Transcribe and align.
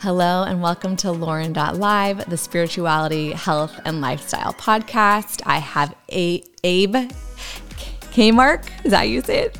Hello, 0.00 0.44
and 0.44 0.62
welcome 0.62 0.94
to 0.96 1.10
Lauren.live, 1.10 2.30
the 2.30 2.36
spirituality, 2.36 3.32
health, 3.32 3.80
and 3.84 4.00
lifestyle 4.00 4.52
podcast. 4.54 5.42
I 5.44 5.58
have 5.58 5.94
a- 6.12 6.42
Abe 6.62 7.10
Kamarck. 8.12 8.64
Is 8.84 8.92
that 8.92 8.98
how 8.98 9.02
you 9.02 9.20
say 9.22 9.40
it? 9.40 9.58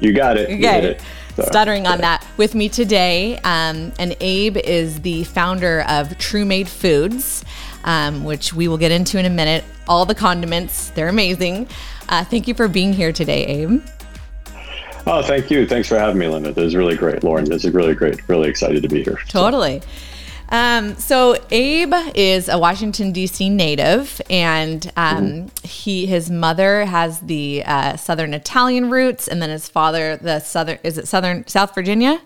You 0.00 0.12
got 0.14 0.36
it. 0.38 0.48
You 0.50 0.56
Okay. 0.56 0.86
it. 0.92 1.00
Stuttering 1.46 1.86
on 1.86 2.00
that 2.00 2.24
with 2.36 2.54
me 2.54 2.68
today. 2.68 3.36
Um, 3.44 3.92
and 3.98 4.16
Abe 4.20 4.56
is 4.56 5.00
the 5.02 5.24
founder 5.24 5.82
of 5.88 6.16
True 6.18 6.44
Made 6.44 6.68
Foods, 6.68 7.44
um, 7.84 8.24
which 8.24 8.52
we 8.54 8.66
will 8.66 8.78
get 8.78 8.90
into 8.90 9.18
in 9.18 9.26
a 9.26 9.30
minute. 9.30 9.62
All 9.86 10.04
the 10.04 10.14
condiments, 10.16 10.90
they're 10.94 11.08
amazing. 11.08 11.68
Uh, 12.08 12.24
thank 12.24 12.48
you 12.48 12.54
for 12.54 12.66
being 12.66 12.92
here 12.92 13.12
today, 13.12 13.44
Abe. 13.46 13.82
Oh, 15.10 15.22
thank 15.22 15.50
you. 15.50 15.66
Thanks 15.66 15.88
for 15.88 15.98
having 15.98 16.18
me, 16.18 16.28
Linda. 16.28 16.52
This 16.52 16.66
is 16.66 16.76
really 16.76 16.94
great, 16.94 17.24
Lauren. 17.24 17.46
This 17.46 17.64
is 17.64 17.72
really 17.72 17.94
great. 17.94 18.20
Really 18.28 18.50
excited 18.50 18.82
to 18.82 18.88
be 18.90 19.02
here. 19.02 19.18
Totally. 19.28 19.80
Um, 20.50 20.96
so 20.96 21.36
Abe 21.50 21.94
is 22.14 22.50
a 22.50 22.58
Washington 22.58 23.12
D.C. 23.12 23.48
native, 23.48 24.20
and 24.28 24.90
um, 24.96 25.50
he 25.62 26.04
his 26.04 26.30
mother 26.30 26.84
has 26.84 27.20
the 27.20 27.62
uh, 27.64 27.96
Southern 27.96 28.34
Italian 28.34 28.90
roots, 28.90 29.28
and 29.28 29.40
then 29.40 29.48
his 29.48 29.66
father 29.66 30.18
the 30.18 30.40
Southern 30.40 30.78
is 30.84 30.98
it 30.98 31.08
Southern 31.08 31.46
South 31.46 31.74
Virginia? 31.74 32.20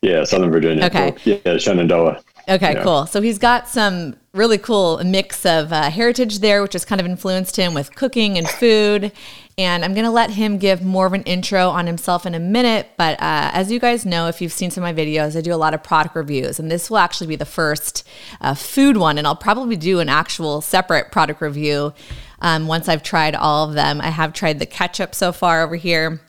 Yeah, 0.00 0.24
Southern 0.24 0.50
Virginia. 0.50 0.86
Okay. 0.86 1.14
Yeah, 1.24 1.56
Shenandoah. 1.56 2.20
Okay, 2.48 2.72
Yeah. 2.74 2.82
cool. 2.82 3.06
So 3.06 3.20
he's 3.22 3.38
got 3.38 3.68
some 3.68 4.16
really 4.32 4.58
cool 4.58 5.02
mix 5.04 5.46
of 5.46 5.72
uh, 5.72 5.90
heritage 5.90 6.40
there, 6.40 6.62
which 6.62 6.72
has 6.72 6.84
kind 6.84 7.00
of 7.00 7.06
influenced 7.06 7.56
him 7.56 7.74
with 7.74 7.94
cooking 7.94 8.36
and 8.38 8.48
food. 8.48 9.12
And 9.58 9.84
I'm 9.84 9.92
going 9.92 10.06
to 10.06 10.10
let 10.10 10.30
him 10.30 10.56
give 10.56 10.82
more 10.82 11.06
of 11.06 11.12
an 11.12 11.22
intro 11.24 11.68
on 11.68 11.86
himself 11.86 12.24
in 12.24 12.34
a 12.34 12.40
minute. 12.40 12.88
But 12.96 13.20
uh, 13.20 13.50
as 13.52 13.70
you 13.70 13.78
guys 13.78 14.06
know, 14.06 14.28
if 14.28 14.40
you've 14.40 14.52
seen 14.52 14.70
some 14.70 14.82
of 14.82 14.96
my 14.96 15.02
videos, 15.02 15.36
I 15.36 15.42
do 15.42 15.52
a 15.52 15.56
lot 15.56 15.74
of 15.74 15.82
product 15.82 16.16
reviews. 16.16 16.58
And 16.58 16.70
this 16.70 16.88
will 16.88 16.98
actually 16.98 17.26
be 17.26 17.36
the 17.36 17.44
first 17.44 18.08
uh, 18.40 18.54
food 18.54 18.96
one. 18.96 19.18
And 19.18 19.26
I'll 19.26 19.36
probably 19.36 19.76
do 19.76 20.00
an 20.00 20.08
actual 20.08 20.62
separate 20.62 21.12
product 21.12 21.42
review 21.42 21.92
um, 22.40 22.66
once 22.66 22.88
I've 22.88 23.02
tried 23.02 23.34
all 23.34 23.68
of 23.68 23.74
them. 23.74 24.00
I 24.00 24.08
have 24.08 24.32
tried 24.32 24.58
the 24.58 24.66
ketchup 24.66 25.14
so 25.14 25.32
far 25.32 25.62
over 25.62 25.76
here 25.76 26.20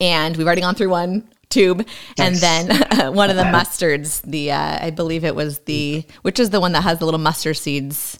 and 0.00 0.36
we've 0.36 0.46
already 0.46 0.62
gone 0.62 0.74
through 0.74 0.90
one 0.90 1.28
tube 1.50 1.86
and 2.18 2.36
then 2.36 2.68
one 3.14 3.30
of 3.30 3.36
the 3.36 3.42
mustards 3.44 4.22
the 4.22 4.50
uh, 4.50 4.78
i 4.80 4.90
believe 4.90 5.24
it 5.24 5.34
was 5.34 5.60
the 5.60 6.04
which 6.22 6.40
is 6.40 6.50
the 6.50 6.60
one 6.60 6.72
that 6.72 6.82
has 6.82 6.98
the 6.98 7.04
little 7.04 7.20
mustard 7.20 7.56
seeds 7.56 8.18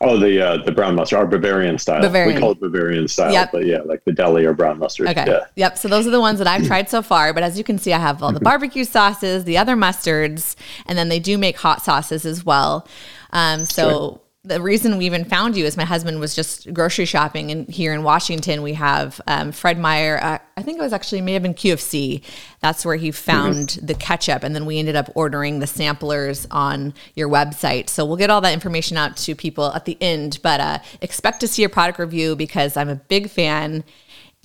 Oh, 0.00 0.16
the 0.16 0.40
uh, 0.40 0.56
the 0.64 0.72
brown 0.72 0.94
mustard, 0.94 1.18
our 1.18 1.26
Bavarian 1.26 1.76
style. 1.78 2.00
Bavarian. 2.00 2.34
We 2.36 2.40
call 2.40 2.52
it 2.52 2.60
Bavarian 2.60 3.06
style, 3.08 3.32
Yep. 3.32 3.52
but 3.52 3.66
yeah, 3.66 3.78
like 3.84 4.02
the 4.04 4.12
deli 4.12 4.44
or 4.46 4.54
brown 4.54 4.78
mustard. 4.78 5.08
okay 5.08 5.24
Yeah. 5.26 5.40
yep 5.56 5.76
so 5.76 5.88
those 5.88 6.06
are 6.06 6.10
the 6.10 6.20
ones 6.20 6.38
that 6.38 6.46
i've 6.48 6.66
tried 6.66 6.88
so 6.88 7.02
far 7.02 7.34
but 7.34 7.42
as 7.42 7.58
you 7.58 7.64
can 7.64 7.76
see 7.78 7.92
i 7.92 7.98
have 7.98 8.22
all 8.22 8.32
the 8.32 8.40
barbecue 8.40 8.84
sauces 8.84 9.44
the 9.44 9.58
other 9.58 9.76
mustards 9.76 10.54
and 10.86 10.96
then 10.96 11.08
they 11.10 11.18
do 11.18 11.36
make 11.36 11.56
hot 11.58 11.82
sauces 11.82 12.24
as 12.24 12.44
well 12.44 12.86
um, 13.32 13.64
so 13.66 14.21
the 14.44 14.60
reason 14.60 14.98
we 14.98 15.06
even 15.06 15.24
found 15.24 15.56
you 15.56 15.64
is 15.64 15.76
my 15.76 15.84
husband 15.84 16.18
was 16.18 16.34
just 16.34 16.72
grocery 16.74 17.04
shopping 17.04 17.52
and 17.52 17.68
here 17.68 17.94
in 17.94 18.02
Washington 18.02 18.62
we 18.62 18.72
have 18.72 19.20
um, 19.28 19.52
Fred 19.52 19.78
Meyer. 19.78 20.18
Uh, 20.20 20.38
I 20.56 20.62
think 20.62 20.80
it 20.80 20.82
was 20.82 20.92
actually 20.92 21.20
may 21.20 21.34
have 21.34 21.44
been 21.44 21.54
QFC. 21.54 22.22
That's 22.58 22.84
where 22.84 22.96
he 22.96 23.12
found 23.12 23.78
the 23.82 23.94
ketchup, 23.94 24.42
and 24.42 24.52
then 24.52 24.66
we 24.66 24.80
ended 24.80 24.96
up 24.96 25.10
ordering 25.14 25.60
the 25.60 25.68
samplers 25.68 26.48
on 26.50 26.92
your 27.14 27.28
website. 27.28 27.88
So 27.88 28.04
we'll 28.04 28.16
get 28.16 28.30
all 28.30 28.40
that 28.40 28.52
information 28.52 28.96
out 28.96 29.16
to 29.18 29.36
people 29.36 29.72
at 29.72 29.84
the 29.84 29.96
end. 30.00 30.40
But 30.42 30.60
uh, 30.60 30.78
expect 31.00 31.38
to 31.40 31.48
see 31.48 31.62
a 31.62 31.68
product 31.68 32.00
review 32.00 32.34
because 32.34 32.76
I'm 32.76 32.88
a 32.88 32.96
big 32.96 33.30
fan. 33.30 33.84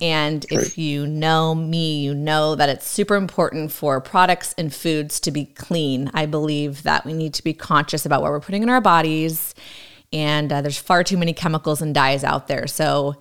And 0.00 0.46
if 0.48 0.78
you 0.78 1.08
know 1.08 1.56
me, 1.56 2.00
you 2.00 2.14
know 2.14 2.54
that 2.54 2.68
it's 2.68 2.86
super 2.86 3.16
important 3.16 3.72
for 3.72 4.00
products 4.00 4.54
and 4.56 4.72
foods 4.72 5.18
to 5.20 5.32
be 5.32 5.46
clean. 5.46 6.12
I 6.14 6.26
believe 6.26 6.84
that 6.84 7.04
we 7.04 7.12
need 7.12 7.34
to 7.34 7.42
be 7.42 7.52
conscious 7.52 8.06
about 8.06 8.22
what 8.22 8.30
we're 8.30 8.38
putting 8.38 8.62
in 8.62 8.68
our 8.68 8.80
bodies. 8.80 9.56
And 10.12 10.52
uh, 10.52 10.62
there's 10.62 10.78
far 10.78 11.04
too 11.04 11.18
many 11.18 11.32
chemicals 11.32 11.82
and 11.82 11.94
dyes 11.94 12.24
out 12.24 12.48
there. 12.48 12.66
So 12.66 13.16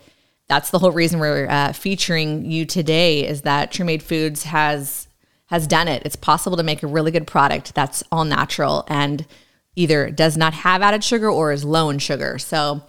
that's 0.47 0.69
the 0.69 0.79
whole 0.79 0.91
reason 0.91 1.19
we're 1.19 1.49
uh, 1.49 1.73
featuring 1.73 2.49
you 2.49 2.65
today 2.65 3.27
is 3.27 3.41
that 3.41 3.71
True 3.71 3.85
Made 3.85 4.03
Foods 4.03 4.43
has 4.43 5.07
has 5.47 5.65
done 5.65 5.87
it. 5.87 6.01
It's 6.05 6.17
possible 6.17 6.57
to 6.57 6.63
make 6.63 6.83
a 6.83 6.87
really 6.87 7.11
good 7.11 7.25
product 7.25 7.73
that's 7.73 8.03
all 8.11 8.25
natural 8.25 8.83
and 8.89 9.25
either 9.77 10.09
does 10.09 10.35
not 10.35 10.53
have 10.53 10.81
added 10.81 11.03
sugar 11.05 11.29
or 11.29 11.53
is 11.53 11.63
low 11.63 11.89
in 11.89 11.99
sugar. 11.99 12.37
So 12.37 12.81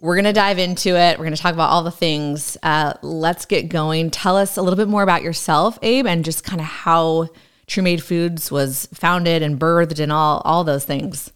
we're 0.00 0.14
going 0.14 0.24
to 0.24 0.32
dive 0.32 0.58
into 0.58 0.90
it. 0.90 1.18
We're 1.18 1.24
going 1.24 1.34
to 1.34 1.42
talk 1.42 1.52
about 1.52 1.70
all 1.70 1.82
the 1.82 1.90
things. 1.90 2.56
Uh, 2.62 2.94
let's 3.02 3.44
get 3.44 3.68
going. 3.68 4.10
Tell 4.10 4.36
us 4.36 4.56
a 4.56 4.62
little 4.62 4.76
bit 4.76 4.88
more 4.88 5.02
about 5.02 5.22
yourself, 5.22 5.78
Abe, 5.82 6.06
and 6.06 6.24
just 6.24 6.44
kind 6.44 6.60
of 6.60 6.66
how 6.66 7.28
True 7.66 7.82
Made 7.82 8.02
Foods 8.02 8.50
was 8.50 8.86
founded 8.94 9.42
and 9.42 9.58
birthed 9.58 10.00
and 10.00 10.12
all 10.12 10.42
all 10.44 10.64
those 10.64 10.84
things. 10.84 11.32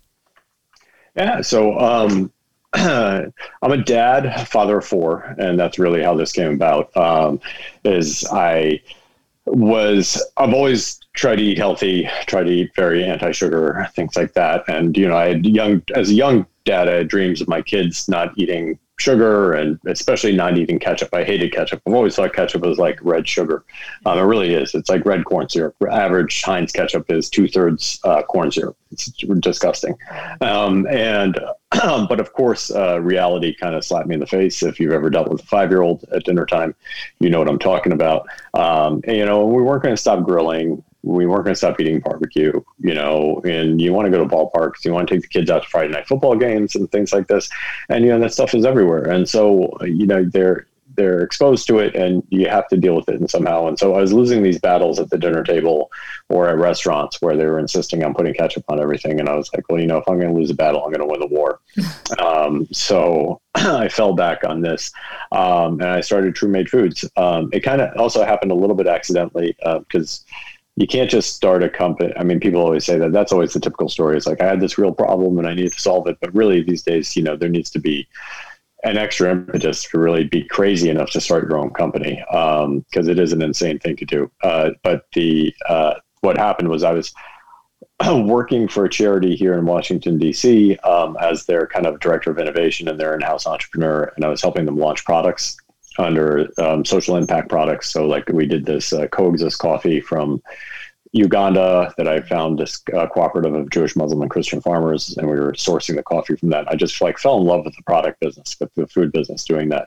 Yeah. 1.16 1.40
So 1.40 1.78
um, 1.78 2.32
I'm 2.74 3.32
a 3.62 3.76
dad, 3.76 4.48
father 4.48 4.78
of 4.78 4.86
four, 4.86 5.34
and 5.38 5.58
that's 5.58 5.78
really 5.78 6.02
how 6.02 6.14
this 6.14 6.32
came 6.32 6.52
about. 6.52 6.94
Um, 6.96 7.40
is 7.84 8.26
I 8.32 8.80
was 9.46 10.22
I've 10.36 10.54
always 10.54 11.00
tried 11.12 11.36
to 11.36 11.42
eat 11.42 11.58
healthy, 11.58 12.08
tried 12.26 12.44
to 12.44 12.50
eat 12.50 12.74
very 12.74 13.04
anti-sugar, 13.04 13.86
things 13.94 14.16
like 14.16 14.32
that. 14.34 14.64
And 14.68 14.96
you 14.96 15.08
know, 15.08 15.16
I 15.16 15.28
had 15.28 15.46
young 15.46 15.82
as 15.94 16.10
a 16.10 16.14
young 16.14 16.46
dad, 16.64 16.88
I 16.88 16.94
had 16.94 17.08
dreams 17.08 17.40
of 17.40 17.48
my 17.48 17.62
kids 17.62 18.08
not 18.08 18.36
eating 18.36 18.78
sugar 18.96 19.52
and 19.52 19.78
especially 19.86 20.34
not 20.34 20.56
eating 20.56 20.78
ketchup. 20.78 21.12
I 21.12 21.24
hated 21.24 21.52
ketchup. 21.52 21.82
I've 21.86 21.94
always 21.94 22.14
thought 22.14 22.32
ketchup 22.32 22.62
was 22.62 22.78
like 22.78 22.98
red 23.02 23.26
sugar. 23.26 23.64
Um, 24.06 24.18
it 24.18 24.22
really 24.22 24.54
is. 24.54 24.74
It's 24.74 24.88
like 24.88 25.04
red 25.04 25.24
corn 25.24 25.48
syrup. 25.48 25.74
Average 25.90 26.42
Heinz 26.42 26.72
ketchup 26.72 27.10
is 27.10 27.28
two 27.28 27.48
thirds 27.48 28.00
uh, 28.04 28.22
corn 28.22 28.52
syrup. 28.52 28.76
It's 28.92 29.06
disgusting. 29.40 29.96
Um, 30.40 30.86
and 30.86 31.38
but 31.70 32.20
of 32.20 32.32
course, 32.32 32.70
uh, 32.70 33.00
reality 33.00 33.54
kind 33.54 33.74
of 33.74 33.84
slapped 33.84 34.06
me 34.06 34.14
in 34.14 34.20
the 34.20 34.26
face. 34.26 34.62
If 34.62 34.78
you've 34.78 34.92
ever 34.92 35.10
dealt 35.10 35.28
with 35.28 35.42
a 35.42 35.46
five 35.46 35.70
year 35.70 35.82
old 35.82 36.04
at 36.12 36.24
dinner 36.24 36.46
time, 36.46 36.74
you 37.18 37.30
know 37.30 37.40
what 37.40 37.48
I'm 37.48 37.58
talking 37.58 37.92
about. 37.92 38.26
Um, 38.54 39.00
and, 39.04 39.16
you 39.16 39.26
know, 39.26 39.44
we 39.46 39.62
weren't 39.62 39.82
going 39.82 39.94
to 39.94 40.00
stop 40.00 40.22
grilling. 40.24 40.82
We 41.04 41.26
weren't 41.26 41.44
going 41.44 41.54
to 41.54 41.58
stop 41.58 41.78
eating 41.80 42.00
barbecue, 42.00 42.60
you 42.78 42.94
know, 42.94 43.40
and 43.44 43.80
you 43.80 43.92
want 43.92 44.06
to 44.06 44.10
go 44.10 44.24
to 44.24 44.28
ballparks, 44.28 44.84
you 44.84 44.92
want 44.92 45.08
to 45.08 45.14
take 45.14 45.22
the 45.22 45.28
kids 45.28 45.50
out 45.50 45.62
to 45.62 45.68
Friday 45.68 45.92
night 45.92 46.08
football 46.08 46.36
games 46.36 46.74
and 46.74 46.90
things 46.90 47.12
like 47.12 47.26
this. 47.26 47.48
And, 47.88 48.04
you 48.04 48.10
know, 48.10 48.20
that 48.20 48.32
stuff 48.32 48.54
is 48.54 48.64
everywhere. 48.64 49.04
And 49.04 49.28
so, 49.28 49.76
you 49.82 50.06
know, 50.06 50.24
they're, 50.24 50.66
they're 50.96 51.20
exposed 51.20 51.66
to 51.66 51.78
it 51.78 51.94
and 51.94 52.22
you 52.30 52.48
have 52.48 52.68
to 52.68 52.76
deal 52.76 52.94
with 52.94 53.08
it 53.08 53.20
and 53.20 53.30
somehow. 53.30 53.66
And 53.66 53.78
so 53.78 53.94
I 53.94 54.00
was 54.00 54.12
losing 54.12 54.42
these 54.42 54.58
battles 54.58 54.98
at 54.98 55.10
the 55.10 55.18
dinner 55.18 55.42
table 55.42 55.90
or 56.28 56.48
at 56.48 56.58
restaurants 56.58 57.20
where 57.20 57.36
they 57.36 57.46
were 57.46 57.58
insisting 57.58 58.04
on 58.04 58.14
putting 58.14 58.34
ketchup 58.34 58.64
on 58.68 58.80
everything. 58.80 59.20
And 59.20 59.28
I 59.28 59.36
was 59.36 59.50
like, 59.52 59.68
well, 59.68 59.80
you 59.80 59.86
know, 59.86 59.98
if 59.98 60.08
I'm 60.08 60.18
going 60.18 60.32
to 60.32 60.38
lose 60.38 60.50
a 60.50 60.54
battle, 60.54 60.84
I'm 60.84 60.92
going 60.92 61.00
to 61.00 61.06
win 61.06 61.20
the 61.20 61.26
war. 61.26 61.60
um, 62.18 62.66
so 62.72 63.40
I 63.54 63.88
fell 63.88 64.14
back 64.14 64.44
on 64.44 64.60
this 64.60 64.92
um, 65.32 65.80
and 65.80 65.90
I 65.90 66.00
started 66.00 66.34
True 66.34 66.48
Made 66.48 66.68
Foods. 66.68 67.04
Um, 67.16 67.50
it 67.52 67.60
kind 67.60 67.80
of 67.80 67.96
also 67.98 68.24
happened 68.24 68.52
a 68.52 68.56
little 68.56 68.76
bit 68.76 68.86
accidentally 68.86 69.56
because 69.62 70.24
you 70.76 70.86
can't 70.86 71.10
just 71.10 71.36
start 71.36 71.62
a 71.62 71.68
company. 71.68 72.12
I 72.16 72.24
mean, 72.24 72.40
people 72.40 72.60
always 72.60 72.84
say 72.84 72.98
that. 72.98 73.12
That's 73.12 73.32
always 73.32 73.52
the 73.52 73.60
typical 73.60 73.88
story. 73.88 74.16
It's 74.16 74.26
like 74.26 74.40
I 74.40 74.46
had 74.46 74.60
this 74.60 74.76
real 74.76 74.92
problem 74.92 75.38
and 75.38 75.46
I 75.46 75.54
needed 75.54 75.72
to 75.72 75.80
solve 75.80 76.08
it. 76.08 76.18
But 76.20 76.34
really, 76.34 76.62
these 76.62 76.82
days, 76.82 77.16
you 77.16 77.22
know, 77.22 77.36
there 77.36 77.48
needs 77.48 77.70
to 77.70 77.78
be 77.78 78.08
an 78.82 78.98
extra 78.98 79.30
impetus 79.30 79.84
to 79.84 79.98
really 79.98 80.24
be 80.24 80.42
crazy 80.42 80.90
enough 80.90 81.10
to 81.10 81.20
start 81.20 81.48
your 81.48 81.58
own 81.58 81.70
company 81.70 82.22
because 82.28 83.08
it 83.08 83.18
is 83.18 83.32
an 83.32 83.40
insane 83.40 83.78
thing 83.78 83.96
to 83.96 84.04
do. 84.04 84.30
Uh, 84.42 84.70
but 84.82 85.06
the 85.14 85.54
uh, 85.68 85.94
what 86.20 86.36
happened 86.36 86.68
was 86.68 86.82
I 86.82 86.92
was 86.92 87.14
working 88.06 88.66
for 88.66 88.84
a 88.84 88.90
charity 88.90 89.36
here 89.36 89.54
in 89.54 89.64
Washington 89.64 90.18
D.C. 90.18 90.76
Um, 90.78 91.16
as 91.20 91.46
their 91.46 91.68
kind 91.68 91.86
of 91.86 92.00
director 92.00 92.32
of 92.32 92.38
innovation 92.38 92.88
and 92.88 92.98
their 92.98 93.14
in-house 93.14 93.46
entrepreneur, 93.46 94.12
and 94.16 94.24
I 94.24 94.28
was 94.28 94.42
helping 94.42 94.66
them 94.66 94.76
launch 94.76 95.04
products 95.04 95.56
under 95.98 96.48
um, 96.58 96.84
social 96.84 97.16
impact 97.16 97.48
products. 97.48 97.90
So, 97.90 98.06
like 98.06 98.28
we 98.28 98.46
did 98.46 98.66
this 98.66 98.92
uh, 98.92 99.06
coexist 99.08 99.58
coffee 99.58 100.00
from 100.00 100.42
Uganda 101.14 101.94
that 101.96 102.08
I 102.08 102.20
found 102.22 102.58
this 102.58 102.82
uh, 102.92 103.06
cooperative 103.06 103.54
of 103.54 103.70
Jewish, 103.70 103.94
Muslim, 103.94 104.20
and 104.22 104.30
Christian 104.30 104.60
farmers, 104.60 105.16
and 105.16 105.30
we 105.30 105.38
were 105.38 105.52
sourcing 105.52 105.94
the 105.94 106.02
coffee 106.02 106.34
from 106.34 106.48
that. 106.50 106.66
I 106.68 106.74
just 106.74 107.00
like 107.00 107.18
fell 107.18 107.38
in 107.38 107.44
love 107.44 107.64
with 107.64 107.76
the 107.76 107.84
product 107.84 108.18
business, 108.18 108.56
with 108.58 108.74
the 108.74 108.88
food 108.88 109.12
business, 109.12 109.44
doing 109.44 109.68
that, 109.68 109.86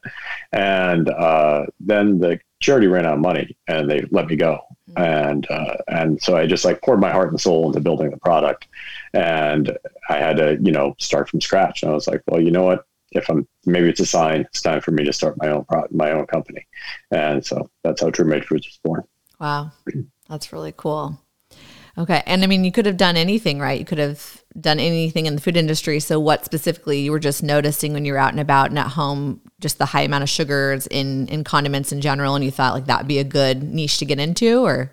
and 0.53 1.09
uh, 1.09 1.65
then 1.81 2.19
the 2.19 2.39
charity 2.61 2.87
ran 2.87 3.05
out 3.05 3.15
of 3.15 3.19
money, 3.19 3.57
and 3.67 3.89
they 3.89 4.05
let 4.09 4.27
me 4.27 4.37
go, 4.37 4.61
and 4.95 5.45
uh, 5.51 5.75
and 5.89 6.21
so 6.21 6.37
I 6.37 6.47
just 6.47 6.63
like 6.63 6.81
poured 6.81 7.01
my 7.01 7.11
heart 7.11 7.29
and 7.29 7.41
soul 7.41 7.67
into 7.67 7.81
building 7.81 8.09
the 8.09 8.17
product, 8.17 8.65
and 9.13 9.77
I 10.09 10.19
had 10.19 10.37
to 10.37 10.57
you 10.61 10.71
know 10.71 10.95
start 10.97 11.27
from 11.27 11.41
scratch, 11.41 11.83
and 11.83 11.91
I 11.91 11.93
was 11.93 12.07
like, 12.07 12.21
well, 12.27 12.39
you 12.39 12.51
know 12.51 12.63
what, 12.63 12.85
if 13.17 13.29
I'm 13.29 13.47
maybe 13.65 13.89
it's 13.89 13.99
a 13.99 14.05
sign, 14.05 14.41
it's 14.41 14.61
time 14.61 14.81
for 14.81 14.91
me 14.91 15.03
to 15.03 15.13
start 15.13 15.37
my 15.37 15.49
own 15.49 15.65
pro- 15.65 15.87
my 15.91 16.11
own 16.11 16.25
company, 16.27 16.65
and 17.11 17.45
so 17.45 17.69
that's 17.83 18.01
how 18.01 18.09
True 18.09 18.25
Made 18.25 18.45
Foods 18.45 18.67
was 18.67 18.79
born. 18.83 19.03
Wow. 19.39 19.71
That's 20.29 20.51
really 20.51 20.73
cool. 20.75 21.19
Okay. 21.97 22.21
And 22.27 22.43
I 22.43 22.47
mean, 22.47 22.63
you 22.63 22.71
could 22.71 22.85
have 22.85 22.97
done 22.97 23.17
anything, 23.17 23.59
right? 23.59 23.79
You 23.79 23.85
could 23.85 23.97
have 23.97 24.43
done 24.59 24.79
anything 24.79 25.25
in 25.25 25.35
the 25.35 25.41
food 25.41 25.57
industry. 25.57 25.99
So, 25.99 26.19
what 26.19 26.45
specifically 26.45 26.99
you 26.99 27.11
were 27.11 27.19
just 27.19 27.41
noticing 27.41 27.93
when 27.93 28.05
you're 28.05 28.17
out 28.17 28.31
and 28.31 28.39
about 28.39 28.69
and 28.69 28.77
at 28.77 28.89
home, 28.89 29.41
just 29.59 29.79
the 29.79 29.85
high 29.85 30.01
amount 30.01 30.23
of 30.23 30.29
sugars 30.29 30.85
in, 30.87 31.27
in 31.27 31.43
condiments 31.43 31.91
in 31.91 32.01
general, 32.01 32.35
and 32.35 32.45
you 32.45 32.51
thought 32.51 32.73
like 32.73 32.85
that 32.85 32.99
would 32.99 33.07
be 33.07 33.19
a 33.19 33.23
good 33.23 33.63
niche 33.63 33.97
to 33.97 34.05
get 34.05 34.19
into, 34.19 34.63
or? 34.63 34.91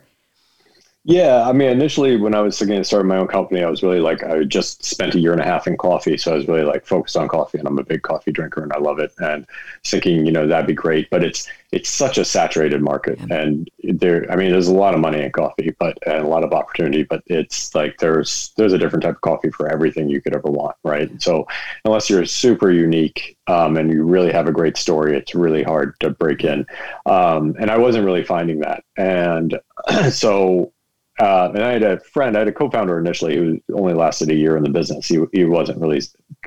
Yeah, 1.07 1.47
I 1.47 1.53
mean, 1.53 1.69
initially 1.69 2.17
when 2.17 2.35
I 2.35 2.41
was 2.41 2.59
thinking 2.59 2.79
of 2.79 2.87
starting 2.87 3.09
my 3.09 3.19
own 3.19 3.29
company, 3.29 3.63
I 3.63 3.69
was 3.69 3.83
really 3.83 4.01
like, 4.01 4.23
I 4.23 4.43
just 4.45 4.83
spent 4.83 5.15
a 5.15 5.21
year 5.21 5.33
and 5.33 5.41
a 5.41 5.45
half 5.45 5.67
in 5.67 5.77
coffee, 5.77 6.17
so 6.17 6.33
I 6.33 6.37
was 6.37 6.49
really 6.49 6.63
like 6.63 6.87
focused 6.87 7.19
on 7.19 7.29
coffee, 7.29 7.59
and 7.59 7.69
I'm 7.69 7.79
a 7.79 7.85
big 7.85 8.01
coffee 8.01 8.33
drinker, 8.33 8.63
and 8.63 8.73
I 8.73 8.79
love 8.79 8.99
it, 8.99 9.13
and 9.19 9.47
thinking, 9.85 10.25
you 10.25 10.33
know, 10.33 10.47
that'd 10.47 10.67
be 10.67 10.73
great, 10.73 11.11
but 11.11 11.23
it's 11.23 11.47
it's 11.73 11.91
such 11.91 12.17
a 12.17 12.25
saturated 12.25 12.81
market, 12.81 13.19
yeah. 13.29 13.37
and 13.39 13.71
there, 13.83 14.31
I 14.33 14.37
mean, 14.37 14.51
there's 14.51 14.69
a 14.69 14.75
lot 14.75 14.95
of 14.95 15.01
money 15.01 15.23
in 15.23 15.31
coffee, 15.31 15.77
but 15.79 15.99
and 16.07 16.25
a 16.25 16.29
lot 16.29 16.43
of 16.43 16.55
opportunity, 16.55 17.03
but 17.03 17.23
it's 17.27 17.75
like 17.75 17.99
there's 17.99 18.55
there's 18.57 18.73
a 18.73 18.79
different 18.79 19.03
type 19.03 19.17
of 19.17 19.21
coffee 19.21 19.51
for 19.51 19.71
everything 19.71 20.09
you 20.09 20.23
could 20.23 20.35
ever 20.35 20.51
want, 20.51 20.77
right? 20.85 21.11
So 21.21 21.47
unless 21.85 22.09
you're 22.09 22.25
super 22.25 22.71
unique 22.71 23.37
um, 23.47 23.77
and 23.77 23.91
you 23.91 24.05
really 24.05 24.33
have 24.33 24.49
a 24.49 24.53
great 24.53 24.79
story, 24.79 25.19
it's 25.19 25.35
really 25.35 25.65
hard 25.65 26.01
to 26.01 26.09
break 26.09 26.45
in, 26.45 26.65
um, 27.05 27.57
and 27.61 27.71
I 27.71 27.77
wasn't 27.77 28.07
really 28.07 28.25
finding 28.25 28.61
that, 28.61 28.85
and 28.97 29.61
so 30.11 30.73
uh, 31.21 31.51
and 31.55 31.63
I 31.63 31.73
had 31.73 31.83
a 31.83 32.01
friend, 32.01 32.37
I 32.37 32.41
had 32.41 32.49
a 32.49 32.53
co-founder 32.53 32.99
initially 32.99 33.37
who 33.37 33.61
only 33.73 33.95
lasted 33.95 34.31
a 34.31 34.35
year 34.35 34.57
in 34.57 34.65
the 34.65 34.71
business. 34.71 35.07
He, 35.07 35.21
he 35.33 35.45
wasn't 35.45 35.81
really 35.81 36.01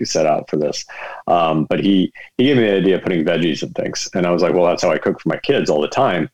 set 0.03 0.25
out 0.25 0.49
for 0.49 0.57
this. 0.57 0.85
Um, 1.27 1.65
but 1.65 1.79
he, 1.79 2.11
he 2.37 2.45
gave 2.45 2.57
me 2.57 2.63
the 2.63 2.75
idea 2.75 2.95
of 2.97 3.03
putting 3.03 3.23
veggies 3.23 3.63
and 3.63 3.73
things. 3.73 4.09
And 4.13 4.25
I 4.25 4.31
was 4.31 4.41
like, 4.41 4.53
well, 4.53 4.65
that's 4.65 4.83
how 4.83 4.91
I 4.91 4.97
cook 4.97 5.21
for 5.21 5.29
my 5.29 5.37
kids 5.37 5.69
all 5.69 5.81
the 5.81 5.87
time. 5.87 6.29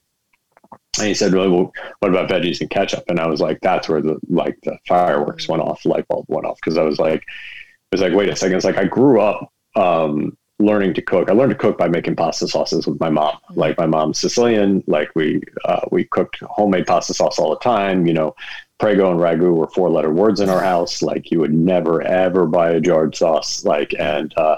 And 0.97 1.07
he 1.07 1.13
said, 1.13 1.33
really, 1.33 1.50
well, 1.50 1.71
what 2.00 2.09
about 2.09 2.30
veggies 2.30 2.62
and 2.62 2.69
ketchup? 2.69 3.03
And 3.07 3.19
I 3.19 3.27
was 3.27 3.39
like, 3.39 3.59
that's 3.62 3.88
where 3.88 4.01
the, 4.01 4.19
like 4.30 4.57
the 4.63 4.77
fireworks 4.88 5.47
went 5.47 5.62
off, 5.62 5.85
light 5.85 6.07
bulb 6.07 6.25
went 6.27 6.45
off. 6.45 6.59
Cause 6.62 6.77
I 6.77 6.83
was 6.83 7.00
like, 7.00 7.21
it 7.21 7.91
was 7.91 8.01
like, 8.01 8.13
wait 8.13 8.30
a 8.30 8.35
second. 8.35 8.56
It's 8.56 8.65
like, 8.65 8.77
I 8.77 8.85
grew 8.85 9.21
up, 9.21 9.51
um, 9.75 10.38
learning 10.65 10.94
to 10.95 11.01
cook. 11.01 11.30
I 11.30 11.33
learned 11.33 11.51
to 11.51 11.57
cook 11.57 11.77
by 11.77 11.88
making 11.88 12.15
pasta 12.15 12.48
sauces 12.48 12.88
with 12.88 13.00
my 13.00 13.10
mom. 13.10 13.36
Mm-hmm. 13.36 13.60
Like 13.60 13.77
my 13.77 13.86
mom's 13.86 14.19
Sicilian. 14.19 14.83
Like 14.88 15.10
we 15.15 15.42
uh, 15.65 15.81
we 15.92 16.06
cooked 16.06 16.39
homemade 16.42 16.88
pasta 16.88 17.13
sauce 17.13 17.39
all 17.39 17.51
the 17.51 17.60
time. 17.60 18.06
You 18.06 18.13
know, 18.13 18.36
prego 18.80 19.12
and 19.12 19.19
ragu 19.19 19.54
were 19.56 19.68
four 19.68 19.89
letter 19.89 20.12
words 20.12 20.39
in 20.39 20.50
our 20.50 20.62
house. 20.62 21.01
Like 21.01 21.31
you 21.31 21.39
would 21.39 21.54
never 21.54 22.01
ever 22.01 22.45
buy 22.45 22.71
a 22.71 22.80
jarred 22.80 23.15
sauce. 23.15 23.65
Like 23.65 23.94
and 24.00 24.33
uh, 24.38 24.57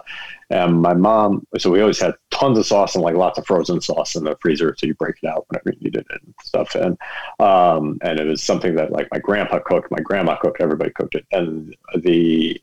and 0.49 0.81
my 0.81 0.93
mom. 0.93 1.45
So 1.57 1.71
we 1.71 1.81
always 1.81 1.99
had 1.99 2.15
tons 2.31 2.57
of 2.57 2.65
sauce 2.65 2.95
and 2.95 3.03
like 3.03 3.15
lots 3.15 3.37
of 3.37 3.45
frozen 3.45 3.81
sauce 3.81 4.15
in 4.15 4.23
the 4.23 4.37
freezer, 4.41 4.75
so 4.77 4.87
you 4.87 4.93
break 4.95 5.15
it 5.21 5.27
out 5.27 5.45
whenever 5.49 5.71
you 5.71 5.85
needed 5.85 6.05
it 6.09 6.21
and 6.23 6.33
stuff. 6.43 6.75
And 6.75 6.97
um 7.39 7.97
and 8.01 8.19
it 8.19 8.25
was 8.25 8.43
something 8.43 8.75
that 8.75 8.91
like 8.91 9.07
my 9.11 9.19
grandpa 9.19 9.59
cooked, 9.59 9.91
my 9.91 10.01
grandma 10.01 10.35
cooked, 10.35 10.61
everybody 10.61 10.91
cooked 10.91 11.15
it, 11.15 11.25
and 11.31 11.75
the 11.95 12.61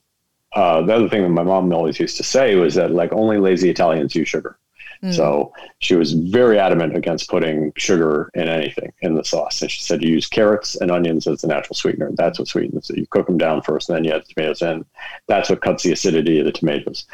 uh, 0.54 0.82
the 0.82 0.94
other 0.94 1.08
thing 1.08 1.22
that 1.22 1.31
my 1.31 1.43
mom 1.43 1.72
always 1.72 1.99
used 1.99 2.16
to 2.19 2.22
say 2.22 2.54
was 2.56 2.75
that 2.75 2.90
like 2.90 3.12
only 3.12 3.38
lazy 3.38 3.70
Italians 3.70 4.14
use 4.14 4.28
sugar. 4.28 4.58
Mm. 5.02 5.14
So 5.14 5.52
she 5.81 5.96
was 5.96 6.12
very 6.12 6.58
adamant 6.58 6.96
against 6.96 7.28
putting 7.28 7.72
sugar 7.76 8.31
in 8.34 8.49
anything 8.49 8.93
in 9.00 9.14
the 9.14 9.25
sauce. 9.25 9.60
And 9.60 9.70
she 9.70 9.82
said 9.82 10.02
you 10.02 10.10
use 10.10 10.28
carrots 10.28 10.76
and 10.76 10.90
onions 10.90 11.26
as 11.26 11.40
the 11.40 11.49
natural 11.49 11.75
sweetener. 11.75 12.10
That's 12.14 12.38
what 12.38 12.49
sweetens 12.49 12.88
it. 12.90 12.99
You 12.99 13.06
cook 13.06 13.26
them 13.26 13.38
down 13.38 13.62
first, 13.62 13.88
and 13.88 13.96
then 13.96 14.04
you 14.04 14.12
add 14.12 14.22
the 14.22 14.34
tomatoes 14.34 14.62
in. 14.62 14.84
That's 15.26 15.50
what 15.50 15.60
cuts 15.60 15.82
the 15.82 15.93
acidity 15.93 16.38
of 16.38 16.44
the 16.44 16.52
tomatoes. 16.52 17.06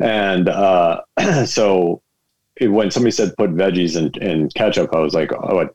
And 0.00 0.48
uh, 0.48 1.02
so 1.46 2.02
it, 2.56 2.68
when 2.68 2.90
somebody 2.90 3.12
said 3.12 3.36
put 3.36 3.54
veggies 3.54 3.96
in, 3.96 4.22
in 4.22 4.50
ketchup, 4.50 4.94
I 4.94 4.98
was 4.98 5.14
like, 5.14 5.32
oh, 5.32 5.68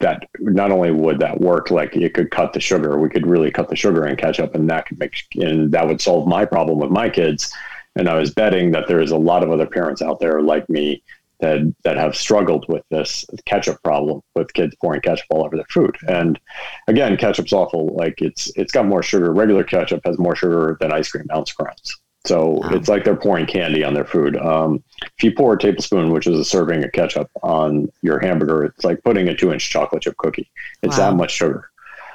that 0.00 0.28
not 0.38 0.70
only 0.70 0.90
would 0.90 1.18
that 1.20 1.40
work, 1.40 1.70
like 1.70 1.94
it 1.96 2.14
could 2.14 2.30
cut 2.30 2.52
the 2.52 2.60
sugar, 2.60 2.98
we 2.98 3.08
could 3.08 3.26
really 3.26 3.50
cut 3.50 3.68
the 3.68 3.76
sugar 3.76 4.06
in 4.06 4.16
ketchup, 4.16 4.54
and 4.54 4.68
that 4.70 4.86
could 4.86 4.98
make 4.98 5.14
and 5.36 5.72
that 5.72 5.86
would 5.86 6.00
solve 6.00 6.26
my 6.26 6.44
problem 6.44 6.78
with 6.78 6.90
my 6.90 7.08
kids. 7.08 7.52
And 7.96 8.08
I 8.08 8.14
was 8.14 8.32
betting 8.32 8.70
that 8.72 8.88
there 8.88 9.00
is 9.00 9.10
a 9.10 9.16
lot 9.16 9.42
of 9.42 9.50
other 9.50 9.66
parents 9.66 10.02
out 10.02 10.20
there 10.20 10.40
like 10.40 10.68
me 10.68 11.02
that 11.40 11.74
that 11.84 11.96
have 11.96 12.16
struggled 12.16 12.66
with 12.68 12.82
this 12.90 13.24
ketchup 13.46 13.82
problem 13.82 14.20
with 14.34 14.52
kids 14.52 14.74
pouring 14.80 15.00
ketchup 15.00 15.26
all 15.30 15.44
over 15.44 15.56
their 15.56 15.66
food. 15.70 15.96
And 16.08 16.38
again, 16.86 17.16
ketchup's 17.16 17.52
awful. 17.52 17.94
Like 17.94 18.20
it's 18.22 18.50
it's 18.56 18.72
got 18.72 18.86
more 18.86 19.02
sugar. 19.02 19.32
Regular 19.32 19.64
ketchup 19.64 20.02
has 20.04 20.18
more 20.18 20.36
sugar 20.36 20.76
than 20.80 20.92
ice 20.92 21.10
cream 21.10 21.26
ounce 21.34 21.52
grams. 21.52 21.98
So 22.30 22.60
wow. 22.60 22.68
it's 22.70 22.88
like 22.88 23.02
they're 23.02 23.16
pouring 23.16 23.44
candy 23.44 23.82
on 23.82 23.92
their 23.92 24.04
food. 24.04 24.36
Um, 24.36 24.84
if 25.02 25.24
you 25.24 25.32
pour 25.32 25.54
a 25.54 25.58
tablespoon, 25.58 26.12
which 26.12 26.28
is 26.28 26.38
a 26.38 26.44
serving 26.44 26.84
of 26.84 26.92
ketchup, 26.92 27.28
on 27.42 27.90
your 28.02 28.20
hamburger, 28.20 28.62
it's 28.62 28.84
like 28.84 29.02
putting 29.02 29.26
a 29.26 29.34
two 29.34 29.52
inch 29.52 29.68
chocolate 29.68 30.02
chip 30.02 30.16
cookie. 30.16 30.48
It's 30.84 30.96
wow. 30.96 31.10
that 31.10 31.16
much 31.16 31.32
sugar 31.32 31.72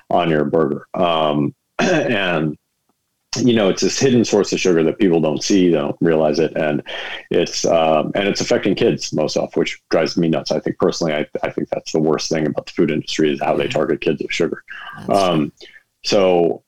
on 0.10 0.30
your 0.30 0.46
burger. 0.46 0.88
Um, 0.94 1.54
and 1.80 2.58
you 3.40 3.54
know 3.54 3.68
it's 3.68 3.82
this 3.82 4.00
hidden 4.00 4.24
source 4.24 4.54
of 4.54 4.60
sugar 4.62 4.84
that 4.84 5.00
people 5.00 5.20
don't 5.20 5.44
see 5.44 5.68
they 5.68 5.78
don't 5.78 5.98
realize 6.00 6.40
it 6.40 6.56
and 6.56 6.82
it's 7.32 7.66
um, 7.66 8.14
and 8.16 8.30
it's 8.30 8.40
affecting 8.40 8.74
kids 8.74 9.12
most 9.12 9.36
of 9.36 9.54
which 9.58 9.82
drives 9.90 10.16
me 10.16 10.30
nuts 10.30 10.52
i 10.52 10.60
think 10.62 10.78
personally 10.80 11.14
I, 11.14 11.26
I 11.44 11.50
think 11.50 11.68
that's 11.68 11.92
the 11.92 12.00
worst 12.00 12.30
thing 12.30 12.48
about 12.48 12.68
the 12.68 12.72
food 12.72 12.92
industry 12.92 13.34
is 13.34 13.42
how 13.42 13.58
they 13.58 13.68
target 13.68 14.00
kids 14.00 14.22
with 14.22 14.32
sugar 14.32 14.64
um, 15.10 15.52
so 16.06 16.64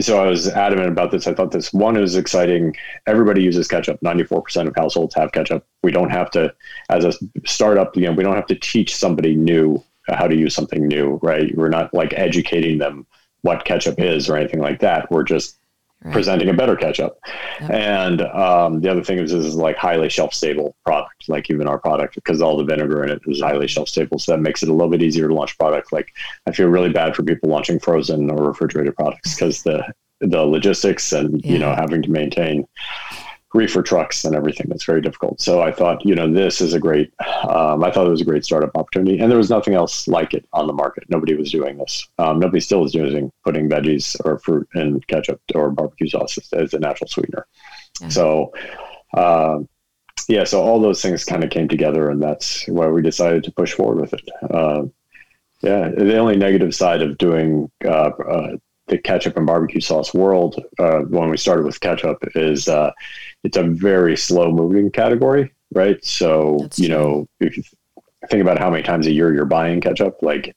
so 0.00 0.22
I 0.22 0.26
was 0.26 0.48
adamant 0.48 0.88
about 0.88 1.10
this. 1.10 1.26
I 1.26 1.34
thought 1.34 1.52
this 1.52 1.72
one 1.72 1.96
is 1.96 2.16
exciting. 2.16 2.76
Everybody 3.06 3.42
uses 3.42 3.68
ketchup. 3.68 4.00
94% 4.00 4.68
of 4.68 4.74
households 4.76 5.14
have 5.14 5.32
ketchup. 5.32 5.66
We 5.82 5.92
don't 5.92 6.10
have 6.10 6.30
to, 6.32 6.54
as 6.88 7.04
a 7.04 7.12
startup, 7.46 7.96
you 7.96 8.02
know, 8.02 8.12
we 8.12 8.24
don't 8.24 8.36
have 8.36 8.46
to 8.48 8.56
teach 8.56 8.94
somebody 8.96 9.36
new 9.36 9.82
how 10.08 10.26
to 10.26 10.36
use 10.36 10.54
something 10.54 10.86
new, 10.86 11.18
right? 11.22 11.56
We're 11.56 11.68
not 11.68 11.94
like 11.94 12.12
educating 12.12 12.78
them 12.78 13.06
what 13.42 13.64
ketchup 13.64 13.98
is 13.98 14.28
or 14.28 14.36
anything 14.36 14.60
like 14.60 14.80
that. 14.80 15.10
We're 15.10 15.22
just 15.22 15.58
right. 16.04 16.12
presenting 16.12 16.48
a 16.48 16.54
better 16.54 16.76
ketchup. 16.76 17.18
Yep. 17.60 17.70
And 17.70 18.20
um, 18.22 18.80
the 18.80 18.90
other 18.90 19.02
thing 19.02 19.18
is, 19.18 19.32
this 19.32 19.44
is 19.44 19.56
like 19.56 19.76
highly 19.76 20.08
shelf 20.08 20.34
stable 20.34 20.76
product, 20.84 21.28
like 21.28 21.50
even 21.50 21.66
our 21.66 21.78
product, 21.78 22.14
because 22.14 22.40
all 22.40 22.56
the 22.56 22.64
vinegar 22.64 23.04
in 23.04 23.10
it 23.10 23.22
is 23.26 23.40
highly 23.40 23.66
shelf 23.66 23.88
stable. 23.88 24.18
So 24.18 24.32
that 24.32 24.40
makes 24.40 24.62
it 24.62 24.68
a 24.68 24.72
little 24.72 24.90
bit 24.90 25.02
easier 25.02 25.28
to 25.28 25.34
launch 25.34 25.58
product. 25.58 25.92
Like 25.92 26.14
I 26.46 26.52
feel 26.52 26.68
really 26.68 26.90
bad 26.90 27.16
for 27.16 27.22
people 27.22 27.48
launching 27.48 27.78
frozen 27.78 28.30
or 28.30 28.46
refrigerated 28.48 28.94
products 28.96 29.34
because 29.34 29.62
the 29.62 29.84
the 30.20 30.42
logistics 30.42 31.12
and 31.12 31.44
yeah. 31.44 31.52
you 31.52 31.58
know 31.58 31.74
having 31.74 32.02
to 32.02 32.10
maintain 32.10 32.66
reefer 33.54 33.82
trucks 33.82 34.24
and 34.24 34.34
everything. 34.34 34.66
It's 34.70 34.84
very 34.84 35.00
difficult. 35.00 35.40
So 35.40 35.62
I 35.62 35.70
thought, 35.70 36.04
you 36.04 36.14
know, 36.14 36.30
this 36.30 36.60
is 36.60 36.74
a 36.74 36.80
great, 36.80 37.12
um, 37.48 37.84
I 37.84 37.90
thought 37.90 38.06
it 38.06 38.10
was 38.10 38.20
a 38.20 38.24
great 38.24 38.44
startup 38.44 38.76
opportunity. 38.76 39.20
And 39.20 39.30
there 39.30 39.38
was 39.38 39.48
nothing 39.48 39.74
else 39.74 40.08
like 40.08 40.34
it 40.34 40.46
on 40.52 40.66
the 40.66 40.72
market. 40.72 41.04
Nobody 41.08 41.34
was 41.34 41.52
doing 41.52 41.78
this. 41.78 42.06
Um, 42.18 42.40
nobody 42.40 42.60
still 42.60 42.84
is 42.84 42.94
using 42.94 43.30
putting 43.44 43.68
veggies 43.68 44.16
or 44.24 44.40
fruit 44.40 44.68
in 44.74 45.00
ketchup 45.02 45.40
or 45.54 45.70
barbecue 45.70 46.08
sauce 46.08 46.36
as 46.52 46.74
a 46.74 46.80
natural 46.80 47.08
sweetener. 47.08 47.46
Yeah. 48.00 48.08
So, 48.08 48.52
uh, 49.16 49.60
yeah, 50.28 50.44
so 50.44 50.60
all 50.60 50.80
those 50.80 51.00
things 51.00 51.24
kind 51.24 51.44
of 51.44 51.50
came 51.50 51.68
together, 51.68 52.10
and 52.10 52.22
that's 52.22 52.66
why 52.66 52.88
we 52.88 53.02
decided 53.02 53.44
to 53.44 53.52
push 53.52 53.72
forward 53.72 54.00
with 54.00 54.14
it. 54.14 54.28
Uh, 54.50 54.84
yeah, 55.60 55.90
the 55.90 56.16
only 56.16 56.36
negative 56.36 56.74
side 56.74 57.02
of 57.02 57.18
doing 57.18 57.70
uh, 57.84 58.10
uh 58.10 58.56
the 58.88 58.98
ketchup 58.98 59.36
and 59.36 59.46
barbecue 59.46 59.80
sauce 59.80 60.12
world 60.12 60.62
uh, 60.78 61.00
when 61.00 61.30
we 61.30 61.36
started 61.36 61.64
with 61.64 61.80
ketchup 61.80 62.18
is 62.34 62.68
uh, 62.68 62.90
it's 63.42 63.56
a 63.56 63.62
very 63.62 64.16
slow 64.16 64.52
moving 64.52 64.90
category, 64.90 65.52
right? 65.72 66.04
So 66.04 66.58
That's 66.60 66.78
you 66.78 66.88
true. 66.88 66.96
know 66.96 67.28
if 67.40 67.56
you 67.56 67.62
think 68.28 68.42
about 68.42 68.58
how 68.58 68.70
many 68.70 68.82
times 68.82 69.06
a 69.06 69.12
year 69.12 69.34
you're 69.34 69.44
buying 69.44 69.80
ketchup, 69.80 70.18
like 70.22 70.54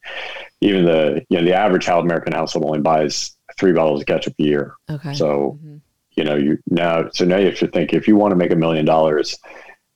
even 0.61 0.85
the 0.85 1.25
you 1.29 1.37
know 1.37 1.43
the 1.43 1.53
average 1.53 1.87
American 1.87 2.33
household 2.33 2.65
only 2.65 2.79
buys 2.79 3.35
three 3.57 3.71
bottles 3.71 4.01
of 4.01 4.07
ketchup 4.07 4.35
a 4.39 4.43
year. 4.43 4.75
Okay. 4.89 5.13
So 5.13 5.57
mm-hmm. 5.61 5.77
you 6.11 6.23
know 6.23 6.35
you 6.35 6.57
now 6.69 7.09
so 7.13 7.23
now 7.25 7.37
you 7.37 7.47
have 7.47 7.59
to 7.59 7.67
think 7.67 7.93
if 7.93 8.07
you 8.07 8.15
want 8.15 8.31
to 8.31 8.37
make 8.37 8.51
a 8.51 8.55
million 8.55 8.85
dollars. 8.85 9.37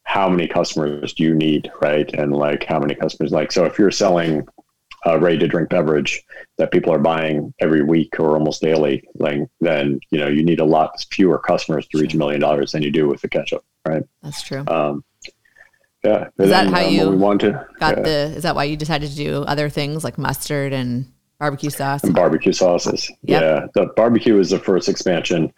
How 0.03 0.27
many 0.27 0.45
customers 0.45 1.13
do 1.13 1.23
you 1.23 1.33
need, 1.33 1.71
right? 1.79 2.11
And 2.15 2.35
like, 2.35 2.65
how 2.65 2.79
many 2.79 2.95
customers? 2.95 3.31
Like, 3.31 3.49
so 3.51 3.63
if 3.63 3.79
you're 3.79 3.91
selling 3.91 4.45
uh, 5.05 5.19
ready 5.19 5.37
to 5.37 5.47
drink 5.47 5.69
beverage 5.69 6.21
that 6.57 6.71
people 6.71 6.93
are 6.93 6.99
buying 6.99 7.53
every 7.59 7.83
week 7.83 8.19
or 8.19 8.31
almost 8.31 8.61
daily, 8.61 9.03
like 9.15 9.41
then 9.59 9.99
you 10.11 10.19
know 10.19 10.27
you 10.27 10.43
need 10.43 10.59
a 10.59 10.65
lot 10.65 11.03
fewer 11.11 11.39
customers 11.39 11.87
to 11.87 11.99
reach 11.99 12.13
a 12.13 12.17
million 12.17 12.39
dollars 12.39 12.71
than 12.71 12.83
you 12.83 12.91
do 12.91 13.07
with 13.07 13.21
the 13.21 13.29
ketchup, 13.29 13.63
right? 13.87 14.03
That's 14.21 14.41
true. 14.43 14.63
Um, 14.67 15.03
yeah. 16.03 16.29
Is 16.39 16.49
that 16.49 16.67
how 16.67 16.83
um, 16.83 16.91
you 16.91 17.09
we 17.09 17.15
want 17.15 17.41
to, 17.41 17.67
got 17.79 17.97
yeah. 17.97 18.03
the? 18.03 18.17
Is 18.35 18.43
that 18.43 18.55
why 18.55 18.63
you 18.63 18.75
decided 18.75 19.09
to 19.11 19.15
do 19.15 19.43
other 19.43 19.69
things 19.69 20.03
like 20.03 20.17
mustard 20.17 20.73
and 20.73 21.11
barbecue 21.39 21.69
sauce? 21.69 22.03
And 22.03 22.15
barbecue 22.15 22.53
sauces. 22.53 23.11
Yep. 23.23 23.41
Yeah, 23.41 23.67
the 23.73 23.87
barbecue 23.95 24.39
is 24.39 24.49
the 24.49 24.59
first 24.59 24.89
expansion. 24.89 25.53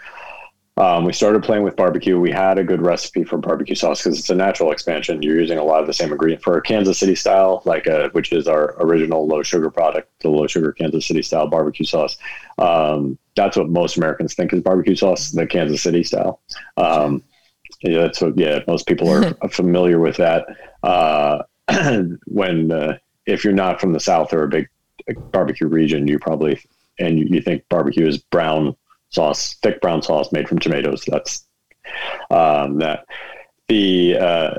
Um, 0.76 1.06
we 1.06 1.14
started 1.14 1.44
playing 1.44 1.64
with 1.64 1.76
barbecue. 1.76 2.20
We 2.20 2.32
had 2.32 2.58
a 2.58 2.64
good 2.64 2.82
recipe 2.82 3.24
for 3.24 3.38
barbecue 3.38 3.76
sauce 3.76 4.04
because 4.04 4.18
it's 4.18 4.30
a 4.32 4.36
natural 4.36 4.72
expansion. 4.72 5.22
You're 5.22 5.40
using 5.40 5.60
a 5.60 5.64
lot 5.64 5.82
of 5.82 5.88
the 5.88 5.94
same 5.94 6.12
ingredient 6.12 6.42
for 6.42 6.60
Kansas 6.62 6.98
City 6.98 7.14
style, 7.14 7.62
like 7.66 7.86
a, 7.86 8.10
which 8.14 8.32
is 8.34 8.48
our 8.48 8.76
original 8.80 9.28
low 9.28 9.44
sugar 9.44 9.70
product, 9.70 10.10
the 10.22 10.30
low 10.30 10.48
sugar 10.48 10.72
Kansas 10.72 11.06
City 11.06 11.22
style 11.22 11.48
barbecue 11.48 11.86
sauce. 11.86 12.18
Um, 12.58 13.20
that's 13.36 13.56
what 13.56 13.70
most 13.70 13.98
Americans 13.98 14.34
think 14.34 14.52
is 14.52 14.62
barbecue 14.62 14.96
sauce, 14.96 15.30
the 15.30 15.46
Kansas 15.46 15.84
City 15.84 16.04
style. 16.04 16.42
Um, 16.76 17.24
yeah, 17.82 18.02
that's 18.02 18.22
what. 18.22 18.38
Yeah, 18.38 18.60
most 18.68 18.88
people 18.88 19.10
are 19.10 19.34
familiar 19.52 20.00
with 20.00 20.18
that. 20.18 20.48
Uh, 20.82 21.44
when 22.26 22.72
uh, 22.72 22.98
if 23.28 23.44
you're 23.44 23.54
not 23.54 23.80
from 23.80 23.94
the 23.94 24.00
South 24.00 24.34
or 24.34 24.44
a 24.44 24.48
big 24.48 24.70
barbecue 25.32 25.68
region, 25.68 26.08
you 26.08 26.18
probably 26.18 26.60
and 27.00 27.20
you, 27.20 27.26
you 27.26 27.42
think 27.42 27.64
barbecue 27.70 28.08
is 28.08 28.18
brown 28.18 28.76
sauce, 29.14 29.56
thick 29.62 29.82
brown 29.82 30.02
sauce 30.02 30.32
made 30.32 30.48
from 30.48 30.60
tomatoes. 30.60 31.04
That's 31.08 31.46
um, 32.30 32.78
that. 32.80 33.06
The 33.70 34.18
uh, 34.18 34.54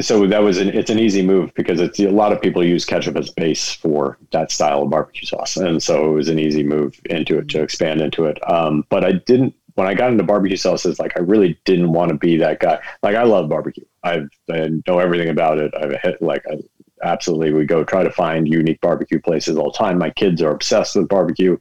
so 0.00 0.26
that 0.26 0.42
was 0.42 0.58
an 0.58 0.68
it's 0.68 0.90
an 0.90 0.98
easy 0.98 1.22
move 1.22 1.52
because 1.54 1.80
it's 1.80 1.98
a 1.98 2.10
lot 2.10 2.32
of 2.32 2.40
people 2.40 2.64
use 2.64 2.84
ketchup 2.84 3.16
as 3.16 3.30
a 3.30 3.32
base 3.34 3.72
for 3.72 4.18
that 4.30 4.52
style 4.52 4.82
of 4.82 4.90
barbecue 4.90 5.26
sauce, 5.26 5.56
and 5.56 5.82
so 5.82 6.10
it 6.10 6.14
was 6.14 6.28
an 6.28 6.38
easy 6.38 6.62
move 6.62 7.00
into 7.06 7.38
it 7.38 7.48
to 7.48 7.62
expand 7.62 8.00
into 8.00 8.24
it. 8.24 8.38
Um, 8.48 8.84
but 8.88 9.04
I 9.04 9.12
didn't 9.12 9.54
when 9.74 9.88
I 9.88 9.94
got 9.94 10.12
into 10.12 10.22
barbecue 10.22 10.56
sauces, 10.56 10.98
like 10.98 11.16
I 11.16 11.20
really 11.20 11.58
didn't 11.64 11.92
want 11.92 12.10
to 12.10 12.16
be 12.16 12.36
that 12.36 12.60
guy. 12.60 12.78
Like 13.02 13.16
I 13.16 13.24
love 13.24 13.48
barbecue. 13.48 13.84
i 14.04 14.20
I 14.50 14.70
know 14.86 14.98
everything 14.98 15.28
about 15.28 15.58
it. 15.58 15.72
I've 15.76 16.00
hit 16.02 16.22
like 16.22 16.44
I 16.48 16.58
absolutely 17.02 17.52
we 17.52 17.64
go 17.64 17.84
try 17.84 18.02
to 18.02 18.10
find 18.12 18.48
unique 18.48 18.80
barbecue 18.80 19.20
places 19.20 19.56
all 19.56 19.70
the 19.72 19.78
time. 19.78 19.98
My 19.98 20.10
kids 20.10 20.42
are 20.42 20.50
obsessed 20.50 20.96
with 20.96 21.08
barbecue 21.08 21.56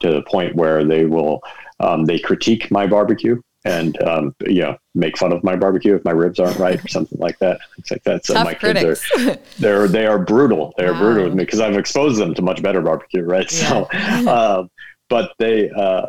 to 0.00 0.10
the 0.12 0.22
point 0.22 0.54
where 0.56 0.84
they 0.84 1.04
will 1.06 1.40
um, 1.80 2.04
they 2.04 2.18
critique 2.18 2.70
my 2.70 2.86
barbecue 2.86 3.40
and 3.64 4.00
um, 4.02 4.34
you 4.46 4.62
know 4.62 4.76
make 4.94 5.16
fun 5.18 5.32
of 5.32 5.44
my 5.44 5.54
barbecue 5.56 5.94
if 5.94 6.04
my 6.04 6.10
ribs 6.10 6.38
aren't 6.40 6.58
right 6.58 6.82
or 6.84 6.88
something 6.88 7.18
like 7.18 7.38
that. 7.40 7.60
It's 7.78 7.90
like 7.90 8.02
that. 8.04 8.24
So 8.26 8.34
Tough 8.34 8.44
my 8.44 8.54
critics. 8.54 9.08
kids 9.10 9.28
are 9.28 9.38
they're 9.58 9.88
they 9.88 10.06
are 10.06 10.18
brutal. 10.18 10.72
They 10.78 10.84
are 10.86 10.92
Wow. 10.92 11.00
brutal 11.00 11.24
with 11.24 11.34
me 11.34 11.44
because 11.44 11.60
I've 11.60 11.76
exposed 11.76 12.18
them 12.20 12.34
to 12.34 12.42
much 12.42 12.62
better 12.62 12.80
barbecue, 12.80 13.22
right? 13.22 13.50
So, 13.50 13.88
um, 14.28 14.70
but 15.08 15.32
they. 15.38 15.70
Uh, 15.70 16.06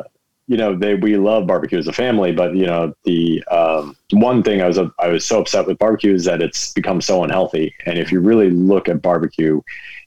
you 0.48 0.56
know, 0.56 0.76
they 0.76 0.94
we 0.96 1.16
love 1.16 1.46
barbecue 1.46 1.78
as 1.78 1.86
a 1.88 1.92
family, 1.92 2.32
but 2.32 2.54
you 2.54 2.66
know, 2.66 2.94
the 3.04 3.42
um, 3.44 3.96
one 4.12 4.42
thing 4.42 4.60
I 4.60 4.66
was 4.66 4.78
I 4.98 5.08
was 5.08 5.24
so 5.24 5.40
upset 5.40 5.66
with 5.66 5.78
barbecue 5.78 6.14
is 6.14 6.24
that 6.24 6.42
it's 6.42 6.72
become 6.72 7.00
so 7.00 7.22
unhealthy. 7.24 7.74
And 7.86 7.98
if 7.98 8.10
you 8.10 8.20
really 8.20 8.50
look 8.50 8.88
at 8.88 9.00
barbecue, 9.02 9.60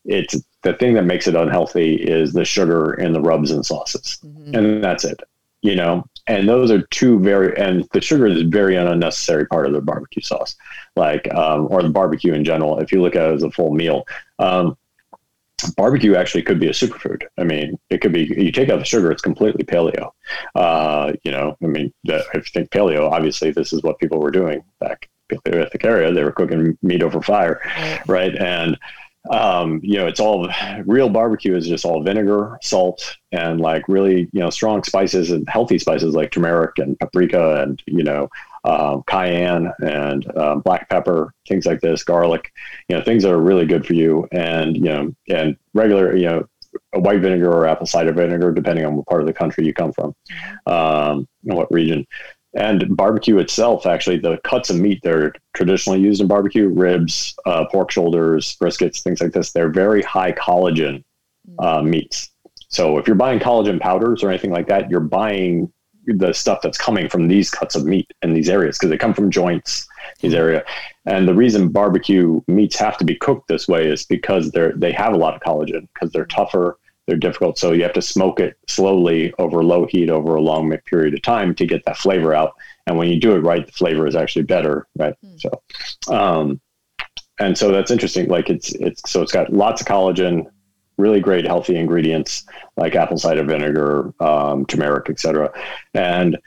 it's 0.03 0.35
the 0.63 0.73
thing 0.73 0.93
that 0.95 1.05
makes 1.05 1.27
it 1.27 1.35
unhealthy 1.35 1.95
is 1.95 2.33
the 2.33 2.43
sugar 2.45 2.93
in 2.95 3.13
the 3.13 3.21
rubs 3.21 3.51
and 3.51 3.65
sauces, 3.65 4.17
Mhm. 4.25 4.57
and 4.57 4.83
that's 4.83 5.03
it. 5.05 5.19
You 5.61 5.75
know, 5.75 6.05
and 6.27 6.47
those 6.47 6.69
are 6.69 6.81
two 6.91 7.19
very 7.19 7.57
and 7.57 7.87
the 7.93 8.01
sugar 8.01 8.27
is 8.27 8.41
a 8.41 8.45
very 8.45 8.75
unnecessary 8.75 9.47
part 9.47 9.65
of 9.65 9.73
the 9.73 9.81
barbecue 9.81 10.21
sauce, 10.21 10.55
like 10.95 11.33
um, 11.33 11.67
or 11.71 11.81
the 11.81 11.89
barbecue 11.89 12.33
in 12.33 12.43
general. 12.43 12.79
If 12.79 12.91
you 12.91 13.01
look 13.01 13.15
at 13.15 13.29
it 13.31 13.35
as 13.35 13.43
a 13.43 13.51
full 13.51 13.71
meal. 13.73 14.05
Um, 14.37 14.77
barbecue 15.71 16.15
actually 16.15 16.43
could 16.43 16.59
be 16.59 16.67
a 16.67 16.71
superfood. 16.71 17.23
I 17.37 17.43
mean, 17.43 17.77
it 17.89 18.01
could 18.01 18.13
be, 18.13 18.23
you 18.37 18.51
take 18.51 18.69
out 18.69 18.79
the 18.79 18.85
sugar, 18.85 19.11
it's 19.11 19.21
completely 19.21 19.63
paleo. 19.63 20.11
Uh, 20.55 21.13
you 21.23 21.31
know, 21.31 21.57
I 21.63 21.67
mean, 21.67 21.93
the, 22.03 22.17
if 22.33 22.35
you 22.35 22.51
think 22.53 22.69
paleo, 22.69 23.11
obviously 23.11 23.51
this 23.51 23.73
is 23.73 23.81
what 23.83 23.99
people 23.99 24.19
were 24.19 24.31
doing 24.31 24.63
back 24.79 25.09
Paleolithic 25.43 25.83
area. 25.85 26.11
They 26.11 26.23
were 26.23 26.31
cooking 26.31 26.77
meat 26.81 27.01
over 27.03 27.21
fire, 27.21 27.59
Right. 27.77 28.01
right? 28.07 28.35
And, 28.35 28.77
um, 29.31 29.79
you 29.83 29.97
know, 29.97 30.05
it's 30.05 30.19
all 30.19 30.47
real 30.85 31.09
barbecue 31.09 31.55
is 31.55 31.67
just 31.67 31.83
all 31.83 32.03
vinegar, 32.03 32.59
salt, 32.61 33.17
and 33.31 33.59
like 33.59 33.87
really, 33.87 34.29
you 34.31 34.39
know, 34.39 34.51
strong 34.51 34.83
spices 34.83 35.31
and 35.31 35.49
healthy 35.49 35.79
spices 35.79 36.13
like 36.13 36.31
turmeric 36.31 36.77
and 36.77 36.99
paprika 36.99 37.63
and, 37.63 37.81
you 37.87 38.03
know, 38.03 38.29
um, 38.65 39.03
cayenne 39.07 39.71
and 39.79 40.37
um, 40.37 40.59
black 40.61 40.89
pepper, 40.89 41.33
things 41.47 41.65
like 41.65 41.81
this, 41.81 42.03
garlic, 42.03 42.51
you 42.89 42.97
know, 42.97 43.03
things 43.03 43.23
that 43.23 43.31
are 43.31 43.41
really 43.41 43.65
good 43.65 43.85
for 43.85 43.93
you. 43.93 44.27
And, 44.31 44.75
you 44.75 44.83
know, 44.83 45.15
and 45.29 45.55
regular, 45.73 46.15
you 46.15 46.25
know, 46.25 46.47
white 46.93 47.21
vinegar 47.21 47.51
or 47.51 47.67
apple 47.67 47.85
cider 47.85 48.11
vinegar, 48.11 48.51
depending 48.51 48.85
on 48.85 48.95
what 48.95 49.07
part 49.07 49.21
of 49.21 49.27
the 49.27 49.33
country 49.33 49.65
you 49.65 49.73
come 49.73 49.93
from, 49.93 50.15
um, 50.65 51.27
and 51.45 51.57
what 51.57 51.71
region. 51.71 52.05
And 52.57 52.95
barbecue 52.95 53.37
itself, 53.37 53.85
actually, 53.85 54.17
the 54.17 54.39
cuts 54.43 54.69
of 54.69 54.77
meat 54.77 55.01
that 55.03 55.13
are 55.13 55.33
traditionally 55.53 55.99
used 55.99 56.21
in 56.21 56.27
barbecue, 56.27 56.69
ribs, 56.69 57.35
uh, 57.45 57.65
pork 57.65 57.91
shoulders, 57.91 58.55
briskets, 58.61 59.03
things 59.03 59.21
like 59.21 59.33
this, 59.33 59.51
they're 59.51 59.69
very 59.69 60.01
high 60.01 60.31
collagen 60.31 61.03
uh, 61.59 61.81
meats. 61.81 62.31
So 62.69 62.97
if 62.97 63.07
you're 63.07 63.15
buying 63.15 63.39
collagen 63.39 63.79
powders 63.79 64.23
or 64.23 64.29
anything 64.29 64.51
like 64.51 64.67
that, 64.67 64.89
you're 64.89 65.01
buying 65.01 65.71
the 66.07 66.33
stuff 66.33 66.61
that's 66.61 66.77
coming 66.77 67.09
from 67.09 67.27
these 67.27 67.49
cuts 67.49 67.75
of 67.75 67.85
meat 67.85 68.11
in 68.21 68.33
these 68.33 68.49
areas 68.49 68.77
because 68.77 68.89
they 68.89 68.97
come 68.97 69.13
from 69.13 69.31
joints, 69.31 69.87
these 70.21 70.33
area. 70.33 70.63
And 71.05 71.27
the 71.27 71.33
reason 71.33 71.69
barbecue 71.69 72.41
meats 72.47 72.75
have 72.77 72.97
to 72.97 73.05
be 73.05 73.15
cooked 73.15 73.47
this 73.47 73.67
way 73.67 73.87
is 73.87 74.05
because 74.05 74.51
they're 74.51 74.73
they 74.73 74.91
have 74.91 75.13
a 75.13 75.17
lot 75.17 75.35
of 75.35 75.41
collagen 75.41 75.87
because 75.93 76.11
they're 76.11 76.25
tougher, 76.25 76.77
they're 77.07 77.17
difficult. 77.17 77.57
So 77.57 77.71
you 77.71 77.83
have 77.83 77.93
to 77.93 78.01
smoke 78.01 78.39
it 78.39 78.57
slowly 78.67 79.33
over 79.37 79.63
low 79.63 79.85
heat 79.85 80.09
over 80.09 80.35
a 80.35 80.41
long 80.41 80.75
period 80.85 81.13
of 81.13 81.21
time 81.21 81.53
to 81.55 81.65
get 81.65 81.85
that 81.85 81.97
flavor 81.97 82.33
out. 82.33 82.53
And 82.87 82.97
when 82.97 83.09
you 83.09 83.19
do 83.19 83.35
it 83.35 83.39
right, 83.39 83.65
the 83.65 83.71
flavor 83.71 84.07
is 84.07 84.15
actually 84.15 84.43
better, 84.43 84.87
right? 84.95 85.15
Hmm. 85.21 85.37
So, 85.37 86.15
um, 86.15 86.61
and 87.39 87.57
so 87.57 87.71
that's 87.71 87.91
interesting. 87.91 88.27
Like 88.27 88.49
it's 88.49 88.73
it's 88.73 89.09
so 89.09 89.21
it's 89.21 89.31
got 89.31 89.51
lots 89.51 89.81
of 89.81 89.87
collagen, 89.87 90.45
really 90.97 91.19
great 91.19 91.45
healthy 91.45 91.75
ingredients 91.75 92.45
like 92.77 92.95
apple 92.95 93.17
cider 93.17 93.43
vinegar, 93.43 94.13
um, 94.19 94.65
turmeric, 94.65 95.09
etc. 95.09 95.51
And 95.93 96.37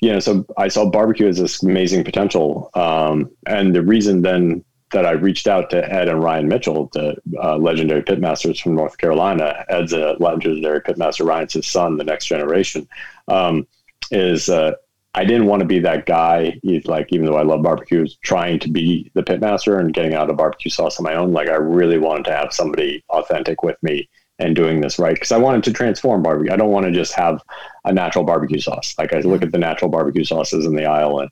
you 0.00 0.12
know, 0.12 0.18
so 0.18 0.44
I 0.56 0.66
saw 0.68 0.90
barbecue 0.90 1.28
as 1.28 1.38
this 1.38 1.62
amazing 1.62 2.02
potential. 2.02 2.70
Um, 2.74 3.30
and 3.46 3.74
the 3.74 3.82
reason 3.82 4.22
then 4.22 4.64
that 4.92 5.06
I 5.06 5.12
reached 5.12 5.46
out 5.46 5.70
to 5.70 5.92
Ed 5.92 6.08
and 6.08 6.22
Ryan 6.22 6.48
Mitchell, 6.48 6.90
the 6.92 7.16
uh, 7.42 7.56
legendary 7.56 8.02
pitmasters 8.02 8.60
from 8.60 8.74
North 8.74 8.98
Carolina, 8.98 9.64
Ed's 9.68 9.92
a 9.92 10.16
legendary 10.18 10.80
pitmaster, 10.80 11.24
Ryan's 11.24 11.54
his 11.54 11.66
son, 11.66 11.96
the 11.96 12.04
next 12.04 12.26
generation, 12.26 12.88
um, 13.28 13.66
is 14.10 14.48
uh, 14.48 14.72
I 15.14 15.24
didn't 15.24 15.46
want 15.46 15.60
to 15.60 15.66
be 15.66 15.78
that 15.80 16.06
guy. 16.06 16.58
He's 16.62 16.86
like, 16.86 17.08
even 17.10 17.26
though 17.26 17.36
I 17.36 17.42
love 17.42 17.62
barbecues, 17.62 18.16
trying 18.22 18.58
to 18.60 18.70
be 18.70 19.10
the 19.14 19.22
pitmaster 19.22 19.78
and 19.78 19.92
getting 19.92 20.14
out 20.14 20.30
of 20.30 20.38
barbecue 20.38 20.70
sauce 20.70 20.98
on 20.98 21.04
my 21.04 21.14
own. 21.14 21.32
Like, 21.32 21.48
I 21.48 21.56
really 21.56 21.98
wanted 21.98 22.24
to 22.26 22.36
have 22.36 22.52
somebody 22.52 23.04
authentic 23.10 23.62
with 23.62 23.76
me 23.82 24.08
and 24.38 24.56
doing 24.56 24.80
this 24.80 24.98
right 24.98 25.14
because 25.14 25.30
I 25.30 25.36
wanted 25.36 25.64
to 25.64 25.72
transform 25.72 26.22
barbecue. 26.22 26.52
I 26.52 26.56
don't 26.56 26.70
want 26.70 26.86
to 26.86 26.92
just 26.92 27.12
have 27.12 27.42
a 27.84 27.92
natural 27.92 28.24
barbecue 28.24 28.58
sauce. 28.58 28.94
Like, 28.98 29.12
I 29.12 29.20
look 29.20 29.42
at 29.42 29.52
the 29.52 29.58
natural 29.58 29.90
barbecue 29.90 30.24
sauces 30.24 30.64
in 30.64 30.74
the 30.74 30.86
aisle 30.86 31.20
and 31.20 31.30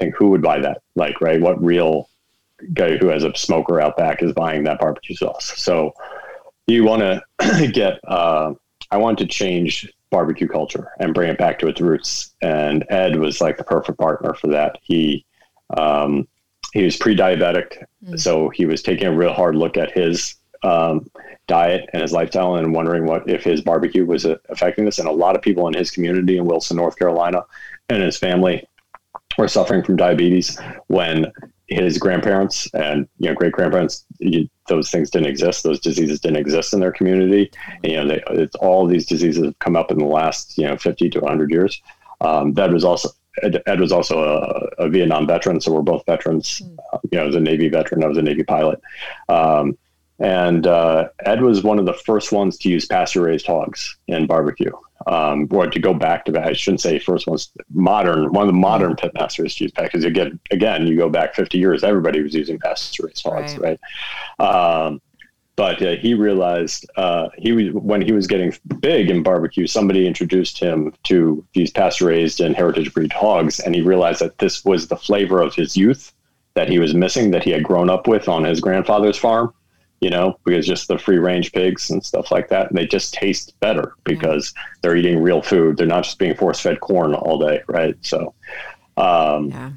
think, 0.00 0.16
who 0.16 0.30
would 0.30 0.42
buy 0.42 0.58
that? 0.58 0.82
Like, 0.96 1.20
right? 1.20 1.40
What 1.40 1.62
real 1.62 2.08
guy 2.72 2.96
who 2.96 3.08
has 3.08 3.22
a 3.22 3.34
smoker 3.36 3.80
out 3.80 3.96
back 3.96 4.22
is 4.24 4.32
buying 4.32 4.64
that 4.64 4.80
barbecue 4.80 5.14
sauce? 5.14 5.52
So, 5.56 5.94
you 6.66 6.82
want 6.82 7.02
to 7.40 7.68
get, 7.68 8.00
uh, 8.08 8.54
I 8.90 8.96
want 8.96 9.18
to 9.18 9.26
change 9.26 9.88
barbecue 10.14 10.48
culture 10.48 10.84
and 11.00 11.12
bring 11.14 11.28
it 11.30 11.38
back 11.38 11.58
to 11.58 11.66
its 11.66 11.80
roots. 11.80 12.34
And 12.40 12.84
Ed 12.88 13.16
was 13.16 13.40
like 13.40 13.56
the 13.56 13.64
perfect 13.64 13.98
partner 13.98 14.32
for 14.34 14.48
that. 14.48 14.78
He 14.82 15.24
um, 15.76 16.12
he 16.72 16.82
was 16.84 16.96
pre-diabetic, 16.96 17.84
Mm. 18.04 18.20
so 18.20 18.50
he 18.50 18.66
was 18.66 18.82
taking 18.82 19.06
a 19.06 19.16
real 19.16 19.32
hard 19.32 19.56
look 19.56 19.76
at 19.78 19.90
his 19.92 20.34
um, 20.62 21.10
diet 21.46 21.88
and 21.92 22.02
his 22.02 22.12
lifestyle 22.12 22.56
and 22.56 22.74
wondering 22.74 23.06
what 23.06 23.22
if 23.36 23.42
his 23.42 23.62
barbecue 23.62 24.04
was 24.04 24.26
uh, 24.26 24.36
affecting 24.50 24.84
this. 24.84 24.98
And 24.98 25.08
a 25.08 25.12
lot 25.24 25.36
of 25.36 25.42
people 25.42 25.66
in 25.68 25.74
his 25.74 25.90
community 25.90 26.36
in 26.36 26.44
Wilson, 26.44 26.76
North 26.76 26.96
Carolina, 26.98 27.40
and 27.88 28.02
his 28.02 28.18
family 28.18 28.56
were 29.38 29.48
suffering 29.48 29.82
from 29.82 29.96
diabetes 29.96 30.58
when 30.88 31.32
his 31.68 31.98
grandparents 31.98 32.68
and 32.74 33.08
you 33.18 33.28
know 33.28 33.34
great 33.34 33.52
grandparents 33.52 34.04
those 34.68 34.90
things 34.90 35.10
didn't 35.10 35.28
exist 35.28 35.62
those 35.62 35.80
diseases 35.80 36.20
didn't 36.20 36.36
exist 36.36 36.74
in 36.74 36.80
their 36.80 36.92
community 36.92 37.50
and, 37.82 37.92
you 37.92 37.96
know 37.96 38.06
they, 38.06 38.22
it's 38.42 38.56
all 38.56 38.86
these 38.86 39.06
diseases 39.06 39.44
have 39.44 39.58
come 39.60 39.76
up 39.76 39.90
in 39.90 39.98
the 39.98 40.04
last 40.04 40.58
you 40.58 40.66
know 40.66 40.76
50 40.76 41.08
to 41.10 41.20
100 41.20 41.50
years 41.50 41.80
um, 42.20 42.52
that 42.54 42.70
was 42.70 42.84
also 42.84 43.08
Ed, 43.42 43.62
Ed 43.66 43.80
was 43.80 43.92
also 43.92 44.22
a, 44.22 44.84
a, 44.84 44.88
Vietnam 44.88 45.26
veteran, 45.26 45.60
so 45.60 45.72
we're 45.72 45.82
both 45.82 46.06
veterans. 46.06 46.60
Mm. 46.60 46.76
Uh, 46.92 46.98
you 47.10 47.18
know, 47.18 47.24
I 47.24 47.26
was 47.26 47.34
a 47.34 47.40
Navy 47.40 47.68
veteran. 47.68 48.04
I 48.04 48.06
was 48.06 48.16
a 48.16 48.22
Navy 48.22 48.44
pilot, 48.44 48.80
um, 49.28 49.76
and 50.18 50.66
uh, 50.66 51.08
Ed 51.24 51.42
was 51.42 51.62
one 51.62 51.78
of 51.78 51.86
the 51.86 51.92
first 51.92 52.32
ones 52.32 52.56
to 52.58 52.68
use 52.68 52.86
pasture-raised 52.86 53.46
hogs 53.46 53.96
in 54.06 54.26
barbecue. 54.26 54.72
Um, 55.06 55.48
or 55.50 55.66
to 55.66 55.78
go 55.78 55.92
back 55.92 56.24
to 56.24 56.32
that, 56.32 56.46
I 56.46 56.52
shouldn't 56.54 56.80
say 56.80 56.98
first 56.98 57.26
ones. 57.26 57.50
Modern, 57.72 58.32
one 58.32 58.42
of 58.42 58.46
the 58.46 58.58
modern 58.58 58.94
pitmasters 58.94 59.56
to 59.56 59.64
use 59.64 59.72
because 59.72 60.04
again, 60.04 60.38
again, 60.50 60.86
you 60.86 60.96
go 60.96 61.10
back 61.10 61.34
50 61.34 61.58
years, 61.58 61.84
everybody 61.84 62.22
was 62.22 62.32
using 62.32 62.58
pasture-raised 62.58 63.22
hogs, 63.22 63.58
right? 63.58 63.80
Um, 64.38 65.02
but 65.56 65.80
uh, 65.82 65.96
he 65.96 66.14
realized 66.14 66.88
uh, 66.96 67.28
he 67.36 67.52
was 67.52 67.72
when 67.72 68.02
he 68.02 68.12
was 68.12 68.26
getting 68.26 68.52
big 68.80 69.10
in 69.10 69.22
barbecue. 69.22 69.66
Somebody 69.66 70.06
introduced 70.06 70.58
him 70.58 70.92
to 71.04 71.44
these 71.54 71.70
pasture 71.70 72.06
raised 72.06 72.40
and 72.40 72.56
heritage 72.56 72.92
breed 72.92 73.12
hogs, 73.12 73.60
and 73.60 73.74
he 73.74 73.80
realized 73.80 74.20
that 74.20 74.38
this 74.38 74.64
was 74.64 74.88
the 74.88 74.96
flavor 74.96 75.40
of 75.40 75.54
his 75.54 75.76
youth 75.76 76.12
that 76.54 76.68
he 76.68 76.78
was 76.78 76.94
missing, 76.94 77.30
that 77.32 77.44
he 77.44 77.50
had 77.50 77.64
grown 77.64 77.90
up 77.90 78.06
with 78.06 78.28
on 78.28 78.44
his 78.44 78.60
grandfather's 78.60 79.18
farm. 79.18 79.52
You 80.04 80.10
know, 80.10 80.38
because 80.44 80.66
just 80.66 80.88
the 80.88 80.98
free 80.98 81.16
range 81.16 81.52
pigs 81.52 81.88
and 81.88 82.04
stuff 82.04 82.30
like 82.30 82.48
that, 82.48 82.68
and 82.68 82.76
they 82.76 82.86
just 82.86 83.14
taste 83.14 83.58
better 83.60 83.94
because 84.04 84.52
they're 84.82 84.96
eating 84.96 85.22
real 85.22 85.40
food. 85.40 85.78
They're 85.78 85.86
not 85.86 86.04
just 86.04 86.18
being 86.18 86.34
force 86.34 86.60
fed 86.60 86.80
corn 86.80 87.14
all 87.14 87.38
day, 87.38 87.62
right? 87.68 87.96
So, 88.02 88.34
um, 88.98 89.48
Yeah. 89.48 89.70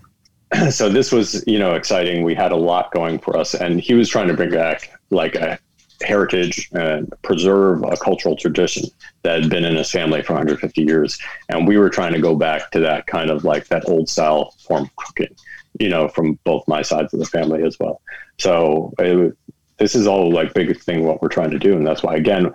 so 0.69 0.89
this 0.89 1.12
was 1.12 1.43
you 1.48 1.60
know 1.60 1.75
exciting 1.75 2.24
we 2.24 2.34
had 2.34 2.51
a 2.51 2.55
lot 2.55 2.91
going 2.93 3.19
for 3.19 3.38
us 3.38 3.53
and 3.53 3.81
he 3.81 3.93
was 3.93 4.07
trying 4.07 4.27
to 4.27 4.34
bring 4.34 4.50
back 4.50 4.89
like 5.10 5.36
a 5.36 5.60
heritage 6.01 6.69
and 6.74 7.12
preserve 7.22 7.84
a 7.84 7.98
cultural 7.98 8.36
tradition 8.36 8.86
that 9.24 9.41
had 9.41 9.50
been 9.50 9.65
in 9.65 9.75
his 9.75 9.91
family 9.91 10.22
for 10.22 10.34
150 10.34 10.84
years 10.84 11.19
and 11.50 11.67
we 11.67 11.77
were 11.77 11.89
trying 11.89 12.13
to 12.13 12.22
go 12.22 12.36
back 12.36 12.72
to 12.72 12.79
that 12.79 13.07
kind 13.07 13.29
of 13.29 13.43
like 13.43 13.67
that 13.67 13.84
old 13.89 14.07
style 14.07 14.53
form 14.65 14.84
of 14.84 14.96
cooking 14.96 15.36
you 15.79 15.89
know 15.89 16.07
from 16.07 16.39
both 16.43 16.65
my 16.67 16.81
sides 16.81 17.13
of 17.13 17.19
the 17.19 17.25
family 17.25 17.63
as 17.63 17.77
well 17.79 18.01
so 18.38 18.93
it, 19.00 19.36
this 19.77 19.96
is 19.96 20.07
all 20.07 20.31
like 20.31 20.53
big 20.53 20.79
thing 20.81 21.05
what 21.05 21.22
we're 21.22 21.27
trying 21.27 21.51
to 21.51 21.60
do 21.60 21.75
and 21.75 21.86
that's 21.86 22.03
why 22.03 22.15
again 22.15 22.53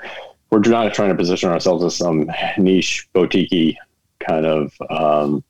we're 0.51 0.61
not 0.61 0.93
trying 0.93 1.09
to 1.09 1.15
position 1.15 1.51
ourselves 1.51 1.83
as 1.83 1.97
some 1.97 2.31
niche 2.59 3.09
boutique 3.15 3.77
kind 4.21 4.47
of 4.47 4.73
um, 4.91 5.43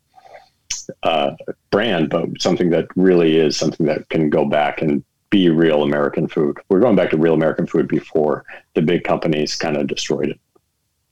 uh, 1.03 1.33
brand, 1.71 2.11
but 2.11 2.41
something 2.41 2.71
that 2.71 2.87
really 2.97 3.37
is 3.37 3.57
something 3.57 3.87
that 3.87 4.09
can 4.09 4.31
go 4.31 4.45
back 4.45 4.83
and 4.83 5.05
be 5.31 5.49
real 5.49 5.83
American 5.83 6.29
food. 6.29 6.59
We're 6.69 6.81
going 6.81 6.97
back 6.97 7.11
to 7.11 7.17
real 7.17 7.35
American 7.35 7.67
food 7.67 7.89
before 7.89 8.45
the 8.75 8.83
big 8.83 9.05
companies 9.05 9.57
kind 9.57 9.77
of 9.77 9.87
destroyed 9.87 10.29
it. 10.29 10.41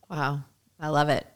Wow, 0.09 0.43
I 0.79 0.89
love 0.89 1.09
it. 1.09 1.27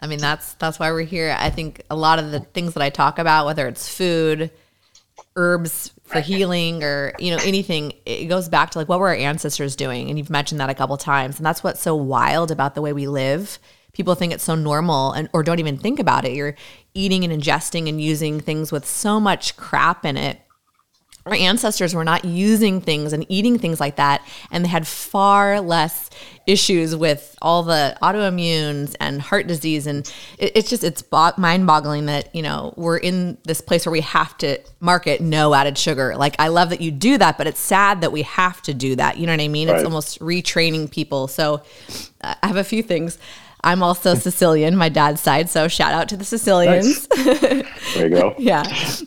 I 0.00 0.06
mean, 0.06 0.18
that's 0.18 0.54
that's 0.54 0.78
why 0.78 0.90
we're 0.92 1.02
here. 1.02 1.34
I 1.38 1.50
think 1.50 1.82
a 1.90 1.96
lot 1.96 2.18
of 2.18 2.30
the 2.30 2.40
things 2.40 2.74
that 2.74 2.82
I 2.82 2.90
talk 2.90 3.18
about, 3.18 3.46
whether 3.46 3.66
it's 3.66 3.88
food, 3.88 4.50
herbs 5.34 5.92
for 6.06 6.20
healing, 6.20 6.82
or 6.82 7.12
you 7.18 7.30
know 7.30 7.42
anything, 7.42 7.92
it 8.04 8.26
goes 8.26 8.48
back 8.48 8.70
to 8.70 8.78
like 8.78 8.88
what 8.88 9.00
were 9.00 9.08
our 9.08 9.14
ancestors 9.14 9.76
doing, 9.76 10.08
and 10.08 10.18
you've 10.18 10.30
mentioned 10.30 10.60
that 10.60 10.70
a 10.70 10.74
couple 10.74 10.96
times, 10.96 11.38
and 11.38 11.46
that's 11.46 11.62
what's 11.64 11.80
so 11.80 11.94
wild 11.94 12.50
about 12.50 12.74
the 12.74 12.82
way 12.82 12.92
we 12.92 13.06
live. 13.06 13.58
People 13.92 14.14
think 14.14 14.32
it's 14.32 14.44
so 14.44 14.54
normal, 14.54 15.12
and 15.12 15.28
or 15.32 15.42
don't 15.42 15.58
even 15.58 15.78
think 15.78 15.98
about 15.98 16.24
it. 16.24 16.32
You're 16.32 16.54
eating 16.94 17.24
and 17.24 17.42
ingesting 17.42 17.88
and 17.88 18.00
using 18.00 18.40
things 18.40 18.70
with 18.70 18.86
so 18.86 19.18
much 19.20 19.56
crap 19.56 20.04
in 20.04 20.16
it 20.16 20.40
our 21.26 21.34
ancestors 21.34 21.94
were 21.94 22.04
not 22.04 22.24
using 22.24 22.80
things 22.80 23.12
and 23.12 23.26
eating 23.28 23.58
things 23.58 23.80
like 23.80 23.96
that 23.96 24.26
and 24.50 24.64
they 24.64 24.68
had 24.68 24.86
far 24.86 25.60
less 25.60 26.08
issues 26.46 26.94
with 26.94 27.36
all 27.42 27.64
the 27.64 27.98
autoimmunes 28.00 28.94
and 29.00 29.20
heart 29.20 29.48
disease. 29.48 29.88
And 29.88 30.10
it, 30.38 30.52
it's 30.54 30.70
just 30.70 30.84
it's 30.84 31.02
bo- 31.02 31.32
mind-boggling 31.36 32.06
that 32.06 32.32
you 32.34 32.42
know 32.42 32.72
we're 32.76 32.98
in 32.98 33.36
this 33.44 33.60
place 33.60 33.84
where 33.84 33.92
we 33.92 34.02
have 34.02 34.38
to 34.38 34.60
market 34.78 35.20
no 35.20 35.52
added 35.52 35.76
sugar. 35.76 36.16
Like 36.16 36.36
i 36.38 36.48
love 36.48 36.70
that 36.70 36.80
you 36.80 36.92
do 36.92 37.18
that 37.18 37.36
but 37.36 37.46
it's 37.46 37.60
sad 37.60 38.00
that 38.02 38.12
we 38.12 38.22
have 38.22 38.62
to 38.62 38.72
do 38.74 38.96
that. 38.96 39.18
You 39.18 39.26
know 39.26 39.32
what 39.32 39.40
i 39.40 39.48
mean? 39.48 39.68
Right. 39.68 39.76
it's 39.76 39.84
almost 39.84 40.20
retraining 40.20 40.90
people. 40.90 41.26
So 41.26 41.62
uh, 42.20 42.34
i 42.42 42.46
have 42.46 42.56
a 42.56 42.64
few 42.64 42.82
things 42.82 43.18
I'm 43.66 43.82
also 43.82 44.14
Sicilian, 44.28 44.76
my 44.76 44.88
dad's 44.88 45.20
side. 45.20 45.50
So 45.50 45.66
shout 45.66 45.92
out 45.92 46.08
to 46.10 46.16
the 46.16 46.24
Sicilians. 46.24 47.08
Nice. 47.10 47.24
there 47.94 48.08
you 48.08 48.10
go. 48.10 48.34
yeah. 48.38 48.60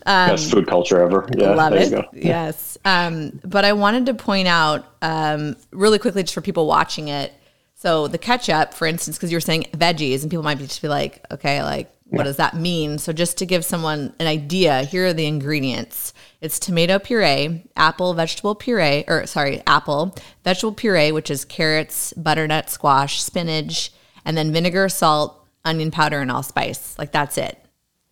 Um, 0.05 0.31
Best 0.31 0.51
food 0.51 0.67
culture 0.67 0.99
ever. 1.01 1.27
Yeah. 1.35 1.55
Love 1.55 1.73
it. 1.73 2.05
yes. 2.13 2.77
Um, 2.83 3.39
but 3.45 3.63
I 3.63 3.71
wanted 3.73 4.05
to 4.07 4.13
point 4.13 4.49
out 4.49 4.85
um, 5.01 5.55
really 5.71 5.97
quickly, 5.97 6.23
just 6.23 6.33
for 6.33 6.41
people 6.41 6.67
watching 6.67 7.07
it. 7.07 7.33
So 7.75 8.09
the 8.09 8.17
ketchup, 8.17 8.73
for 8.73 8.85
instance, 8.85 9.17
because 9.17 9.31
you 9.31 9.37
were 9.37 9.41
saying 9.41 9.67
veggies, 9.71 10.23
and 10.23 10.29
people 10.29 10.43
might 10.43 10.57
be 10.57 10.65
just 10.65 10.81
be 10.81 10.89
like, 10.89 11.25
okay, 11.31 11.63
like 11.63 11.89
what 12.09 12.19
yeah. 12.19 12.23
does 12.23 12.37
that 12.37 12.55
mean? 12.57 12.97
So 12.97 13.13
just 13.13 13.37
to 13.37 13.45
give 13.45 13.63
someone 13.63 14.13
an 14.19 14.27
idea, 14.27 14.83
here 14.83 15.07
are 15.07 15.13
the 15.13 15.25
ingredients. 15.27 16.13
It's 16.41 16.59
tomato 16.59 16.99
puree, 16.99 17.63
apple 17.77 18.13
vegetable 18.13 18.55
puree, 18.55 19.05
or 19.07 19.25
sorry, 19.25 19.61
apple 19.65 20.15
vegetable 20.43 20.73
puree, 20.73 21.13
which 21.13 21.31
is 21.31 21.45
carrots, 21.45 22.11
butternut 22.13 22.69
squash, 22.69 23.21
spinach, 23.21 23.91
and 24.29 24.37
then 24.37 24.53
vinegar, 24.53 24.87
salt, 24.89 25.43
onion 25.65 25.89
powder, 25.89 26.19
and 26.19 26.29
allspice. 26.29 26.95
Like 26.99 27.11
that's 27.11 27.35
it. 27.35 27.57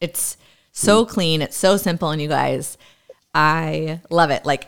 It's 0.01 0.35
so 0.71 1.05
mm. 1.05 1.09
clean. 1.09 1.43
It's 1.43 1.55
so 1.55 1.77
simple. 1.77 2.09
And 2.09 2.19
you 2.19 2.27
guys, 2.27 2.75
I 3.35 4.01
love 4.09 4.31
it. 4.31 4.43
Like 4.43 4.65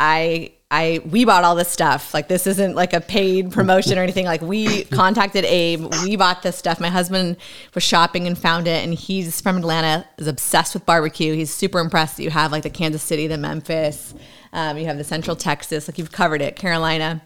I 0.00 0.52
I 0.70 1.02
we 1.04 1.26
bought 1.26 1.44
all 1.44 1.54
this 1.54 1.68
stuff. 1.68 2.14
Like 2.14 2.28
this 2.28 2.46
isn't 2.46 2.74
like 2.74 2.94
a 2.94 3.02
paid 3.02 3.52
promotion 3.52 3.98
or 3.98 4.02
anything. 4.02 4.24
Like 4.24 4.40
we 4.40 4.84
contacted 5.00 5.44
Abe. 5.44 5.92
We 6.02 6.16
bought 6.16 6.42
this 6.42 6.56
stuff. 6.56 6.80
My 6.80 6.88
husband 6.88 7.36
was 7.74 7.84
shopping 7.84 8.26
and 8.26 8.38
found 8.38 8.66
it, 8.66 8.82
and 8.82 8.94
he's 8.94 9.42
from 9.42 9.58
Atlanta. 9.58 10.06
Is 10.16 10.28
obsessed 10.28 10.72
with 10.72 10.86
barbecue. 10.86 11.34
He's 11.34 11.52
super 11.52 11.78
impressed 11.78 12.16
that 12.16 12.22
you 12.22 12.30
have 12.30 12.52
like 12.52 12.62
the 12.62 12.70
Kansas 12.70 13.02
City, 13.02 13.26
the 13.26 13.36
Memphis, 13.36 14.14
um, 14.54 14.78
you 14.78 14.86
have 14.86 14.96
the 14.96 15.04
Central 15.04 15.36
Texas. 15.36 15.88
Like 15.88 15.98
you've 15.98 16.12
covered 16.12 16.40
it, 16.40 16.56
Carolina. 16.56 17.20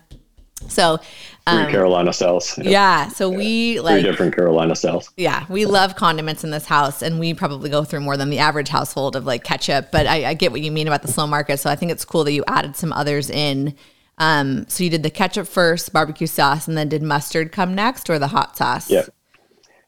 So 0.68 0.98
um, 1.46 1.64
three 1.64 1.72
Carolina 1.72 2.12
styles. 2.12 2.56
Yep. 2.58 2.66
Yeah. 2.66 3.08
So 3.08 3.28
we 3.28 3.80
like 3.80 4.00
three 4.00 4.10
different 4.10 4.34
Carolina 4.34 4.74
styles. 4.74 5.10
Yeah, 5.16 5.46
we 5.48 5.64
love 5.64 5.96
condiments 5.96 6.44
in 6.44 6.50
this 6.50 6.66
house, 6.66 7.02
and 7.02 7.18
we 7.18 7.34
probably 7.34 7.70
go 7.70 7.84
through 7.84 8.00
more 8.00 8.16
than 8.16 8.30
the 8.30 8.38
average 8.38 8.68
household 8.68 9.16
of 9.16 9.24
like 9.24 9.44
ketchup. 9.44 9.90
But 9.90 10.06
I, 10.06 10.30
I 10.30 10.34
get 10.34 10.52
what 10.52 10.60
you 10.60 10.72
mean 10.72 10.86
about 10.86 11.02
the 11.02 11.08
slow 11.08 11.26
market. 11.26 11.58
So 11.58 11.70
I 11.70 11.76
think 11.76 11.92
it's 11.92 12.04
cool 12.04 12.24
that 12.24 12.32
you 12.32 12.44
added 12.46 12.76
some 12.76 12.92
others 12.92 13.30
in. 13.30 13.74
Um, 14.18 14.68
so 14.68 14.82
you 14.82 14.90
did 14.90 15.04
the 15.04 15.10
ketchup 15.10 15.46
first, 15.46 15.92
barbecue 15.92 16.26
sauce, 16.26 16.66
and 16.66 16.76
then 16.76 16.88
did 16.88 17.02
mustard 17.02 17.52
come 17.52 17.74
next, 17.74 18.10
or 18.10 18.18
the 18.18 18.28
hot 18.28 18.56
sauce? 18.56 18.90
Yeah. 18.90 19.04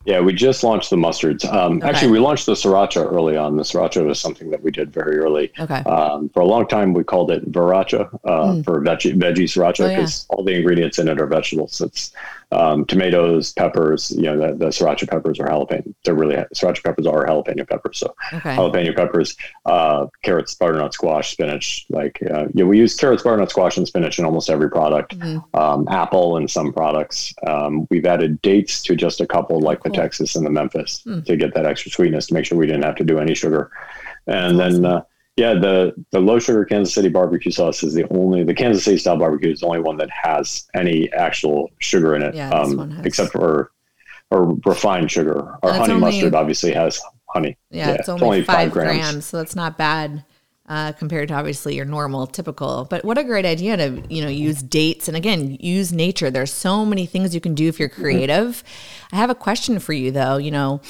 Yeah, 0.06 0.20
we 0.20 0.32
just 0.32 0.64
launched 0.64 0.88
the 0.88 0.96
mustards. 0.96 1.44
Um, 1.52 1.76
okay. 1.76 1.88
Actually, 1.88 2.12
we 2.12 2.20
launched 2.20 2.46
the 2.46 2.54
sriracha 2.54 3.04
early 3.12 3.36
on. 3.36 3.56
The 3.56 3.62
sriracha 3.62 4.04
was 4.06 4.18
something 4.18 4.50
that 4.50 4.62
we 4.62 4.70
did 4.70 4.90
very 4.90 5.18
early. 5.18 5.52
Okay. 5.58 5.74
Um, 5.74 6.30
for 6.30 6.40
a 6.40 6.46
long 6.46 6.66
time, 6.66 6.94
we 6.94 7.04
called 7.04 7.30
it 7.30 7.52
Veracha 7.52 8.08
uh, 8.24 8.28
mm. 8.28 8.64
for 8.64 8.80
veggie, 8.80 9.14
veggie 9.14 9.44
sriracha 9.44 9.88
because 9.90 10.24
oh, 10.30 10.32
yeah. 10.32 10.36
all 10.38 10.44
the 10.44 10.54
ingredients 10.54 10.98
in 10.98 11.06
it 11.06 11.20
are 11.20 11.26
vegetables. 11.26 11.82
It's 11.82 12.12
um, 12.50 12.86
tomatoes, 12.86 13.52
peppers. 13.52 14.10
You 14.12 14.22
know, 14.22 14.38
the, 14.38 14.54
the 14.54 14.66
sriracha 14.66 15.08
peppers 15.08 15.38
are 15.38 15.46
jalapeno. 15.46 15.94
They're 16.04 16.14
really 16.14 16.36
sriracha 16.54 16.82
peppers 16.82 17.06
are 17.06 17.26
jalapeno 17.26 17.68
peppers. 17.68 17.98
So 17.98 18.14
okay. 18.32 18.56
jalapeno 18.56 18.96
peppers, 18.96 19.36
uh, 19.66 20.06
carrots, 20.22 20.54
butternut 20.54 20.94
squash, 20.94 21.32
spinach. 21.32 21.84
Like 21.90 22.18
uh, 22.22 22.46
yeah, 22.54 22.64
we 22.64 22.78
use 22.78 22.96
carrots, 22.96 23.22
butternut 23.22 23.50
squash, 23.50 23.76
and 23.76 23.86
spinach 23.86 24.18
in 24.18 24.24
almost 24.24 24.48
every 24.48 24.70
product. 24.70 25.18
Mm-hmm. 25.18 25.56
Um, 25.56 25.86
apple 25.88 26.38
in 26.38 26.48
some 26.48 26.72
products. 26.72 27.34
Um, 27.46 27.86
we've 27.90 28.06
added 28.06 28.40
dates 28.40 28.82
to 28.84 28.96
just 28.96 29.20
a 29.20 29.26
couple, 29.26 29.60
like 29.60 29.80
cool. 29.80 29.90
Texas 30.00 30.36
and 30.36 30.46
the 30.46 30.50
Memphis, 30.50 31.02
mm. 31.06 31.24
to 31.24 31.36
get 31.36 31.54
that 31.54 31.66
extra 31.66 31.90
sweetness 31.90 32.26
to 32.28 32.34
make 32.34 32.44
sure 32.46 32.58
we 32.58 32.66
didn't 32.66 32.84
have 32.84 32.96
to 32.96 33.04
do 33.04 33.18
any 33.18 33.34
sugar. 33.34 33.70
And 34.26 34.58
That's 34.58 34.74
then. 34.74 34.86
Awesome. 34.86 34.98
Uh, 34.98 35.00
yeah, 35.36 35.54
the 35.54 35.94
the 36.10 36.20
low 36.20 36.38
sugar 36.38 36.66
Kansas 36.66 36.92
City 36.92 37.08
barbecue 37.08 37.50
sauce 37.50 37.82
is 37.82 37.94
the 37.94 38.06
only 38.12 38.44
the 38.44 38.52
Kansas 38.52 38.84
City 38.84 38.98
style 38.98 39.16
barbecue 39.16 39.52
is 39.52 39.60
the 39.60 39.66
only 39.66 39.80
one 39.80 39.96
that 39.96 40.10
has 40.10 40.68
any 40.74 41.10
actual 41.12 41.70
sugar 41.78 42.14
in 42.14 42.22
it, 42.22 42.34
yeah, 42.34 42.50
um, 42.50 43.00
except 43.04 43.32
for 43.32 43.72
or 44.30 44.58
refined 44.66 45.10
sugar. 45.10 45.56
Our 45.62 45.72
honey 45.72 45.94
only, 45.94 46.00
mustard 46.00 46.34
obviously 46.34 46.72
has 46.72 47.00
honey. 47.26 47.56
Yeah, 47.70 47.88
yeah 47.88 47.94
it's, 47.94 48.08
only 48.08 48.18
it's, 48.18 48.22
only 48.22 48.44
five, 48.44 48.56
five 48.56 48.72
grams. 48.72 48.98
grams. 48.98 49.24
so 49.26 49.38
that's 49.38 49.56
not 49.56 49.78
bad. 49.78 50.24
Uh, 50.70 50.92
compared 50.92 51.26
to 51.26 51.34
obviously 51.34 51.74
your 51.74 51.84
normal 51.84 52.28
typical 52.28 52.86
but 52.88 53.04
what 53.04 53.18
a 53.18 53.24
great 53.24 53.44
idea 53.44 53.76
to 53.76 54.00
you 54.08 54.22
know 54.22 54.28
use 54.28 54.62
dates 54.62 55.08
and 55.08 55.16
again 55.16 55.56
use 55.58 55.92
nature 55.92 56.30
there's 56.30 56.52
so 56.52 56.86
many 56.86 57.06
things 57.06 57.34
you 57.34 57.40
can 57.40 57.56
do 57.56 57.66
if 57.66 57.80
you're 57.80 57.88
mm-hmm. 57.88 58.02
creative 58.02 58.62
i 59.10 59.16
have 59.16 59.30
a 59.30 59.34
question 59.34 59.80
for 59.80 59.92
you 59.92 60.12
though 60.12 60.36
you 60.36 60.52
know 60.52 60.80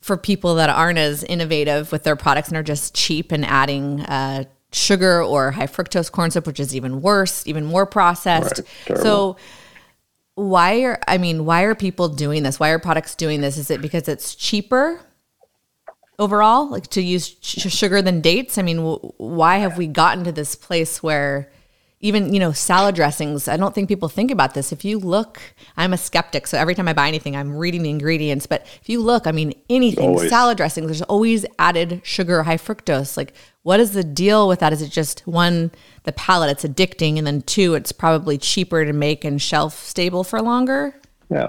for 0.00 0.16
people 0.16 0.54
that 0.54 0.70
aren't 0.70 0.98
as 0.98 1.22
innovative 1.24 1.92
with 1.92 2.02
their 2.04 2.16
products 2.16 2.48
and 2.48 2.56
are 2.56 2.62
just 2.62 2.94
cheap 2.94 3.32
and 3.32 3.44
adding 3.44 4.00
uh, 4.06 4.44
sugar 4.72 5.22
or 5.22 5.50
high 5.50 5.66
fructose 5.66 6.10
corn 6.10 6.30
syrup, 6.30 6.46
which 6.46 6.60
is 6.60 6.74
even 6.74 7.02
worse, 7.02 7.46
even 7.46 7.64
more 7.64 7.86
processed. 7.86 8.60
Right. 8.88 8.98
So 8.98 9.36
why 10.34 10.80
are 10.82 10.98
I 11.06 11.18
mean, 11.18 11.44
why 11.44 11.62
are 11.62 11.74
people 11.74 12.08
doing 12.08 12.42
this? 12.42 12.58
Why 12.58 12.70
are 12.70 12.78
products 12.78 13.14
doing 13.14 13.40
this? 13.40 13.58
Is 13.58 13.70
it 13.70 13.82
because 13.82 14.08
it's 14.08 14.34
cheaper 14.34 15.00
overall, 16.20 16.68
like 16.68 16.86
to 16.88 17.02
use 17.02 17.34
sh- 17.40 17.68
sugar 17.68 18.00
than 18.00 18.20
dates? 18.20 18.58
I 18.58 18.62
mean, 18.62 18.76
w- 18.76 19.12
why 19.16 19.56
have 19.58 19.76
we 19.76 19.88
gotten 19.88 20.22
to 20.24 20.32
this 20.32 20.54
place 20.54 21.02
where 21.02 21.50
even 22.02 22.32
you 22.32 22.40
know 22.40 22.50
salad 22.50 22.94
dressings 22.94 23.46
i 23.46 23.58
don't 23.58 23.74
think 23.74 23.86
people 23.88 24.08
think 24.08 24.30
about 24.30 24.54
this. 24.54 24.72
If 24.72 24.84
you 24.84 24.98
look 24.98 25.40
i'm 25.76 25.92
a 25.92 25.98
skeptic 25.98 26.46
so 26.46 26.56
every 26.56 26.74
time 26.74 26.88
i 26.88 26.92
buy 26.92 27.08
anything 27.08 27.36
i'm 27.36 27.54
reading 27.56 27.82
the 27.82 27.90
ingredients. 27.90 28.46
But 28.46 28.66
if 28.80 28.88
you 28.88 29.00
look 29.00 29.26
i 29.26 29.32
mean 29.32 29.52
anything 29.68 30.08
always. 30.08 30.30
salad 30.30 30.56
dressings 30.56 30.86
there's 30.86 31.02
always 31.02 31.44
added 31.58 32.00
sugar 32.02 32.42
high 32.42 32.56
fructose. 32.56 33.16
Like 33.16 33.34
what 33.62 33.80
is 33.80 33.92
the 33.92 34.04
deal 34.04 34.48
with 34.48 34.60
that? 34.60 34.72
Is 34.72 34.80
it 34.80 34.90
just 34.90 35.26
one 35.26 35.70
the 36.04 36.12
palate 36.12 36.50
it's 36.50 36.64
addicting 36.64 37.18
and 37.18 37.26
then 37.26 37.42
two 37.42 37.74
it's 37.74 37.92
probably 37.92 38.38
cheaper 38.38 38.84
to 38.84 38.92
make 38.92 39.24
and 39.24 39.40
shelf 39.40 39.78
stable 39.84 40.24
for 40.24 40.40
longer? 40.40 40.94
Yeah 41.28 41.48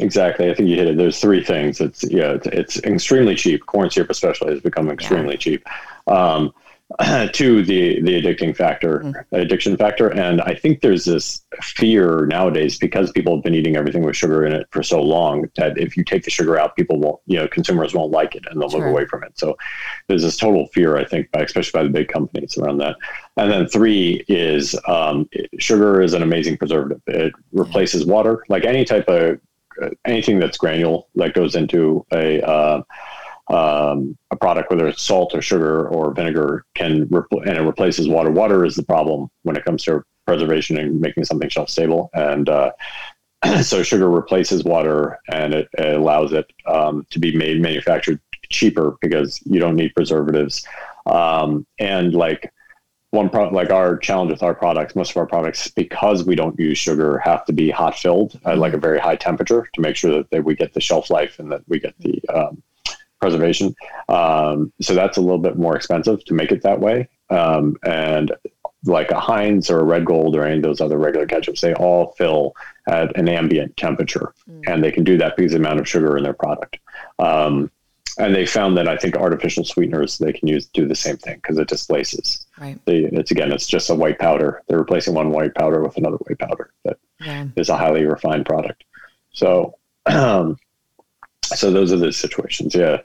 Exactly. 0.00 0.50
I 0.50 0.54
think 0.54 0.68
you 0.68 0.76
hit 0.76 0.88
it. 0.88 0.96
There's 0.96 1.20
three 1.20 1.44
things. 1.44 1.80
It's 1.80 2.02
yeah, 2.04 2.32
it's, 2.32 2.46
it's 2.46 2.78
extremely 2.78 3.34
cheap. 3.34 3.66
Corn 3.66 3.90
syrup 3.90 4.10
especially 4.10 4.52
has 4.52 4.62
become 4.62 4.88
extremely 4.88 5.34
yeah. 5.34 5.38
cheap. 5.38 5.66
Um, 6.06 6.54
to 7.32 7.64
the 7.64 8.00
the 8.02 8.20
addicting 8.20 8.54
factor, 8.54 9.00
mm. 9.00 9.24
addiction 9.32 9.76
factor, 9.76 10.08
and 10.08 10.40
I 10.42 10.54
think 10.54 10.80
there's 10.80 11.04
this 11.04 11.42
fear 11.62 12.26
nowadays 12.26 12.78
because 12.78 13.10
people 13.12 13.36
have 13.36 13.44
been 13.44 13.54
eating 13.54 13.76
everything 13.76 14.02
with 14.02 14.16
sugar 14.16 14.44
in 14.44 14.52
it 14.52 14.66
for 14.70 14.82
so 14.82 15.00
long 15.00 15.48
that 15.56 15.78
if 15.78 15.96
you 15.96 16.04
take 16.04 16.24
the 16.24 16.30
sugar 16.30 16.58
out, 16.58 16.76
people 16.76 16.98
won't, 16.98 17.20
you 17.26 17.38
know, 17.38 17.48
consumers 17.48 17.94
won't 17.94 18.10
like 18.10 18.34
it 18.34 18.44
and 18.50 18.60
they'll 18.60 18.68
sure. 18.68 18.80
move 18.80 18.90
away 18.90 19.06
from 19.06 19.22
it. 19.24 19.38
So 19.38 19.56
there's 20.08 20.22
this 20.22 20.36
total 20.36 20.66
fear, 20.68 20.96
I 20.96 21.04
think, 21.04 21.30
by, 21.30 21.40
especially 21.40 21.78
by 21.78 21.84
the 21.84 21.90
big 21.90 22.08
companies 22.08 22.58
around 22.58 22.78
that. 22.78 22.96
And 23.36 23.50
then 23.50 23.66
three 23.68 24.24
is 24.28 24.78
um, 24.86 25.28
sugar 25.58 26.02
is 26.02 26.12
an 26.12 26.22
amazing 26.22 26.58
preservative. 26.58 27.00
It 27.06 27.32
replaces 27.52 28.04
water, 28.04 28.44
like 28.48 28.64
any 28.64 28.84
type 28.84 29.08
of 29.08 29.40
anything 30.06 30.38
that's 30.38 30.58
granule 30.58 31.08
that 31.14 31.34
goes 31.34 31.56
into 31.56 32.04
a 32.12 32.40
uh, 32.42 32.82
um, 33.48 34.16
a 34.30 34.36
product, 34.36 34.70
whether 34.70 34.86
it's 34.86 35.02
salt 35.02 35.34
or 35.34 35.42
sugar 35.42 35.88
or 35.88 36.12
vinegar, 36.14 36.64
can 36.74 37.06
repl- 37.08 37.46
and 37.46 37.58
it 37.58 37.62
replaces 37.62 38.08
water. 38.08 38.30
Water 38.30 38.64
is 38.64 38.76
the 38.76 38.82
problem 38.82 39.28
when 39.42 39.56
it 39.56 39.64
comes 39.64 39.84
to 39.84 40.02
preservation 40.26 40.78
and 40.78 41.00
making 41.00 41.24
something 41.24 41.48
shelf 41.48 41.68
stable. 41.68 42.10
And 42.14 42.48
uh, 42.48 42.72
so 43.62 43.82
sugar 43.82 44.08
replaces 44.08 44.64
water, 44.64 45.18
and 45.28 45.54
it, 45.54 45.68
it 45.76 45.96
allows 45.96 46.32
it 46.32 46.50
um, 46.66 47.06
to 47.10 47.18
be 47.18 47.36
made 47.36 47.60
manufactured 47.60 48.20
cheaper 48.48 48.96
because 49.00 49.40
you 49.44 49.58
don't 49.58 49.76
need 49.76 49.94
preservatives. 49.94 50.64
Um, 51.06 51.66
and 51.78 52.14
like 52.14 52.52
one 53.12 53.28
product, 53.28 53.52
like 53.52 53.70
our 53.70 53.98
challenge 53.98 54.30
with 54.30 54.42
our 54.42 54.54
products, 54.54 54.96
most 54.96 55.10
of 55.10 55.18
our 55.18 55.26
products, 55.26 55.68
because 55.68 56.24
we 56.24 56.34
don't 56.34 56.58
use 56.58 56.78
sugar, 56.78 57.18
have 57.18 57.44
to 57.44 57.52
be 57.52 57.70
hot 57.70 57.96
filled 57.96 58.40
at 58.46 58.56
like 58.56 58.72
a 58.72 58.78
very 58.78 58.98
high 58.98 59.16
temperature 59.16 59.68
to 59.74 59.80
make 59.82 59.96
sure 59.96 60.10
that, 60.14 60.30
that 60.30 60.44
we 60.44 60.54
get 60.54 60.72
the 60.72 60.80
shelf 60.80 61.10
life 61.10 61.38
and 61.38 61.52
that 61.52 61.60
we 61.68 61.78
get 61.78 61.94
the 61.98 62.20
um, 62.30 62.62
preservation. 63.20 63.76
Um, 64.08 64.72
so 64.80 64.94
that's 64.94 65.18
a 65.18 65.20
little 65.20 65.38
bit 65.38 65.58
more 65.58 65.76
expensive 65.76 66.24
to 66.24 66.34
make 66.34 66.52
it 66.52 66.62
that 66.62 66.80
way. 66.80 67.06
Um, 67.28 67.76
and 67.84 68.32
like 68.84 69.10
a 69.10 69.20
Heinz 69.20 69.70
or 69.70 69.80
a 69.80 69.84
Red 69.84 70.06
Gold 70.06 70.34
or 70.34 70.44
any 70.44 70.56
of 70.56 70.62
those 70.62 70.80
other 70.80 70.96
regular 70.96 71.26
ketchups, 71.26 71.60
they 71.60 71.74
all 71.74 72.14
fill 72.16 72.54
at 72.88 73.14
an 73.18 73.28
ambient 73.28 73.76
temperature, 73.76 74.32
mm. 74.48 74.62
and 74.66 74.82
they 74.82 74.90
can 74.90 75.04
do 75.04 75.18
that 75.18 75.36
because 75.36 75.52
of 75.52 75.60
the 75.60 75.66
amount 75.66 75.80
of 75.80 75.88
sugar 75.88 76.16
in 76.16 76.24
their 76.24 76.32
product. 76.32 76.78
Um, 77.18 77.70
and 78.18 78.34
they 78.34 78.46
found 78.46 78.76
that 78.76 78.88
I 78.88 78.96
think 78.96 79.16
artificial 79.16 79.64
sweeteners 79.64 80.18
they 80.18 80.32
can 80.32 80.48
use 80.48 80.66
do 80.66 80.86
the 80.86 80.94
same 80.94 81.16
thing 81.16 81.36
because 81.36 81.58
it 81.58 81.68
displaces. 81.68 82.46
Right. 82.62 82.78
They, 82.84 82.98
it's 82.98 83.32
again, 83.32 83.50
it's 83.50 83.66
just 83.66 83.90
a 83.90 83.94
white 83.94 84.20
powder. 84.20 84.62
They're 84.68 84.78
replacing 84.78 85.14
one 85.14 85.30
white 85.30 85.52
powder 85.56 85.82
with 85.82 85.96
another 85.96 86.16
white 86.18 86.38
powder 86.38 86.70
that 86.84 86.96
yeah. 87.20 87.46
is 87.56 87.68
a 87.68 87.76
highly 87.76 88.04
refined 88.04 88.46
product. 88.46 88.84
So, 89.32 89.74
um, 90.06 90.56
so 91.42 91.72
those 91.72 91.92
are 91.92 91.96
the 91.96 92.12
situations. 92.12 92.72
Yeah. 92.72 92.98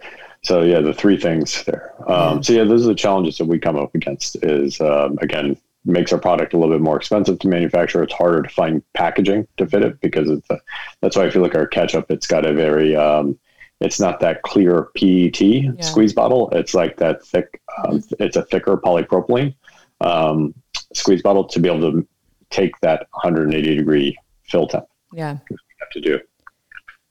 So 0.43 0.61
yeah, 0.61 0.79
the 0.79 0.93
three 0.93 1.17
things 1.17 1.63
there. 1.63 1.91
Um, 2.07 2.35
yeah. 2.35 2.41
So 2.41 2.53
yeah, 2.53 2.63
those 2.65 2.85
are 2.85 2.89
the 2.89 2.95
challenges 2.95 3.39
that 3.39 3.45
we 3.45 3.57
come 3.57 3.77
up 3.77 3.95
against. 3.95 4.35
Is 4.43 4.79
um, 4.79 5.17
again 5.23 5.57
makes 5.85 6.13
our 6.13 6.19
product 6.19 6.53
a 6.53 6.57
little 6.57 6.75
bit 6.75 6.83
more 6.83 6.97
expensive 6.97 7.39
to 7.39 7.47
manufacture. 7.47 8.03
It's 8.03 8.13
harder 8.13 8.43
to 8.43 8.49
find 8.49 8.83
packaging 8.93 9.47
to 9.57 9.65
fit 9.65 9.81
it 9.81 9.99
because 10.01 10.29
it's 10.29 10.47
a, 10.51 10.59
that's 11.01 11.15
why 11.15 11.25
I 11.25 11.31
feel 11.31 11.41
like 11.41 11.55
our 11.55 11.65
ketchup. 11.65 12.11
It's 12.11 12.27
got 12.27 12.45
a 12.45 12.53
very 12.53 12.95
um, 12.95 13.39
it's 13.79 13.99
not 13.99 14.19
that 14.21 14.41
clear 14.41 14.89
PET 14.95 15.41
yeah. 15.41 15.71
squeeze 15.81 16.13
bottle. 16.13 16.49
It's 16.51 16.73
like 16.73 16.97
that 16.97 17.25
thick. 17.25 17.61
Um. 17.83 18.03
It's 18.19 18.37
a 18.37 18.43
thicker 18.43 18.77
polypropylene 18.77 19.53
um, 20.01 20.53
squeeze 20.93 21.21
bottle 21.21 21.45
to 21.45 21.59
be 21.59 21.69
able 21.69 21.91
to 21.91 22.07
take 22.49 22.79
that 22.81 23.07
180 23.11 23.75
degree 23.75 24.17
fill 24.43 24.67
temp. 24.67 24.85
Yeah, 25.13 25.37
have 25.79 25.89
to 25.93 26.01
do. 26.01 26.19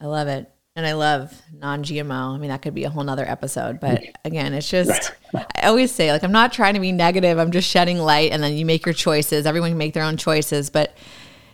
I 0.01 0.07
love 0.07 0.29
it. 0.29 0.51
And 0.75 0.87
I 0.87 0.93
love 0.93 1.33
non 1.55 1.83
GMO. 1.83 2.35
I 2.35 2.39
mean, 2.39 2.51
that 2.51 2.61
could 2.61 2.75
be 2.75 2.85
a 2.85 2.91
whole 2.91 3.03
nother 3.03 3.25
episode. 3.27 3.81
But 3.81 4.03
again, 4.27 4.53
it's 4.53 4.69
just, 4.69 5.13
I 5.35 5.69
always 5.69 5.91
say, 5.91 6.13
like, 6.13 6.23
I'm 6.23 6.33
not 6.33 6.53
trying 6.53 6.75
to 6.75 6.81
be 6.81 6.93
negative. 6.93 7.39
I'm 7.39 7.51
just 7.51 7.69
shedding 7.69 7.99
light. 7.99 8.31
And 8.31 8.43
then 8.43 8.55
you 8.55 8.67
make 8.67 8.85
your 8.85 8.93
choices. 8.93 9.47
Everyone 9.47 9.71
can 9.71 9.79
make 9.79 9.95
their 9.95 10.03
own 10.03 10.19
choices. 10.19 10.69
But 10.69 10.95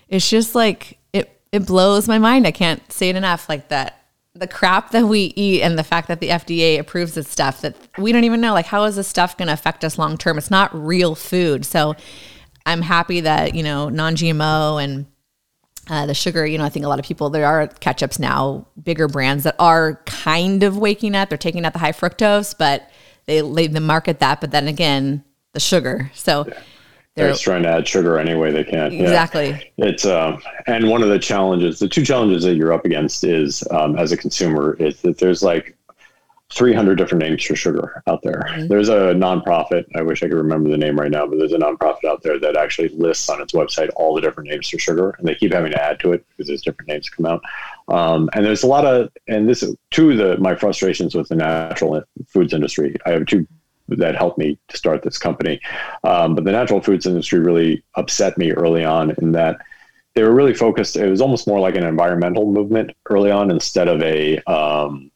it's 0.09 0.29
just 0.29 0.57
like, 0.57 0.99
it, 1.13 1.41
it 1.53 1.67
blows 1.67 2.09
my 2.09 2.19
mind. 2.19 2.49
I 2.49 2.51
can't 2.51 2.91
say 2.93 3.11
it 3.11 3.17
enough. 3.17 3.49
Like, 3.49 3.69
that 3.69 4.02
the 4.35 4.47
crap 4.47 4.91
that 4.93 5.05
we 5.05 5.33
eat 5.37 5.63
and 5.63 5.79
the 5.79 5.85
fact 5.85 6.09
that 6.09 6.21
the 6.21 6.31
FDA 6.31 6.79
approves 6.79 7.15
this 7.15 7.29
stuff 7.29 7.61
that 7.61 7.77
we 7.99 8.13
don't 8.13 8.25
even 8.25 8.41
know, 8.41 8.55
like, 8.55 8.67
how 8.67 8.85
is 8.85 8.97
this 8.97 9.09
stuff 9.09 9.37
going 9.37 9.49
to 9.49 9.53
affect 9.53 9.85
us 9.85 9.99
long 9.99 10.17
term? 10.17 10.39
It's 10.39 10.51
not 10.51 10.75
real 10.75 11.15
food. 11.15 11.67
So 11.67 11.95
I'm 12.65 12.81
happy 12.83 13.21
that, 13.21 13.55
you 13.55 13.63
know, 13.63 13.89
non 13.89 14.17
GMO 14.17 14.83
and, 14.83 15.07
uh, 15.91 16.07
the 16.07 16.15
sugar, 16.15 16.47
you 16.47 16.57
know, 16.57 16.65
I 16.65 16.69
think 16.69 16.87
a 16.87 16.89
lot 16.89 17.01
of 17.01 17.05
people, 17.05 17.29
there 17.29 17.45
are 17.45 17.67
ketchups 17.67 18.19
now, 18.19 18.67
bigger 18.83 19.09
brands 19.09 19.45
that 19.45 19.57
are 19.59 20.01
kind 20.07 20.63
of 20.63 20.79
waking 20.79 21.15
up. 21.15 21.29
They're 21.29 21.37
taking 21.37 21.65
out 21.67 21.73
the 21.73 21.81
high 21.81 21.93
fructose, 21.93 22.57
but 22.57 22.89
they, 23.27 23.41
they, 23.41 23.67
they 23.67 23.81
market 23.81 24.21
that. 24.21 24.41
But 24.41 24.53
then 24.53 24.69
again, 24.69 25.25
the 25.53 25.61
sugar. 25.61 26.11
So 26.15 26.47
yeah. 26.47 26.63
They're, 27.15 27.27
they're 27.27 27.33
just 27.35 27.45
trying 27.45 27.63
to 27.65 27.69
add 27.69 27.87
sugar 27.87 28.19
any 28.19 28.35
way 28.35 28.51
they 28.51 28.65
can. 28.65 28.93
Exactly. 28.93 29.73
Yeah. 29.77 29.87
It's, 29.87 30.07
um, 30.07 30.43
and 30.67 30.89
one 30.89 31.03
of 31.03 31.11
the 31.11 31.19
challenges, 31.19 31.79
the 31.79 31.89
two 31.89 32.05
challenges 32.05 32.43
that 32.45 32.55
you're 32.55 32.73
up 32.73 32.85
against 32.85 33.25
is, 33.25 33.63
um, 33.71 33.99
as 33.99 34.13
a 34.13 34.17
consumer, 34.17 34.75
is 34.81 35.03
that 35.03 35.19
there's 35.19 35.43
like 35.43 35.77
300 36.53 36.97
different 36.97 37.23
names 37.23 37.45
for 37.45 37.57
sugar 37.57 38.03
out 38.07 38.23
there. 38.23 38.47
Mm-hmm. 38.49 38.69
There's 38.69 38.89
a 38.89 39.15
nonprofit, 39.15 39.85
I 39.95 40.03
wish 40.03 40.23
I 40.23 40.29
could 40.29 40.37
remember 40.37 40.71
the 40.71 40.77
name 40.77 40.99
right 40.99 41.11
now, 41.11 41.27
but 41.27 41.39
there's 41.39 41.53
a 41.53 41.59
nonprofit 41.59 42.05
out 42.05 42.23
there 42.23 42.39
that 42.39 42.57
actually 42.57 42.89
lists 42.91 43.29
on 43.29 43.41
its 43.41 43.53
website 43.53 43.91
all 43.97 44.15
the 44.15 44.21
different 44.21 44.51
names 44.51 44.69
for 44.69 44.79
sugar, 44.79 45.11
and 45.19 45.27
they 45.27 45.35
keep 45.35 45.53
having 45.53 45.73
to 45.73 45.83
add 45.83 45.99
to 46.01 46.13
it 46.13 46.25
because 46.31 46.49
there's 46.49 46.63
different 46.63 46.89
names 46.89 47.09
come 47.09 47.27
out. 47.27 47.43
Um, 47.89 48.29
and 48.35 48.45
there's 48.45 48.63
a 48.63 48.67
lot 48.67 48.85
of, 48.85 49.11
and 49.29 49.49
this 49.49 49.63
is 49.63 49.75
two 49.91 50.11
of 50.11 50.19
the, 50.19 50.37
my 50.39 50.55
frustrations 50.55 51.15
with 51.15 51.29
the 51.29 51.37
natural 51.37 52.03
foods 52.27 52.53
industry. 52.53 52.97
I 53.07 53.11
have 53.11 53.27
two 53.27 53.47
that 53.89 54.17
helped 54.17 54.39
me 54.39 54.59
to 54.69 54.77
start 54.77 55.03
this 55.03 55.19
company. 55.19 55.61
Um, 56.05 56.35
but 56.35 56.45
the 56.45 56.53
natural 56.53 56.81
foods 56.81 57.07
industry 57.07 57.41
really 57.41 57.83
upset 57.95 58.39
me 58.39 58.53
early 58.53 58.85
on 58.85 59.15
in 59.23 59.33
that 59.33 59.61
they 60.15 60.23
were 60.23 60.35
really 60.35 60.55
focused, 60.55 60.97
it 60.97 61.09
was 61.09 61.23
almost 61.23 61.47
more 61.47 61.61
like 61.61 61.75
an 61.75 61.85
environmental 61.85 62.51
movement 62.51 62.93
early 63.09 63.31
on 63.31 63.51
instead 63.51 63.89
of 63.89 64.03
a, 64.03 64.39
um, 64.41 65.11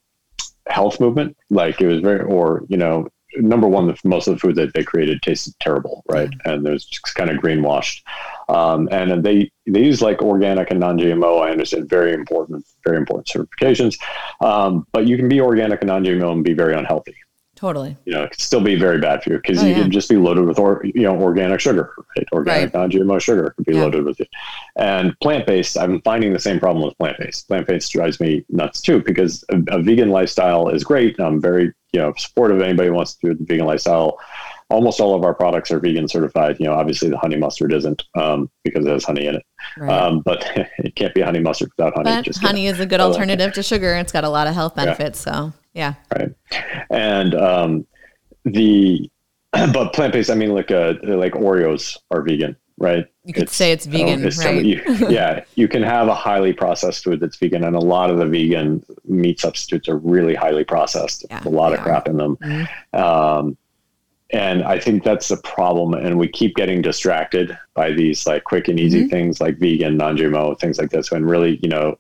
health 0.69 1.01
movement. 1.01 1.37
Like 1.51 1.81
it 1.81 1.87
was 1.87 2.01
very, 2.01 2.23
or 2.23 2.65
you 2.69 2.77
know, 2.77 3.09
number 3.37 3.69
one, 3.69 3.87
the, 3.87 3.97
most 4.05 4.29
of 4.29 4.35
the 4.35 4.41
food 4.41 4.57
that 4.57 4.73
they 4.75 4.83
created 4.83 5.23
tasted 5.23 5.55
terrible, 5.61 6.03
right? 6.09 6.31
And 6.45 6.65
there's 6.65 6.85
just 6.85 7.15
kind 7.15 7.31
of 7.31 7.37
greenwashed. 7.37 8.03
Um, 8.49 8.89
and 8.91 9.23
they 9.23 9.51
they 9.67 9.85
use 9.85 10.03
like 10.03 10.23
organic 10.23 10.71
and 10.71 10.81
non-GMO. 10.81 11.43
I 11.43 11.51
understand 11.51 11.89
very 11.89 12.13
important, 12.13 12.65
very 12.85 12.97
important 12.97 13.27
certifications. 13.27 13.97
Um, 14.41 14.87
but 14.93 15.07
you 15.07 15.17
can 15.17 15.29
be 15.29 15.41
organic 15.41 15.81
and 15.83 15.89
non-GMO 15.89 16.33
and 16.33 16.45
be 16.45 16.55
very 16.55 16.75
unhealthy. 16.75 17.17
Totally. 17.57 17.97
You 18.05 18.13
know, 18.13 18.25
it 18.25 18.33
could 18.33 18.41
still 18.41 18.61
be 18.61 18.75
very 18.75 18.99
bad 18.99 19.23
for 19.23 19.31
you 19.31 19.37
because 19.39 19.63
oh, 19.63 19.67
you 19.67 19.71
yeah. 19.71 19.81
can 19.81 19.91
just 19.91 20.11
be 20.11 20.17
loaded 20.17 20.45
with, 20.45 20.59
or, 20.59 20.83
you 20.85 21.03
know, 21.03 21.19
organic 21.19 21.59
sugar, 21.59 21.95
right? 22.15 22.29
Organic 22.31 22.75
right. 22.75 22.93
non-GMO 22.93 23.19
sugar 23.19 23.55
could 23.57 23.65
be 23.65 23.75
yeah. 23.75 23.81
loaded 23.81 24.05
with 24.05 24.21
it. 24.21 24.29
And 24.77 25.19
plant-based, 25.21 25.79
I'm 25.79 26.03
finding 26.03 26.35
the 26.35 26.39
same 26.39 26.61
problem 26.61 26.85
with 26.85 26.97
plant-based. 26.99 27.49
Plant-based 27.49 27.91
drives 27.91 28.21
me 28.21 28.45
nuts 28.51 28.83
too 28.83 29.03
because 29.03 29.43
a, 29.49 29.63
a 29.69 29.83
vegan 29.83 30.11
lifestyle 30.11 30.69
is 30.69 30.85
great. 30.85 31.19
I'm 31.19 31.41
very, 31.41 31.73
you 31.93 32.01
know, 32.01 32.13
supportive 32.19 32.59
of 32.59 32.63
anybody 32.63 32.91
who 32.91 32.95
wants 32.95 33.15
to 33.15 33.29
do 33.29 33.35
the 33.35 33.45
vegan 33.45 33.65
lifestyle. 33.65 34.19
Almost 34.69 35.01
all 35.01 35.15
of 35.15 35.25
our 35.25 35.33
products 35.33 35.71
are 35.71 35.81
vegan 35.81 36.09
certified. 36.09 36.59
You 36.61 36.67
know, 36.67 36.75
obviously 36.75 37.09
the 37.09 37.17
honey 37.17 37.37
mustard 37.37 37.73
isn't 37.73 38.03
um, 38.17 38.51
because 38.65 38.85
it 38.85 38.91
has 38.91 39.05
honey 39.05 39.29
in 39.29 39.37
it. 39.37 39.47
Right. 39.79 39.91
Um, 39.91 40.21
but 40.21 40.45
it 40.79 40.95
can't 40.95 41.15
be 41.15 41.23
honey 41.23 41.39
mustard 41.39 41.71
without 41.79 41.95
honey. 41.95 42.23
But 42.23 42.37
honey 42.37 42.67
is 42.67 42.81
a 42.81 42.87
good 42.87 43.01
alternative 43.01 43.55
to 43.55 43.63
sugar. 43.63 43.95
It's 43.95 44.13
got 44.13 44.25
a 44.25 44.29
lot 44.29 44.47
of 44.47 44.55
health 44.55 44.75
benefits. 44.75 45.25
Yeah. 45.27 45.33
So 45.33 45.53
yeah. 45.77 45.95
Right. 46.17 46.35
And 46.91 47.35
um, 47.35 47.87
the 48.45 49.11
but 49.53 49.93
plant 49.93 50.13
based, 50.13 50.31
I 50.31 50.35
mean, 50.35 50.51
like 50.51 50.71
uh, 50.71 50.95
like 51.03 51.33
Oreos 51.33 51.99
are 52.11 52.23
vegan, 52.23 52.57
right? 52.79 53.07
You 53.25 53.35
could 53.35 53.45
it's, 53.45 53.55
say 53.55 53.73
it's 53.73 53.87
vegan, 53.87 54.25
it's 54.25 54.39
right? 54.39 54.65
you, 54.65 54.83
yeah, 55.09 55.45
you 55.55 55.69
can 55.69 55.83
have 55.83 56.09
a 56.09 56.15
highly 56.15 56.53
processed 56.53 57.05
food 57.05 57.21
that's 57.21 57.37
vegan, 57.37 57.63
and 57.63 57.77
a 57.77 57.81
lot 57.81 58.11
of 58.11 58.17
the 58.17 58.27
vegan 58.27 58.85
meat 59.05 59.39
substitutes 59.39 59.89
are 59.89 59.99
really 59.99 60.35
highly 60.35 60.65
processed. 60.65 61.27
Yeah, 61.29 61.43
a 61.45 61.49
lot 61.49 61.75
of 61.75 61.81
crap 61.81 62.09
in 62.09 62.17
them. 62.17 62.37
Mm-hmm. 62.37 62.99
Um, 62.99 63.57
and 64.31 64.65
I 64.65 64.81
think 64.81 65.05
that's 65.05 65.29
the 65.29 65.37
problem. 65.37 65.95
And 65.95 66.19
we 66.19 66.27
keep 66.27 66.57
getting 66.57 66.83
distracted 66.83 67.57
by 67.75 67.93
these 67.93 68.27
like 68.27 68.43
quick 68.43 68.67
and 68.67 68.81
easy 68.81 69.03
mm-hmm. 69.03 69.11
things 69.11 69.41
like 69.41 69.59
vegan, 69.59 69.97
non 69.97 70.17
GMO, 70.17 70.59
things 70.59 70.79
like 70.79 70.91
this. 70.91 71.13
When 71.13 71.25
really, 71.25 71.61
you 71.63 71.69
know, 71.69 71.97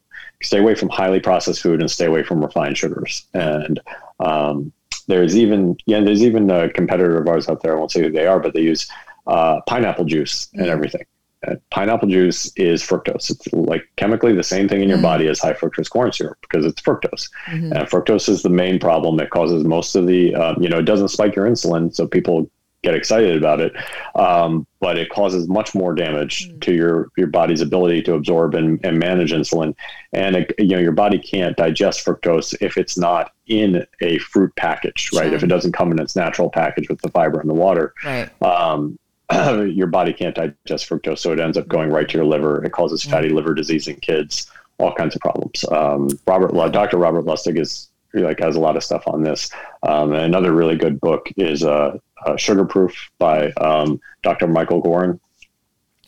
stay 0.47 0.59
away 0.59 0.75
from 0.75 0.89
highly 0.89 1.21
processed 1.21 1.61
food 1.61 1.81
and 1.81 1.91
stay 1.91 2.07
away 2.07 2.23
from 2.23 2.41
refined 2.41 2.79
sugars. 2.79 3.27
And 3.35 3.81
um, 4.21 4.73
there's 5.09 5.37
even 5.37 5.77
yeah, 5.87 6.01
there's 6.01 6.23
even 6.23 6.51
a 6.51 6.71
competitor 6.71 7.21
of 7.21 7.29
ours 7.29 7.49
out 7.49 7.63
there. 7.63 7.75
I 7.75 7.79
won't 7.79 7.91
say 7.91 8.03
who 8.03 8.11
they 8.11 8.27
are, 8.27 8.41
but 8.41 8.55
they 8.55 8.63
use 8.63 8.89
uh, 9.27 9.61
pineapple 9.67 10.05
juice 10.05 10.49
and 10.55 10.67
everything. 10.67 11.05
And 11.43 11.61
pineapple 11.71 12.09
juice 12.09 12.51
is 12.57 12.83
fructose. 12.83 13.31
It's 13.31 13.53
like 13.53 13.85
chemically 13.97 14.35
the 14.35 14.43
same 14.43 14.69
thing 14.69 14.83
in 14.83 14.89
your 14.89 14.99
mm. 14.99 15.03
body 15.03 15.29
as 15.29 15.39
high 15.39 15.53
fructose 15.53 15.91
corn 15.91 16.13
syrup 16.13 16.39
because 16.41 16.65
it's 16.65 16.81
fructose. 16.81 17.29
Mm-hmm. 17.47 17.73
And 17.73 17.89
fructose 17.89 18.29
is 18.29 18.43
the 18.43 18.49
main 18.49 18.79
problem 18.79 19.17
that 19.19 19.31
causes 19.31 19.65
most 19.65 19.95
of 19.97 20.07
the, 20.07 20.35
um, 20.35 20.63
you 20.63 20.69
know, 20.69 20.79
it 20.79 20.87
doesn't 20.87 21.09
spike 21.09 21.37
your 21.37 21.47
insulin. 21.47 21.95
So 21.95 22.07
people 22.07 22.51
get 22.87 22.95
excited 22.95 23.37
about 23.37 23.61
it, 23.61 23.75
um, 24.15 24.67
but 24.81 24.97
it 24.97 25.11
causes 25.11 25.49
much 25.49 25.75
more 25.75 25.95
damage 25.95 26.49
mm. 26.49 26.61
to 26.61 26.73
your 26.73 27.09
your 27.17 27.27
body's 27.27 27.61
ability 27.61 28.03
to 28.03 28.15
absorb 28.15 28.55
and, 28.55 28.83
and 28.85 28.99
manage 28.99 29.33
insulin. 29.33 29.75
And 30.13 30.37
it, 30.37 30.55
you 30.59 30.69
know 30.69 30.79
your 30.79 30.93
body 30.93 31.19
can't 31.19 31.57
digest 31.57 32.05
fructose 32.05 32.55
if 32.61 32.77
it's 32.77 32.97
not 32.97 33.33
in 33.47 33.87
a 34.01 34.19
fruit 34.19 34.55
package, 34.57 35.11
right? 35.13 35.27
Sure. 35.27 35.35
If 35.35 35.43
it 35.43 35.49
doesn't 35.49 35.73
come 35.73 35.91
in 35.93 36.01
its 36.01 36.17
natural 36.17 36.51
package 36.51 36.89
with 36.89 37.01
the 37.03 37.11
fiber 37.11 37.41
and 37.41 37.51
the 37.51 37.55
water, 37.55 37.93
right. 38.05 38.31
Um, 38.43 38.99
your 39.33 39.89
body 39.89 40.13
can't 40.13 40.37
digest 40.37 40.89
fructose, 40.89 41.19
so 41.19 41.33
it 41.33 41.41
ends 41.41 41.59
up 41.59 41.67
going 41.67 41.91
right 41.91 42.09
to 42.09 42.19
your 42.19 42.27
liver. 42.27 42.65
It 42.65 42.71
causes 42.71 43.05
mm. 43.05 43.11
fatty 43.11 43.29
liver 43.31 43.55
disease 43.55 43.89
in 43.89 43.97
kids, 43.97 44.51
all 44.79 44.95
kinds 44.95 45.17
of 45.17 45.21
problems. 45.21 45.65
Um, 45.71 46.09
Robert, 46.27 46.53
Dr. 46.73 46.99
Robert 46.99 47.25
Lustig 47.25 47.59
is 47.59 47.89
like 48.23 48.41
has 48.41 48.57
a 48.57 48.61
lot 48.61 48.77
of 48.77 48.85
stuff 48.85 49.07
on 49.07 49.23
this. 49.23 49.51
Um, 49.83 50.13
another 50.13 50.53
really 50.53 50.77
good 50.77 51.01
book 51.01 51.29
is 51.37 51.65
uh, 51.65 51.99
uh, 52.25 52.37
Sugar 52.37 52.65
Proof 52.65 53.11
by 53.19 53.53
um, 53.53 54.01
Dr. 54.23 54.47
Michael 54.47 54.83
Goran. 54.83 55.21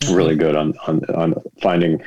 Mm-hmm. 0.00 0.14
Really 0.14 0.36
good 0.36 0.56
on, 0.56 0.74
on, 0.86 1.04
on 1.06 1.34
finding 1.60 2.02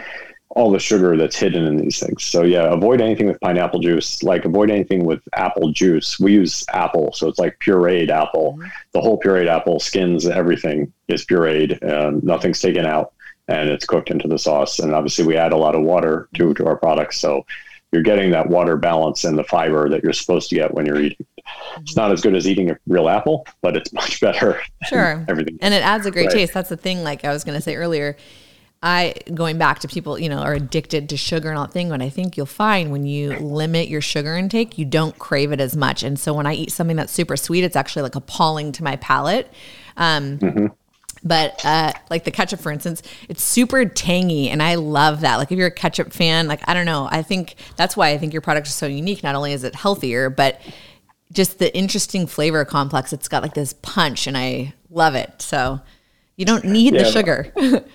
all 0.49 0.71
the 0.71 0.79
sugar 0.79 1.15
that's 1.15 1.37
hidden 1.37 1.65
in 1.65 1.77
these 1.77 1.99
things. 1.99 2.23
So 2.23 2.43
yeah, 2.43 2.63
avoid 2.63 2.99
anything 2.99 3.27
with 3.27 3.39
pineapple 3.39 3.79
juice. 3.79 4.21
Like 4.23 4.45
avoid 4.45 4.69
anything 4.69 5.05
with 5.05 5.21
apple 5.33 5.71
juice. 5.71 6.19
We 6.19 6.33
use 6.33 6.65
apple, 6.73 7.13
so 7.13 7.27
it's 7.27 7.39
like 7.39 7.59
pureed 7.59 8.09
apple. 8.09 8.53
Mm-hmm. 8.53 8.67
The 8.93 9.01
whole 9.01 9.19
pureed 9.19 9.47
apple, 9.47 9.79
skins, 9.79 10.27
everything 10.27 10.91
is 11.07 11.25
pureed. 11.25 11.81
Nothing's 12.23 12.61
taken 12.61 12.85
out, 12.85 13.13
and 13.47 13.69
it's 13.69 13.85
cooked 13.85 14.11
into 14.11 14.27
the 14.27 14.39
sauce. 14.39 14.79
And 14.79 14.93
obviously, 14.93 15.25
we 15.25 15.37
add 15.37 15.53
a 15.53 15.57
lot 15.57 15.75
of 15.75 15.81
water 15.81 16.27
to 16.35 16.53
to 16.53 16.65
our 16.65 16.77
products. 16.77 17.19
So 17.19 17.45
you're 17.91 18.01
getting 18.01 18.31
that 18.31 18.47
water 18.47 18.77
balance 18.77 19.23
and 19.23 19.37
the 19.37 19.43
fiber 19.43 19.89
that 19.89 20.03
you're 20.03 20.13
supposed 20.13 20.49
to 20.49 20.55
get 20.55 20.73
when 20.73 20.85
you're 20.85 21.01
eating. 21.01 21.25
It's 21.77 21.95
not 21.95 22.11
as 22.11 22.21
good 22.21 22.35
as 22.35 22.47
eating 22.47 22.71
a 22.71 22.77
real 22.87 23.09
apple, 23.09 23.45
but 23.61 23.75
it's 23.75 23.91
much 23.93 24.21
better. 24.21 24.61
Sure. 24.83 25.25
Everything. 25.27 25.57
And 25.61 25.73
it 25.73 25.83
adds 25.83 26.05
a 26.05 26.11
great 26.11 26.27
right. 26.27 26.35
taste. 26.35 26.53
That's 26.53 26.69
the 26.69 26.77
thing. 26.77 27.03
Like 27.03 27.25
I 27.25 27.33
was 27.33 27.43
going 27.43 27.57
to 27.57 27.61
say 27.61 27.75
earlier, 27.75 28.15
I 28.83 29.13
going 29.33 29.57
back 29.57 29.79
to 29.79 29.87
people, 29.87 30.17
you 30.17 30.29
know, 30.29 30.39
are 30.39 30.53
addicted 30.53 31.09
to 31.09 31.17
sugar 31.17 31.49
and 31.49 31.57
all 31.57 31.67
that 31.67 31.73
thing. 31.73 31.89
But 31.89 32.01
I 32.01 32.09
think 32.09 32.37
you'll 32.37 32.45
find 32.45 32.91
when 32.91 33.05
you 33.05 33.37
limit 33.37 33.89
your 33.89 34.01
sugar 34.01 34.35
intake, 34.35 34.77
you 34.77 34.85
don't 34.85 35.17
crave 35.19 35.51
it 35.51 35.59
as 35.59 35.75
much. 35.75 36.01
And 36.01 36.19
so 36.19 36.33
when 36.33 36.47
I 36.47 36.53
eat 36.53 36.71
something 36.71 36.95
that's 36.95 37.13
super 37.13 37.37
sweet, 37.37 37.63
it's 37.63 37.75
actually 37.75 38.03
like 38.03 38.15
appalling 38.15 38.71
to 38.73 38.83
my 38.83 38.95
palate. 38.95 39.51
Um, 39.97 40.39
mm-hmm. 40.39 40.67
But 41.23 41.63
uh, 41.63 41.93
like 42.09 42.23
the 42.23 42.31
ketchup, 42.31 42.59
for 42.59 42.71
instance, 42.71 43.03
it's 43.29 43.43
super 43.43 43.85
tangy, 43.85 44.49
and 44.49 44.61
I 44.61 44.75
love 44.75 45.21
that. 45.21 45.37
Like 45.37 45.51
if 45.51 45.57
you're 45.57 45.67
a 45.67 45.71
ketchup 45.71 46.13
fan, 46.13 46.47
like 46.47 46.61
I 46.67 46.73
don't 46.73 46.85
know, 46.85 47.07
I 47.11 47.21
think 47.21 47.55
that's 47.75 47.95
why 47.95 48.09
I 48.09 48.17
think 48.17 48.33
your 48.33 48.41
product 48.41 48.67
is 48.67 48.73
so 48.73 48.87
unique. 48.87 49.21
Not 49.21 49.35
only 49.35 49.53
is 49.53 49.63
it 49.63 49.75
healthier, 49.75 50.29
but 50.29 50.59
just 51.31 51.59
the 51.59 51.75
interesting 51.77 52.25
flavor 52.25 52.65
complex. 52.65 53.13
It's 53.13 53.27
got 53.27 53.43
like 53.43 53.53
this 53.53 53.73
punch, 53.81 54.25
and 54.25 54.35
I 54.35 54.73
love 54.89 55.13
it. 55.15 55.41
So 55.41 55.79
you 56.37 56.45
don't 56.45 56.65
need 56.65 56.93
yeah, 56.95 57.03
the 57.03 57.11
sugar. 57.11 57.53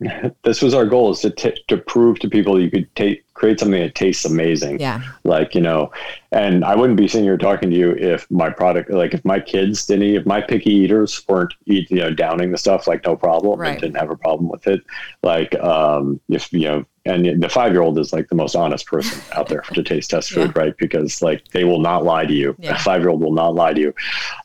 this 0.42 0.62
was 0.62 0.74
our 0.74 0.86
goal 0.86 1.10
is 1.10 1.20
to 1.20 1.30
t- 1.30 1.62
to 1.68 1.76
prove 1.76 2.18
to 2.18 2.28
people 2.28 2.60
you 2.60 2.70
could 2.70 2.94
take 2.96 3.26
create 3.36 3.60
something 3.60 3.80
that 3.80 3.94
tastes 3.94 4.24
amazing. 4.24 4.80
Yeah. 4.80 5.02
Like, 5.22 5.54
you 5.54 5.60
know, 5.60 5.92
and 6.32 6.64
I 6.64 6.74
wouldn't 6.74 6.96
be 6.96 7.06
sitting 7.06 7.26
here 7.26 7.36
talking 7.36 7.70
to 7.70 7.76
you 7.76 7.90
if 7.92 8.28
my 8.30 8.48
product, 8.48 8.90
like 8.90 9.12
if 9.12 9.24
my 9.26 9.38
kids 9.40 9.84
didn't 9.84 10.04
eat, 10.04 10.16
if 10.16 10.26
my 10.26 10.40
picky 10.40 10.70
eaters 10.70 11.22
weren't 11.28 11.52
eat, 11.66 11.90
you 11.90 11.98
know, 11.98 12.12
downing 12.12 12.50
the 12.50 12.58
stuff, 12.58 12.86
like 12.86 13.04
no 13.04 13.14
problem 13.14 13.60
right. 13.60 13.72
and 13.72 13.80
didn't 13.80 13.98
have 13.98 14.10
a 14.10 14.16
problem 14.16 14.48
with 14.48 14.66
it. 14.66 14.80
Like, 15.22 15.54
um, 15.56 16.18
if, 16.30 16.50
you 16.50 16.60
know, 16.60 16.86
and 17.04 17.40
the 17.40 17.48
five 17.48 17.72
year 17.72 17.82
old 17.82 17.98
is 17.98 18.12
like 18.12 18.28
the 18.28 18.34
most 18.34 18.56
honest 18.56 18.86
person 18.86 19.20
out 19.32 19.48
there 19.48 19.60
to 19.60 19.82
taste 19.82 20.10
test 20.10 20.30
food, 20.30 20.52
yeah. 20.56 20.62
right? 20.62 20.76
Because 20.78 21.20
like 21.20 21.46
they 21.48 21.64
will 21.64 21.80
not 21.80 22.04
lie 22.04 22.24
to 22.24 22.34
you. 22.34 22.56
Yeah. 22.58 22.74
A 22.74 22.78
five 22.78 23.02
year 23.02 23.10
old 23.10 23.20
will 23.20 23.34
not 23.34 23.54
lie 23.54 23.74
to 23.74 23.80
you. 23.80 23.94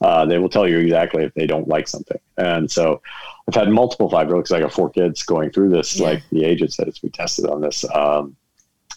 Uh, 0.02 0.26
they 0.26 0.38
will 0.38 0.50
tell 0.50 0.68
you 0.68 0.80
exactly 0.80 1.24
if 1.24 1.34
they 1.34 1.48
don't 1.48 1.68
like 1.70 1.88
something. 1.88 2.20
And 2.38 2.70
so, 2.70 3.02
I've 3.48 3.56
had 3.56 3.70
multiple 3.70 4.10
olds 4.14 4.30
because 4.30 4.52
I 4.52 4.60
got 4.60 4.72
four 4.72 4.90
kids 4.90 5.24
going 5.24 5.52
through 5.52 5.70
this, 5.70 5.98
yeah. 5.98 6.08
like 6.08 6.24
the 6.32 6.46
ages 6.46 6.76
that 6.78 6.88
it's 6.88 7.00
been 7.00 7.12
tested 7.12 7.46
on 7.46 7.62
this, 7.62 7.86
um, 7.94 8.36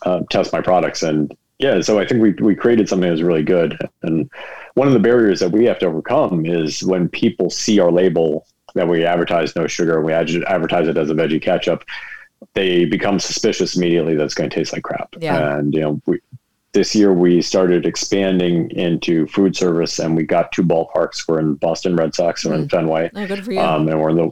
uh, 0.02 0.20
test 0.30 0.52
my 0.52 0.60
products. 0.60 1.02
And 1.02 1.36
yeah, 1.58 1.80
so 1.80 1.98
I 1.98 2.06
think 2.06 2.20
we, 2.20 2.32
we 2.32 2.54
created 2.54 2.88
something 2.88 3.08
that 3.08 3.12
was 3.12 3.22
really 3.22 3.42
good. 3.42 3.78
And 4.02 4.30
one 4.74 4.86
of 4.86 4.92
the 4.92 5.00
barriers 5.00 5.40
that 5.40 5.50
we 5.50 5.64
have 5.64 5.78
to 5.80 5.86
overcome 5.86 6.44
is 6.44 6.82
when 6.82 7.08
people 7.08 7.48
see 7.48 7.80
our 7.80 7.90
label 7.90 8.46
that 8.74 8.88
we 8.88 9.04
advertise 9.04 9.54
no 9.54 9.66
sugar, 9.66 9.96
and 9.96 10.04
we 10.04 10.12
advertise 10.12 10.88
it 10.88 10.98
as 10.98 11.10
a 11.10 11.14
veggie 11.14 11.40
ketchup, 11.40 11.84
they 12.54 12.84
become 12.84 13.18
suspicious 13.18 13.76
immediately 13.76 14.16
that 14.16 14.24
it's 14.24 14.34
going 14.34 14.50
to 14.50 14.54
taste 14.54 14.72
like 14.72 14.82
crap. 14.82 15.14
Yeah. 15.18 15.56
And, 15.56 15.72
you 15.72 15.80
know, 15.80 16.02
we, 16.06 16.20
this 16.74 16.94
year 16.94 17.12
we 17.12 17.40
started 17.40 17.86
expanding 17.86 18.70
into 18.72 19.26
food 19.28 19.56
service 19.56 19.98
and 19.98 20.14
we 20.16 20.24
got 20.24 20.52
two 20.52 20.62
ballparks. 20.62 21.26
We're 21.26 21.40
in 21.40 21.54
Boston 21.54 21.96
Red 21.96 22.14
Sox 22.14 22.44
and 22.44 22.54
mm. 22.54 22.62
in 22.62 22.68
Fenway. 22.68 23.10
Oh, 23.14 23.26
good 23.26 23.44
for 23.44 23.52
you. 23.52 23.60
Um, 23.60 23.88
and 23.88 24.00
we're 24.00 24.10
in 24.10 24.16
the 24.16 24.30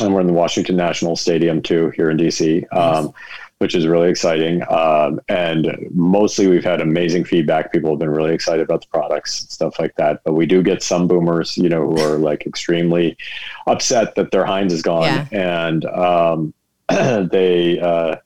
and 0.00 0.14
we're 0.14 0.20
in 0.20 0.28
the 0.28 0.32
Washington 0.32 0.76
National 0.76 1.16
Stadium 1.16 1.60
too 1.60 1.90
here 1.90 2.10
in 2.10 2.16
DC. 2.16 2.64
Um, 2.72 3.06
nice 3.06 3.14
which 3.60 3.74
is 3.74 3.86
really 3.86 4.08
exciting. 4.08 4.62
Um, 4.70 5.20
and 5.28 5.86
mostly 5.90 6.46
we've 6.46 6.64
had 6.64 6.80
amazing 6.80 7.24
feedback. 7.26 7.70
People 7.72 7.90
have 7.90 7.98
been 7.98 8.08
really 8.08 8.32
excited 8.32 8.62
about 8.62 8.80
the 8.80 8.86
products 8.86 9.42
and 9.42 9.50
stuff 9.50 9.78
like 9.78 9.94
that. 9.96 10.22
But 10.24 10.32
we 10.32 10.46
do 10.46 10.62
get 10.62 10.82
some 10.82 11.06
boomers, 11.06 11.58
you 11.58 11.68
know, 11.68 11.86
who 11.86 12.00
are 12.00 12.16
like 12.16 12.46
extremely 12.46 13.18
upset 13.66 14.14
that 14.14 14.30
their 14.30 14.46
Heinz 14.46 14.72
is 14.72 14.80
gone. 14.80 15.02
Yeah. 15.02 15.26
And 15.30 15.84
um, 15.84 16.54
they, 16.88 17.78
uh, 17.78 18.16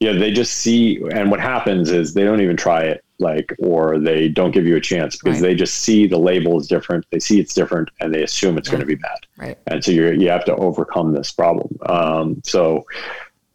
yeah, 0.00 0.14
they 0.14 0.32
just 0.32 0.54
see, 0.54 1.00
and 1.12 1.30
what 1.30 1.38
happens 1.38 1.92
is 1.92 2.12
they 2.12 2.24
don't 2.24 2.40
even 2.40 2.56
try 2.56 2.82
it, 2.82 3.04
like, 3.20 3.54
or 3.58 3.98
they 3.98 4.28
don't 4.28 4.50
give 4.50 4.66
you 4.66 4.76
a 4.76 4.80
chance 4.80 5.16
because 5.16 5.40
right. 5.40 5.48
they 5.48 5.54
just 5.54 5.76
see 5.76 6.06
the 6.06 6.18
label 6.18 6.58
is 6.58 6.66
different. 6.66 7.06
They 7.10 7.20
see 7.20 7.40
it's 7.40 7.54
different, 7.54 7.90
and 8.00 8.12
they 8.14 8.22
assume 8.22 8.58
it's 8.58 8.68
yeah. 8.68 8.72
going 8.72 8.80
to 8.80 8.86
be 8.86 8.94
bad. 8.96 9.18
Right. 9.36 9.58
And 9.66 9.84
so 9.84 9.92
you 9.92 10.10
you 10.12 10.28
have 10.28 10.44
to 10.46 10.56
overcome 10.56 11.12
this 11.12 11.30
problem. 11.32 11.76
Um, 11.86 12.40
so 12.44 12.84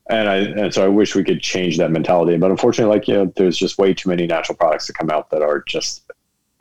and 0.10 0.30
I 0.30 0.36
and 0.38 0.74
so 0.74 0.86
I 0.86 0.88
wish 0.88 1.16
we 1.16 1.24
could 1.24 1.42
change 1.42 1.78
that 1.78 1.92
mentality. 1.92 2.38
But 2.38 2.52
unfortunately, 2.52 2.96
like 2.96 3.08
you 3.08 3.16
know, 3.16 3.34
there's 3.36 3.58
just 3.58 3.78
way 3.78 3.94
too 3.94 4.10
many 4.10 4.28
natural 4.28 4.58
products 4.58 4.88
that 4.88 4.94
come 4.94 5.10
out 5.10 5.30
that 5.32 5.42
are 5.42 5.64
just 5.68 6.04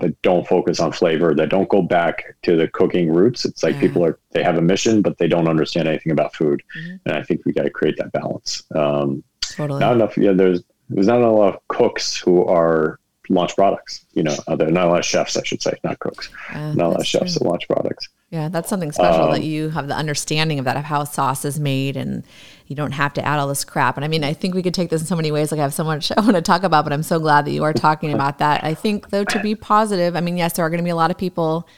that 0.00 0.20
don't 0.22 0.46
focus 0.46 0.80
on 0.80 0.92
flavor, 0.92 1.34
that 1.34 1.50
don't 1.50 1.68
go 1.68 1.82
back 1.82 2.36
to 2.42 2.56
the 2.56 2.68
cooking 2.68 3.12
roots. 3.12 3.44
It's 3.44 3.62
like 3.62 3.78
people 3.78 4.04
are 4.04 4.18
they 4.30 4.42
have 4.42 4.56
a 4.56 4.62
mission, 4.62 5.02
but 5.02 5.18
they 5.18 5.28
don't 5.28 5.48
understand 5.48 5.88
anything 5.88 6.12
about 6.12 6.34
food. 6.34 6.62
Mm-hmm. 6.76 6.96
And 7.06 7.16
I 7.16 7.22
think 7.22 7.44
we 7.44 7.52
got 7.52 7.64
to 7.64 7.70
create 7.70 7.96
that 7.98 8.12
balance. 8.12 8.62
Um, 8.74 9.22
totally. 9.42 9.80
Not 9.80 9.94
enough. 9.94 10.16
Yeah, 10.16 10.32
there's 10.32 10.62
there's 10.88 11.06
not 11.06 11.20
a 11.20 11.30
lot 11.30 11.54
of 11.54 11.68
cooks 11.68 12.16
who 12.16 12.44
are 12.44 12.98
launch 13.28 13.54
products. 13.54 14.04
You 14.12 14.22
know, 14.22 14.36
there 14.56 14.70
not 14.70 14.86
a 14.86 14.90
lot 14.90 14.98
of 14.98 15.04
chefs, 15.04 15.36
I 15.36 15.42
should 15.42 15.62
say, 15.62 15.72
not 15.82 15.98
cooks. 15.98 16.28
Uh, 16.50 16.72
not 16.74 16.86
a 16.86 16.88
lot 16.88 17.00
of 17.00 17.06
chefs 17.06 17.32
true. 17.32 17.40
that 17.40 17.48
launch 17.48 17.66
products. 17.68 18.08
Yeah, 18.30 18.48
that's 18.48 18.68
something 18.68 18.90
special 18.90 19.24
um, 19.24 19.30
that 19.32 19.44
you 19.44 19.68
have 19.70 19.86
the 19.86 19.96
understanding 19.96 20.58
of 20.58 20.64
that 20.64 20.76
of 20.76 20.84
how 20.84 21.04
sauce 21.04 21.44
is 21.44 21.60
made, 21.60 21.96
and 21.96 22.24
you 22.66 22.74
don't 22.74 22.92
have 22.92 23.12
to 23.14 23.24
add 23.24 23.38
all 23.38 23.46
this 23.46 23.64
crap. 23.64 23.96
And 23.96 24.04
I 24.04 24.08
mean, 24.08 24.24
I 24.24 24.32
think 24.32 24.54
we 24.54 24.62
could 24.62 24.74
take 24.74 24.90
this 24.90 25.02
in 25.02 25.06
so 25.06 25.16
many 25.16 25.30
ways. 25.30 25.52
Like 25.52 25.60
I 25.60 25.62
have 25.62 25.74
so 25.74 25.84
much 25.84 26.10
I 26.16 26.20
want 26.20 26.34
to 26.34 26.42
talk 26.42 26.64
about, 26.64 26.84
but 26.84 26.92
I'm 26.92 27.02
so 27.02 27.18
glad 27.18 27.44
that 27.44 27.52
you 27.52 27.62
are 27.62 27.72
talking 27.72 28.12
about 28.14 28.38
that. 28.38 28.64
I 28.64 28.74
think 28.74 29.10
though 29.10 29.24
to 29.24 29.40
be 29.40 29.54
positive, 29.54 30.16
I 30.16 30.20
mean, 30.20 30.36
yes, 30.36 30.54
there 30.54 30.64
are 30.64 30.70
going 30.70 30.78
to 30.78 30.84
be 30.84 30.90
a 30.90 30.96
lot 30.96 31.10
of 31.10 31.18
people, 31.18 31.68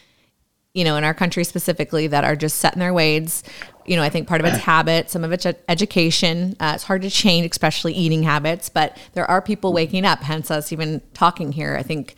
you 0.73 0.85
know, 0.85 0.97
in 0.97 1.05
our 1.05 1.15
country 1.15 1.45
specifically 1.45 2.07
that 2.07 2.25
are 2.25 2.37
just 2.37 2.57
set 2.57 2.73
in 2.73 2.81
their 2.81 2.95
ways. 2.95 3.43
You 3.87 3.97
know, 3.97 4.03
I 4.03 4.09
think 4.09 4.29
part 4.29 4.41
of 4.41 4.47
it's 4.47 4.59
habit, 4.65 5.11
some 5.11 5.25
of 5.25 5.33
it's 5.33 5.47
education. 5.69 6.57
Uh, 6.61 6.73
it's 6.75 6.85
hard 6.85 7.03
to 7.03 7.11
change, 7.11 7.51
especially 7.51 7.93
eating 7.93 8.23
habits, 8.23 8.69
but 8.69 8.97
there 9.15 9.29
are 9.31 9.41
people 9.41 9.73
waking 9.73 10.05
up. 10.05 10.21
Hence 10.21 10.51
us 10.51 10.73
even 10.73 11.01
talking 11.15 11.53
here. 11.53 11.77
I 11.77 11.83
think 11.83 12.15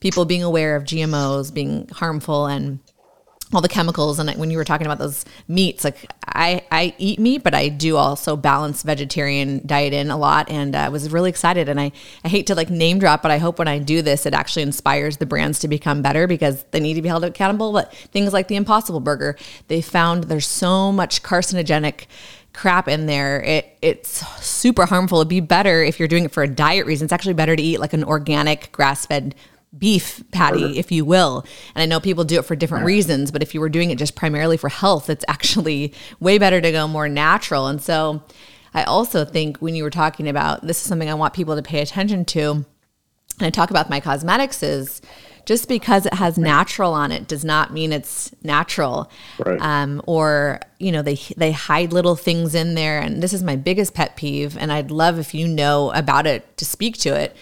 people 0.00 0.24
being 0.24 0.42
aware 0.42 0.76
of 0.76 0.84
GMOs 0.84 1.52
being 1.52 1.88
harmful 1.88 2.46
and 2.46 2.78
all 3.52 3.60
the 3.62 3.68
chemicals 3.68 4.18
and 4.18 4.30
when 4.38 4.50
you 4.50 4.58
were 4.58 4.64
talking 4.64 4.86
about 4.86 4.98
those 4.98 5.24
meats 5.46 5.82
like 5.82 6.12
i 6.26 6.62
i 6.70 6.94
eat 6.98 7.18
meat 7.18 7.42
but 7.42 7.54
i 7.54 7.68
do 7.68 7.96
also 7.96 8.36
balance 8.36 8.82
vegetarian 8.82 9.60
diet 9.66 9.94
in 9.94 10.10
a 10.10 10.16
lot 10.16 10.50
and 10.50 10.76
i 10.76 10.86
uh, 10.86 10.90
was 10.90 11.10
really 11.10 11.30
excited 11.30 11.68
and 11.68 11.80
i 11.80 11.90
i 12.24 12.28
hate 12.28 12.46
to 12.46 12.54
like 12.54 12.68
name 12.68 12.98
drop 12.98 13.22
but 13.22 13.30
i 13.30 13.38
hope 13.38 13.58
when 13.58 13.68
i 13.68 13.78
do 13.78 14.02
this 14.02 14.26
it 14.26 14.34
actually 14.34 14.62
inspires 14.62 15.16
the 15.16 15.26
brands 15.26 15.58
to 15.58 15.68
become 15.68 16.02
better 16.02 16.26
because 16.26 16.64
they 16.70 16.80
need 16.80 16.94
to 16.94 17.02
be 17.02 17.08
held 17.08 17.24
accountable. 17.24 17.72
But 17.72 17.92
things 17.94 18.32
like 18.32 18.48
the 18.48 18.56
impossible 18.56 19.00
burger 19.00 19.36
they 19.68 19.80
found 19.80 20.24
there's 20.24 20.46
so 20.46 20.92
much 20.92 21.22
carcinogenic 21.22 22.06
crap 22.52 22.88
in 22.88 23.06
there. 23.06 23.42
It 23.42 23.78
it's 23.82 24.26
super 24.44 24.86
harmful. 24.86 25.18
It'd 25.18 25.28
be 25.28 25.40
better 25.40 25.82
if 25.82 25.98
you're 25.98 26.08
doing 26.08 26.24
it 26.24 26.32
for 26.32 26.42
a 26.42 26.48
diet 26.48 26.86
reason. 26.86 27.06
It's 27.06 27.12
actually 27.12 27.34
better 27.34 27.56
to 27.56 27.62
eat 27.62 27.80
like 27.80 27.92
an 27.92 28.04
organic 28.04 28.72
grass-fed 28.72 29.34
beef 29.76 30.22
patty, 30.30 30.78
if 30.78 30.90
you 30.90 31.04
will. 31.04 31.44
And 31.74 31.82
I 31.82 31.86
know 31.86 32.00
people 32.00 32.24
do 32.24 32.38
it 32.38 32.44
for 32.44 32.56
different 32.56 32.84
reasons, 32.84 33.30
but 33.30 33.42
if 33.42 33.54
you 33.54 33.60
were 33.60 33.68
doing 33.68 33.90
it 33.90 33.98
just 33.98 34.14
primarily 34.14 34.56
for 34.56 34.68
health, 34.68 35.10
it's 35.10 35.24
actually 35.28 35.92
way 36.20 36.38
better 36.38 36.60
to 36.60 36.72
go 36.72 36.88
more 36.88 37.08
natural. 37.08 37.66
And 37.66 37.80
so 37.80 38.22
I 38.74 38.84
also 38.84 39.24
think 39.24 39.58
when 39.58 39.74
you 39.74 39.82
were 39.82 39.90
talking 39.90 40.28
about 40.28 40.66
this 40.66 40.80
is 40.80 40.88
something 40.88 41.10
I 41.10 41.14
want 41.14 41.34
people 41.34 41.56
to 41.56 41.62
pay 41.62 41.80
attention 41.80 42.24
to, 42.26 42.50
and 42.50 43.46
I 43.46 43.50
talk 43.50 43.70
about 43.70 43.90
my 43.90 44.00
cosmetics 44.00 44.62
is 44.62 45.00
just 45.44 45.68
because 45.68 46.04
it 46.04 46.12
has 46.12 46.36
natural 46.36 46.92
on 46.92 47.10
it 47.10 47.26
does 47.26 47.42
not 47.42 47.72
mean 47.72 47.90
it's 47.90 48.34
natural. 48.42 49.10
Right. 49.38 49.60
Um, 49.60 50.02
or 50.06 50.60
you 50.78 50.92
know 50.92 51.02
they 51.02 51.14
they 51.36 51.52
hide 51.52 51.92
little 51.92 52.16
things 52.16 52.54
in 52.54 52.74
there, 52.74 53.00
and 53.00 53.22
this 53.22 53.32
is 53.32 53.42
my 53.42 53.56
biggest 53.56 53.94
pet 53.94 54.16
peeve. 54.16 54.56
And 54.58 54.72
I'd 54.72 54.90
love 54.90 55.18
if 55.18 55.34
you 55.34 55.48
know 55.48 55.90
about 55.92 56.26
it 56.26 56.56
to 56.58 56.64
speak 56.64 56.98
to 56.98 57.18
it 57.18 57.36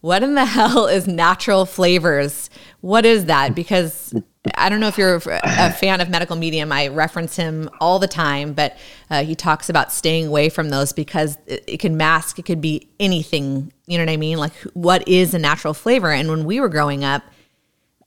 what 0.00 0.22
in 0.22 0.34
the 0.34 0.44
hell 0.46 0.86
is 0.86 1.06
natural 1.06 1.66
flavors? 1.66 2.50
What 2.80 3.04
is 3.04 3.26
that? 3.26 3.54
Because 3.54 4.14
I 4.54 4.70
don't 4.70 4.80
know 4.80 4.88
if 4.88 4.96
you're 4.96 5.16
a 5.16 5.72
fan 5.72 6.00
of 6.00 6.08
medical 6.08 6.34
medium. 6.34 6.72
I 6.72 6.88
reference 6.88 7.36
him 7.36 7.68
all 7.78 7.98
the 7.98 8.08
time, 8.08 8.54
but 8.54 8.76
uh, 9.10 9.22
he 9.22 9.34
talks 9.34 9.68
about 9.68 9.92
staying 9.92 10.28
away 10.28 10.48
from 10.48 10.70
those 10.70 10.94
because 10.94 11.36
it, 11.46 11.64
it, 11.66 11.80
can 11.80 11.96
mask, 11.96 12.38
it 12.38 12.46
could 12.46 12.60
be 12.60 12.88
anything. 12.98 13.72
You 13.86 13.98
know 13.98 14.04
what 14.04 14.12
I 14.12 14.16
mean? 14.16 14.38
Like, 14.38 14.54
what 14.72 15.06
is 15.06 15.34
a 15.34 15.38
natural 15.38 15.74
flavor? 15.74 16.10
And 16.10 16.30
when 16.30 16.44
we 16.46 16.58
were 16.58 16.70
growing 16.70 17.04
up, 17.04 17.22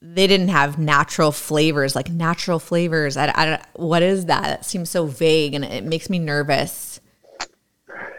they 0.02 0.26
didn't 0.26 0.48
have 0.48 0.78
natural 0.78 1.30
flavors, 1.30 1.94
like 1.94 2.10
natural 2.10 2.58
flavors. 2.58 3.16
I, 3.16 3.26
I 3.28 3.64
what 3.74 4.02
is 4.02 4.26
that? 4.26 4.60
It 4.60 4.64
seems 4.64 4.90
so 4.90 5.06
vague 5.06 5.54
and 5.54 5.64
it 5.64 5.84
makes 5.84 6.10
me 6.10 6.18
nervous. 6.18 7.00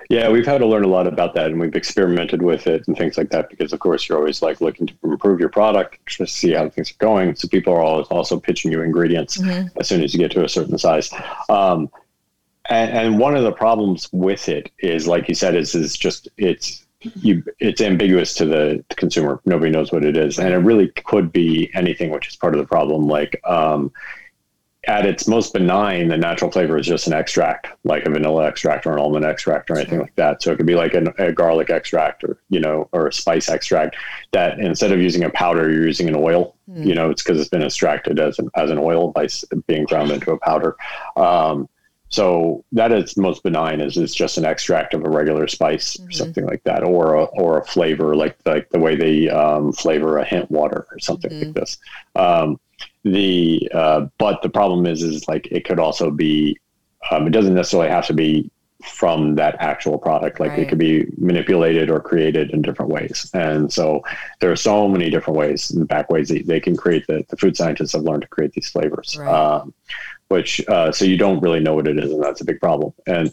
Yeah, 0.10 0.30
we've 0.30 0.46
had 0.46 0.60
to 0.60 0.68
learn 0.68 0.84
a 0.84 0.88
lot 0.88 1.08
about 1.08 1.34
that, 1.34 1.48
and 1.48 1.60
we've 1.60 1.76
experimented 1.76 2.42
with 2.42 2.68
it 2.68 2.88
and 2.88 2.96
things 2.96 3.18
like 3.18 3.30
that. 3.32 3.50
Because 3.50 3.74
of 3.74 3.80
course, 3.80 4.08
you're 4.08 4.18
always 4.18 4.42
like 4.42 4.62
looking 4.62 4.86
to 4.88 4.94
improve 5.04 5.40
your 5.40 5.50
product, 5.50 6.00
to 6.18 6.28
see 6.28 6.52
how 6.52 6.70
things 6.70 6.92
are 6.92 6.98
going. 7.00 7.36
So 7.36 7.48
people 7.48 7.74
are 7.74 7.82
always 7.82 8.08
also 8.08 8.40
pitching 8.40 8.72
you 8.72 8.82
ingredients 8.82 9.38
mm-hmm. 9.38 9.68
as 9.80 9.88
soon 9.88 10.04
as 10.04 10.14
you 10.14 10.20
get 10.20 10.32
to 10.32 10.44
a 10.44 10.50
certain 10.50 10.78
size. 10.78 11.12
Um, 11.50 11.90
and, 12.70 12.92
and, 12.92 13.20
one 13.20 13.36
of 13.36 13.44
the 13.44 13.52
problems 13.52 14.10
with 14.12 14.48
it 14.50 14.72
is, 14.80 15.08
like 15.08 15.28
you 15.28 15.36
said, 15.36 15.56
is 15.56 15.74
is 15.74 15.98
just 15.98 16.28
it's 16.38 16.86
you 17.02 17.44
it's 17.60 17.82
ambiguous 17.82 18.36
to 18.36 18.46
the 18.46 18.84
consumer. 18.90 19.40
Nobody 19.46 19.72
knows 19.72 19.92
what 19.92 20.06
it 20.06 20.18
is, 20.18 20.38
and 20.38 20.54
it 20.54 20.58
really 20.58 20.90
could 20.90 21.32
be 21.32 21.72
anything, 21.74 22.12
which 22.12 22.28
is 22.28 22.36
part 22.36 22.54
of 22.54 22.60
the 22.60 22.68
problem. 22.68 23.08
Like. 23.08 23.42
Um, 23.44 23.92
at 24.88 25.06
its 25.06 25.28
most 25.28 25.54
benign, 25.54 26.08
the 26.08 26.18
natural 26.18 26.52
flavor 26.52 26.78
is 26.78 26.86
just 26.86 27.08
an 27.08 27.14
extract, 27.14 27.68
like 27.84 28.06
a 28.06 28.10
vanilla 28.10 28.48
extract 28.48 28.86
or 28.86 28.94
an 28.94 29.00
almond 29.00 29.26
extract 29.26 29.70
or 29.70 29.78
anything 29.78 30.00
like 30.00 30.16
that. 30.16 30.42
So 30.42 30.52
it 30.52 30.58
could 30.58 30.66
be 30.66 30.76
like 30.76 30.94
an, 30.94 31.14
a 31.18 31.32
garlic 31.32 31.70
extract 31.70 32.24
or, 32.24 32.38
you 32.50 32.60
know, 32.60 32.88
or 32.92 33.08
a 33.08 33.14
spice 33.14 33.50
extract 33.50 33.96
that 34.32 34.60
instead 34.60 34.92
of 34.92 35.02
using 35.02 35.24
a 35.24 35.30
powder, 35.30 35.72
you're 35.72 35.88
using 35.88 36.08
an 36.08 36.16
oil, 36.16 36.56
mm. 36.70 36.86
you 36.86 36.94
know, 36.94 37.10
it's 37.10 37.24
because 37.24 37.40
it's 37.40 37.50
been 37.50 37.64
extracted 37.64 38.20
as 38.20 38.38
an, 38.40 38.50
as 38.56 38.70
an 38.70 38.78
oil 38.78 39.12
by 39.12 39.28
being 39.68 39.86
ground 39.86 40.12
into 40.12 40.32
a 40.32 40.40
powder. 40.40 40.76
Um, 41.16 41.68
so 42.10 42.64
that 42.72 42.92
is 42.92 43.18
most 43.18 43.44
benign 43.44 43.82
is 43.82 43.98
it's 43.98 44.14
just 44.14 44.38
an 44.38 44.46
extract 44.46 44.94
of 44.94 45.04
a 45.04 45.10
regular 45.10 45.48
spice 45.48 45.98
mm-hmm. 45.98 46.08
or 46.08 46.12
something 46.12 46.46
like 46.46 46.64
that, 46.64 46.84
or 46.84 47.16
a, 47.16 47.24
or 47.24 47.60
a 47.60 47.66
flavor 47.66 48.16
like 48.16 48.38
like 48.46 48.70
the 48.70 48.80
way 48.80 48.96
they 48.96 49.28
um, 49.30 49.74
flavor 49.74 50.18
a 50.20 50.24
hint 50.24 50.50
water 50.52 50.86
or 50.92 51.00
something 51.00 51.32
mm-hmm. 51.32 51.46
like 51.46 51.56
this. 51.56 51.78
Um, 52.16 52.60
the 53.06 53.70
uh, 53.74 54.08
but 54.18 54.42
the 54.42 54.50
problem 54.50 54.86
is 54.86 55.04
is 55.04 55.28
like 55.28 55.48
it 55.52 55.64
could 55.64 55.80
also 55.80 56.12
be 56.12 56.58
um, 57.12 57.28
it 57.28 57.30
doesn't 57.30 57.54
necessarily 57.54 57.90
have 57.90 58.08
to 58.08 58.14
be 58.14 58.52
from 58.84 59.36
that 59.36 59.56
actual 59.60 59.98
product. 59.98 60.40
Like 60.40 60.52
right. 60.52 60.60
it 60.60 60.70
could 60.70 60.78
be 60.78 61.06
manipulated 61.18 61.90
or 61.90 62.00
created 62.00 62.52
in 62.52 62.62
different 62.62 62.92
ways. 62.92 63.30
And 63.34 63.72
so 63.72 64.04
there 64.40 64.52
are 64.52 64.56
so 64.56 64.88
many 64.88 65.10
different 65.10 65.38
ways 65.38 65.72
and 65.72 65.88
back 65.88 66.10
ways 66.10 66.30
that 66.30 66.46
they 66.46 66.60
can 66.60 66.76
create 66.76 67.06
the, 67.08 67.26
the 67.30 67.38
food 67.38 67.56
scientists 67.56 67.94
have 67.94 68.04
learned 68.04 68.24
to 68.24 68.28
create 68.28 68.54
these 68.54 68.70
flavors. 68.70 69.16
Right. 69.18 69.34
Um, 69.34 69.74
which, 70.28 70.62
uh, 70.68 70.92
so 70.92 71.06
you 71.06 71.18
don't 71.18 71.42
really 71.42 71.60
know 71.60 71.76
what 71.76 71.88
it 71.88 72.00
is. 72.00 72.12
And 72.12 72.22
that's 72.22 72.42
a 72.42 72.46
big 72.46 72.60
problem. 72.60 72.94
And, 73.08 73.32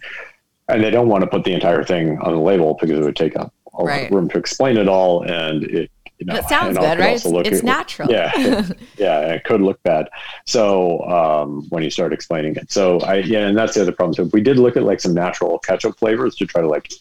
and 0.68 0.82
they 0.82 0.90
don't 0.90 1.08
want 1.08 1.22
to 1.22 1.30
put 1.30 1.44
the 1.44 1.52
entire 1.52 1.82
thing 1.82 2.18
on 2.20 2.32
the 2.32 2.40
label 2.40 2.76
because 2.80 2.98
it 2.98 3.02
would 3.02 3.16
take 3.16 3.36
up 3.36 3.52
a 3.78 3.84
right. 3.84 4.02
lot 4.02 4.06
of 4.06 4.12
room 4.12 4.28
to 4.30 4.38
explain 4.38 4.76
it 4.76 4.88
all. 4.88 5.22
And 5.22 5.64
it 5.64 5.90
you 6.22 6.32
know, 6.32 6.38
it 6.38 6.48
sounds 6.48 6.78
good, 6.78 6.98
right? 6.98 7.16
It's, 7.16 7.26
it's 7.26 7.58
at, 7.58 7.64
natural. 7.64 8.10
Yeah, 8.10 8.30
yeah, 8.96 9.32
it 9.32 9.44
could 9.44 9.60
look 9.60 9.82
bad. 9.82 10.08
So 10.46 11.00
um, 11.08 11.66
when 11.70 11.82
you 11.82 11.90
start 11.90 12.12
explaining 12.12 12.56
it, 12.56 12.70
so 12.70 13.00
I 13.00 13.16
yeah, 13.16 13.48
and 13.48 13.58
that's 13.58 13.74
the 13.74 13.82
other 13.82 13.92
problem. 13.92 14.14
So 14.14 14.30
we 14.32 14.40
did 14.40 14.58
look 14.58 14.76
at 14.76 14.84
like 14.84 15.00
some 15.00 15.14
natural 15.14 15.58
ketchup 15.58 15.98
flavors 15.98 16.36
to 16.36 16.46
try 16.46 16.60
to 16.60 16.68
like 16.68 16.92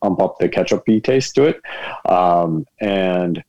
pump 0.00 0.20
up 0.20 0.38
the 0.38 0.48
ketchupy 0.48 1.04
taste 1.04 1.34
to 1.34 1.44
it, 1.44 1.60
um, 2.08 2.66
and 2.80 3.44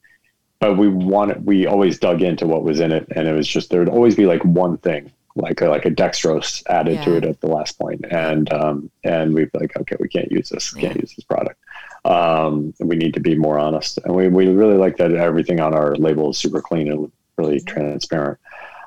but 0.59 0.77
we 0.77 0.89
wanted 0.89 1.45
we 1.45 1.65
always 1.65 1.97
dug 1.97 2.21
into 2.21 2.45
what 2.45 2.63
was 2.63 2.81
in 2.81 2.91
it, 2.91 3.07
and 3.15 3.27
it 3.27 3.33
was 3.33 3.47
just 3.47 3.69
there 3.69 3.79
would 3.79 3.89
always 3.89 4.15
be 4.15 4.25
like 4.25 4.43
one 4.43 4.77
thing 4.77 5.11
like 5.35 5.61
a, 5.61 5.67
like 5.67 5.85
a 5.85 5.91
dextrose 5.91 6.63
added 6.67 6.95
yeah. 6.95 7.05
to 7.05 7.15
it 7.17 7.23
at 7.23 7.39
the 7.39 7.47
last 7.47 7.79
point, 7.79 8.05
and 8.11 8.51
um, 8.51 8.91
and 9.03 9.33
we'd 9.33 9.51
be 9.51 9.59
like, 9.59 9.77
okay, 9.77 9.95
we 9.99 10.09
can't 10.09 10.31
use 10.31 10.49
this, 10.49 10.73
can't 10.73 10.99
use 10.99 11.15
this 11.15 11.25
product. 11.25 11.59
Um, 12.03 12.73
we 12.79 12.95
need 12.95 13.13
to 13.13 13.19
be 13.19 13.35
more 13.35 13.59
honest, 13.59 13.99
and 14.03 14.15
we 14.15 14.27
we 14.27 14.47
really 14.47 14.77
like 14.77 14.97
that 14.97 15.13
everything 15.13 15.59
on 15.59 15.73
our 15.73 15.95
label 15.95 16.31
is 16.31 16.37
super 16.37 16.61
clean 16.61 16.91
and 16.91 17.11
really 17.37 17.59
transparent. 17.61 18.39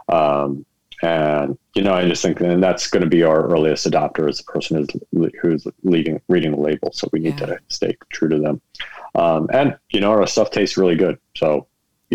Um, 0.08 0.66
and 1.02 1.58
you 1.74 1.82
know, 1.82 1.94
I 1.94 2.08
just 2.08 2.22
think, 2.22 2.40
and 2.40 2.62
that's 2.62 2.88
going 2.88 3.02
to 3.02 3.08
be 3.08 3.22
our 3.22 3.46
earliest 3.46 3.88
adopter 3.88 4.28
as 4.28 4.38
the 4.38 4.44
person 4.44 4.86
who's 5.12 5.30
who's 5.40 5.66
leading 5.82 6.20
reading 6.28 6.52
the 6.52 6.60
label. 6.60 6.92
So 6.92 7.08
we 7.12 7.20
need 7.20 7.38
yeah. 7.40 7.46
to 7.46 7.58
stay 7.68 7.96
true 8.10 8.28
to 8.28 8.38
them. 8.38 8.60
Um, 9.14 9.48
and 9.52 9.76
you 9.90 10.00
know, 10.00 10.10
our 10.10 10.26
stuff 10.26 10.50
tastes 10.50 10.76
really 10.76 10.96
good. 10.96 11.18
So 11.36 11.68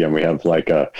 know, 0.07 0.09
we 0.09 0.21
have 0.21 0.45
like 0.45 0.69
a 0.69 0.91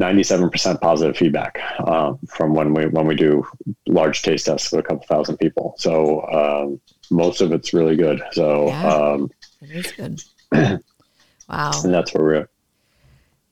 97% 0.00 0.80
positive 0.80 1.16
feedback 1.16 1.60
um, 1.86 2.18
from 2.28 2.54
when 2.54 2.74
we 2.74 2.86
when 2.86 3.06
we 3.06 3.14
do 3.14 3.46
large 3.86 4.22
taste 4.22 4.46
tests 4.46 4.72
with 4.72 4.84
a 4.84 4.88
couple 4.88 5.06
thousand 5.06 5.36
people. 5.36 5.74
So 5.78 6.22
um, 6.32 6.80
most 7.14 7.40
of 7.40 7.52
it's 7.52 7.72
really 7.72 7.96
good. 7.96 8.22
So 8.32 8.68
yeah, 8.68 8.86
um, 8.86 9.30
it 9.62 9.70
is 9.70 9.92
good. 9.92 10.20
wow, 11.48 11.72
and 11.82 11.94
that's 11.94 12.12
where 12.14 12.24
we're. 12.24 12.34
At. 12.34 12.48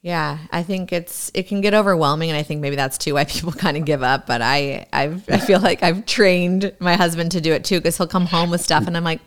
Yeah, 0.03 0.39
I 0.51 0.65
think 0.65 0.93
it's 0.93 1.31
it 1.33 1.47
can 1.47 1.61
get 1.61 1.75
overwhelming, 1.75 2.31
and 2.31 2.37
I 2.37 2.43
think 2.43 2.61
maybe 2.61 2.77
that's 2.77 2.99
too 2.99 3.15
why 3.15 3.25
people 3.27 3.53
kind 3.53 3.77
of 3.77 3.85
give 3.85 4.03
up. 4.03 4.27
But 4.27 4.43
I 4.43 4.87
I've, 4.93 5.29
I 5.31 5.39
feel 5.39 5.61
like 5.61 5.83
I've 5.83 6.07
trained 6.07 6.75
my 6.81 6.97
husband 6.97 7.33
to 7.33 7.41
do 7.41 7.53
it 7.53 7.65
too 7.65 7.79
because 7.79 7.97
he'll 7.97 8.09
come 8.09 8.27
home 8.27 8.51
with 8.51 8.61
stuff, 8.61 8.87
and 8.87 8.97
I'm 8.97 9.05
like, 9.05 9.21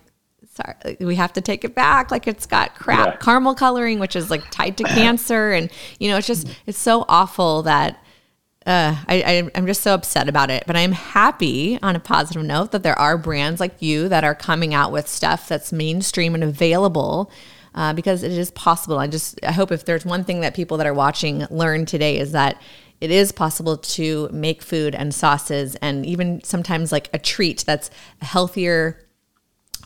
sorry, 0.56 0.98
we 1.00 1.16
have 1.16 1.34
to 1.34 1.42
take 1.42 1.64
it 1.64 1.76
back. 1.76 2.12
Like 2.12 2.28
it's 2.28 2.46
got 2.46 2.76
crap 2.76 3.08
yeah. 3.08 3.16
caramel 3.18 3.56
coloring, 3.56 4.00
which 4.00 4.16
is 4.16 4.30
like 4.30 4.50
tied 4.52 4.78
to 4.78 4.84
cancer. 4.84 5.52
And, 5.52 5.70
you 6.00 6.10
know, 6.10 6.18
it's 6.18 6.28
just, 6.28 6.48
it's 6.66 6.78
so 6.78 7.06
awful 7.08 7.64
that 7.64 8.02
uh, 8.66 8.96
I, 9.08 9.50
am 9.54 9.68
just 9.68 9.82
so 9.82 9.94
upset 9.94 10.28
about 10.28 10.50
it. 10.50 10.64
But 10.66 10.76
I'm 10.76 10.92
happy 10.92 11.78
on 11.84 11.96
a 11.96 12.00
positive 12.00 12.44
note 12.44 12.72
that 12.72 12.82
there 12.82 12.98
are 12.98 13.18
brands 13.18 13.60
like 13.60 13.82
you 13.82 14.10
that 14.10 14.24
are 14.24 14.34
coming 14.34 14.74
out 14.74 14.92
with 14.92 15.08
stuff 15.08 15.48
that's 15.48 15.72
mainstream 15.72 16.34
and 16.34 16.44
available. 16.44 17.32
Uh, 17.76 17.92
because 17.92 18.24
it 18.24 18.32
is 18.32 18.52
possible. 18.52 18.98
I 18.98 19.08
just 19.08 19.38
I 19.44 19.52
hope 19.52 19.70
if 19.70 19.84
there's 19.84 20.06
one 20.06 20.24
thing 20.24 20.40
that 20.40 20.56
people 20.56 20.78
that 20.78 20.88
are 20.88 20.94
watching 20.94 21.46
learn 21.50 21.86
today 21.86 22.18
is 22.18 22.32
that 22.32 22.62
it 23.02 23.12
is 23.12 23.34
possible 23.34 23.76
to 23.76 24.30
make 24.32 24.62
food 24.62 24.96
and 24.96 25.14
sauces 25.14 25.76
and 25.82 26.06
even 26.06 26.42
sometimes 26.42 26.94
like 26.94 27.10
a 27.14 27.20
treat 27.20 27.66
that's 27.66 27.90
healthier 28.22 29.05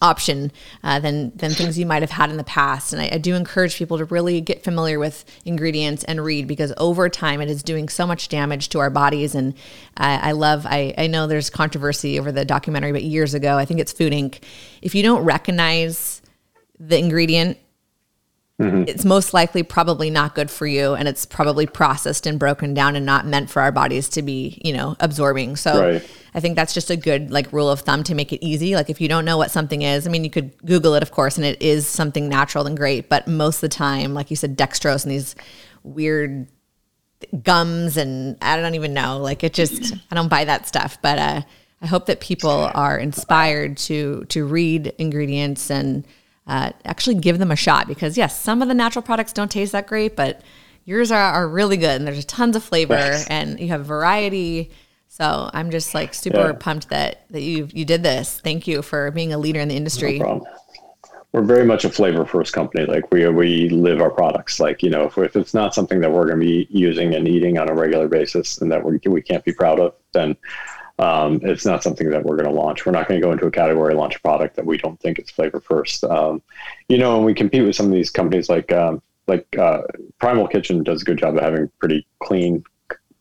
option 0.02 0.52
uh, 0.84 1.00
than 1.00 1.32
than 1.36 1.52
things 1.52 1.78
you 1.78 1.86
might 1.86 2.02
have 2.02 2.12
had 2.12 2.30
in 2.30 2.38
the 2.38 2.44
past. 2.44 2.94
And 2.94 3.02
I, 3.02 3.10
I, 3.14 3.18
do 3.18 3.36
encourage 3.36 3.78
people 3.78 3.98
to 3.98 4.06
really 4.06 4.42
get 4.42 4.64
familiar 4.64 5.00
with 5.00 5.26
ingredients 5.46 6.04
and 6.06 6.24
read 6.24 6.48
because 6.48 6.74
over 6.78 7.10
time 7.10 7.42
it 7.42 7.50
is 7.50 7.64
doing 7.64 7.90
so 7.90 8.08
much 8.08 8.30
damage 8.30 8.70
to 8.70 8.80
our 8.80 8.90
bodies. 8.90 9.36
And 9.36 9.54
I 9.98 10.32
love 10.32 10.66
I, 10.66 10.94
I 10.98 11.08
know 11.08 11.28
there's 11.28 11.50
controversy 11.50 12.20
over 12.20 12.32
the 12.32 12.46
documentary, 12.46 12.94
but 12.94 13.04
years 13.04 13.34
ago 13.34 13.58
I 13.58 13.66
think 13.66 13.80
it's 13.80 13.92
Food 13.92 14.14
Inc. 14.14 14.42
If 14.82 14.96
you 14.96 15.04
don't 15.04 15.24
recognize 15.24 16.22
the 16.80 16.98
ingredient 16.98 17.58
Mm-hmm. 18.60 18.84
It's 18.88 19.06
most 19.06 19.34
likely 19.34 19.64
probably 19.64 20.10
not 20.10 20.36
good 20.36 20.52
for 20.52 20.68
you, 20.68 20.94
and 20.94 21.08
it's 21.08 21.26
probably 21.26 21.66
processed 21.66 22.28
and 22.28 22.38
broken 22.38 22.74
down 22.74 22.98
and 22.98 23.06
not 23.06 23.26
meant 23.26 23.50
for 23.50 23.62
our 23.62 23.72
bodies 23.72 24.10
to 24.10 24.22
be, 24.22 24.62
you 24.64 24.74
know, 24.74 24.98
absorbing. 25.00 25.56
So 25.56 25.82
right. 25.82 26.10
I 26.34 26.40
think 26.40 26.56
that's 26.56 26.74
just 26.74 26.90
a 26.90 26.98
good 26.98 27.32
like 27.32 27.52
rule 27.52 27.70
of 27.70 27.82
thumb 27.82 28.04
to 28.04 28.16
make 28.16 28.32
it 28.34 28.46
easy. 28.46 28.76
Like 28.76 28.90
if 28.90 29.02
you 29.02 29.08
don't 29.08 29.26
know 29.26 29.38
what 29.38 29.52
something 29.52 29.82
is, 29.82 30.08
I 30.08 30.10
mean, 30.10 30.24
you 30.24 30.30
could 30.30 30.58
Google 30.66 30.94
it, 30.96 31.04
of 31.04 31.12
course, 31.12 31.38
and 31.38 31.46
it 31.46 31.62
is 31.62 31.88
something 31.88 32.30
natural 32.30 32.68
and 32.68 32.78
great. 32.78 33.10
But 33.10 33.28
most 33.28 33.58
of 33.58 33.62
the 33.62 33.70
time, 33.70 34.14
like 34.14 34.30
you 34.30 34.36
said, 34.36 34.58
dextrose 34.58 35.04
and 35.04 35.12
these 35.12 35.36
weird 35.84 36.48
gums, 37.44 37.98
and 37.98 38.38
I 38.42 38.58
don't 38.58 38.76
even 38.76 38.94
know. 38.94 39.18
Like 39.20 39.44
it 39.44 39.54
just, 39.54 39.94
I 40.12 40.16
don't 40.16 40.30
buy 40.30 40.46
that 40.46 40.68
stuff. 40.68 40.98
But 41.02 41.20
uh, 41.20 41.42
I 41.82 41.88
hope 41.88 42.06
that 42.08 42.20
people 42.20 42.72
are 42.74 42.98
inspired 42.98 43.78
to 43.78 44.26
to 44.30 44.46
read 44.46 44.94
ingredients 44.98 45.72
and 45.72 46.06
uh, 46.48 46.72
actually 46.84 47.16
give 47.16 47.40
them 47.40 47.52
a 47.52 47.56
shot 47.56 47.88
because 47.88 48.18
yes, 48.18 48.40
some 48.40 48.62
of 48.62 48.68
the 48.68 48.74
natural 48.74 49.04
products 49.04 49.34
don't 49.34 49.52
taste 49.52 49.72
that 49.72 49.88
great, 49.88 50.16
but 50.16 50.42
yours 50.84 51.12
are, 51.12 51.22
are 51.22 51.48
really 51.48 51.78
good 51.78 51.96
and 51.96 52.08
there's 52.08 52.26
tons 52.26 52.56
of 52.56 52.64
flavor 52.64 52.96
yes. 52.96 53.28
and 53.28 53.60
you 53.60 53.68
have 53.68 53.86
variety. 53.86 54.72
So 55.20 55.50
I'm 55.54 55.70
just 55.70 55.94
like 55.94 56.14
super 56.14 56.48
yeah. 56.48 56.54
pumped 56.54 56.90
that 56.90 57.26
that 57.32 57.42
you 57.42 57.68
you 57.72 57.86
did 57.86 58.04
this. 58.04 58.40
Thank 58.40 58.68
you 58.68 58.82
for 58.82 59.12
being 59.12 59.34
a 59.34 59.38
leader 59.38 59.60
in 59.60 59.68
the 59.68 59.76
industry. 59.76 60.20
No 60.20 60.46
we're 61.32 61.44
very 61.44 61.66
much 61.66 61.86
a 61.86 61.90
flavor 61.90 62.26
first 62.26 62.54
company. 62.54 62.86
Like 62.86 63.12
we 63.12 63.28
we 63.30 63.70
live 63.70 64.02
our 64.02 64.10
products. 64.10 64.60
Like 64.60 64.82
you 64.82 64.90
know, 64.90 65.04
if, 65.04 65.18
if 65.18 65.36
it's 65.36 65.54
not 65.54 65.76
something 65.76 66.00
that 66.02 66.12
we're 66.12 66.26
going 66.26 66.40
to 66.40 66.46
be 66.46 66.68
using 66.72 67.14
and 67.14 67.28
eating 67.28 67.58
on 67.58 67.70
a 67.70 67.74
regular 67.74 68.08
basis, 68.08 68.60
and 68.60 68.72
that 68.72 68.84
we 68.84 69.00
we 69.06 69.22
can't 69.22 69.44
be 69.46 69.54
proud 69.54 69.80
of, 69.80 69.94
then 70.12 70.36
um, 70.98 71.40
it's 71.44 71.66
not 71.66 71.84
something 71.84 72.10
that 72.10 72.24
we're 72.24 72.36
going 72.36 72.50
to 72.50 72.56
launch. 72.56 72.86
We're 72.86 72.94
not 72.94 73.08
going 73.08 73.22
to 73.22 73.26
go 73.26 73.32
into 73.32 73.46
a 73.46 73.52
category 73.52 73.94
launch 73.94 74.16
a 74.16 74.20
product 74.22 74.56
that 74.56 74.66
we 74.66 74.78
don't 74.78 75.00
think 75.00 75.20
is 75.20 75.30
flavor 75.30 75.60
first. 75.60 76.04
Um, 76.04 76.42
you 76.88 76.98
know, 76.98 77.18
and 77.18 77.26
we 77.26 77.34
compete 77.34 77.64
with 77.64 77.76
some 77.76 77.86
of 77.86 77.92
these 77.92 78.10
companies 78.10 78.50
like 78.50 78.72
um, 78.72 79.02
like 79.28 79.48
uh, 79.58 79.82
Primal 80.20 80.48
Kitchen 80.48 80.84
does 80.84 81.04
a 81.04 81.06
good 81.06 81.20
job 81.20 81.38
of 81.38 81.44
having 81.44 81.70
pretty 81.80 82.08
clean 82.24 82.64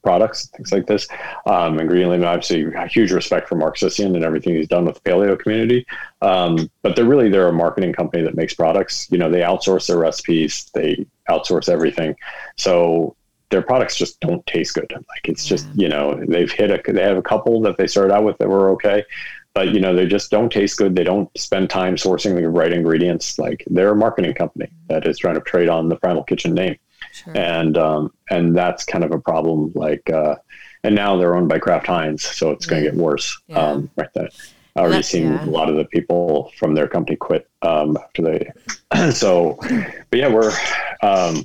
products, 0.09 0.47
things 0.57 0.73
like 0.73 0.87
this. 0.87 1.07
Um, 1.44 1.79
and 1.79 1.87
Greenland, 1.87 2.25
obviously, 2.25 2.64
a 2.75 2.87
huge 2.87 3.12
respect 3.12 3.47
for 3.47 3.57
Mark 3.57 3.77
Sisson 3.77 4.16
and 4.16 4.25
everything 4.25 4.55
he's 4.55 4.66
done 4.66 4.87
with 4.87 4.94
the 4.94 5.11
paleo 5.11 5.38
community. 5.38 5.87
Um, 6.23 6.71
but 6.81 6.97
they're 6.97 7.05
really 7.05 7.29
they're 7.29 7.49
a 7.49 7.53
marketing 7.53 7.92
company 7.92 8.23
that 8.23 8.35
makes 8.35 8.55
products. 8.55 9.07
You 9.11 9.18
know, 9.18 9.31
they 9.31 9.40
outsource 9.40 9.87
their 9.87 9.99
recipes, 9.99 10.71
they 10.73 11.05
outsource 11.29 11.68
everything. 11.68 12.16
So 12.57 13.16
their 13.51 13.61
products 13.61 13.97
just 13.97 14.18
don't 14.21 14.44
taste 14.47 14.75
good. 14.75 14.90
Like 14.90 15.25
it's 15.25 15.44
just 15.44 15.66
you 15.75 15.90
know 15.90 16.18
they've 16.27 16.51
hit 16.51 16.71
a 16.71 16.81
they 16.90 17.03
have 17.03 17.18
a 17.18 17.23
couple 17.23 17.61
that 17.62 17.77
they 17.77 17.87
started 17.87 18.14
out 18.14 18.25
with 18.25 18.38
that 18.38 18.49
were 18.49 18.71
okay, 18.71 19.05
but 19.53 19.75
you 19.75 19.81
know 19.81 19.94
they 19.94 20.07
just 20.07 20.31
don't 20.31 20.51
taste 20.51 20.79
good. 20.79 20.97
They 20.97 21.05
don't 21.05 21.29
spend 21.37 21.68
time 21.68 21.97
sourcing 21.97 22.35
the 22.35 22.49
right 22.49 22.73
ingredients. 22.73 23.38
Like 23.38 23.62
they're 23.66 23.92
a 23.92 23.97
marketing 23.97 24.33
company 24.33 24.71
that 24.88 25.07
is 25.07 25.18
trying 25.18 25.35
to 25.35 25.42
trade 25.42 25.68
on 25.68 25.90
the 25.90 25.97
Primal 25.97 26.25
Kitchen 26.25 26.55
name, 26.55 26.79
sure. 27.35 27.43
and 27.43 27.77
um, 27.77 28.12
and 28.31 28.57
that's 28.57 28.85
kind 28.85 29.05
of 29.05 29.12
a 29.12 29.19
problem. 29.19 29.73
Like 29.75 30.09
uh, 30.11 30.37
and 30.85 30.95
now 30.95 31.17
they're 31.17 31.35
owned 31.35 31.49
by 31.49 31.59
Kraft 31.59 31.87
Heinz, 31.87 32.23
so 32.23 32.51
it's 32.51 32.67
going 32.67 32.83
to 32.83 32.91
get 32.91 32.99
worse. 32.99 33.41
Yeah. 33.47 33.59
Um, 33.59 33.91
right 33.97 34.12
that. 34.14 34.33
I 34.77 34.83
already 34.83 35.03
seen 35.03 35.33
yeah. 35.33 35.45
a 35.45 35.47
lot 35.47 35.69
of 35.69 35.77
the 35.77 35.87
people 35.87 36.53
from 36.57 36.75
their 36.75 36.87
company 36.87 37.17
quit 37.17 37.48
um, 37.63 37.96
after 37.96 38.23
they. 38.23 39.11
so, 39.13 39.59
but 40.11 40.19
yeah, 40.19 40.29
we're 40.29 40.52
um, 41.02 41.44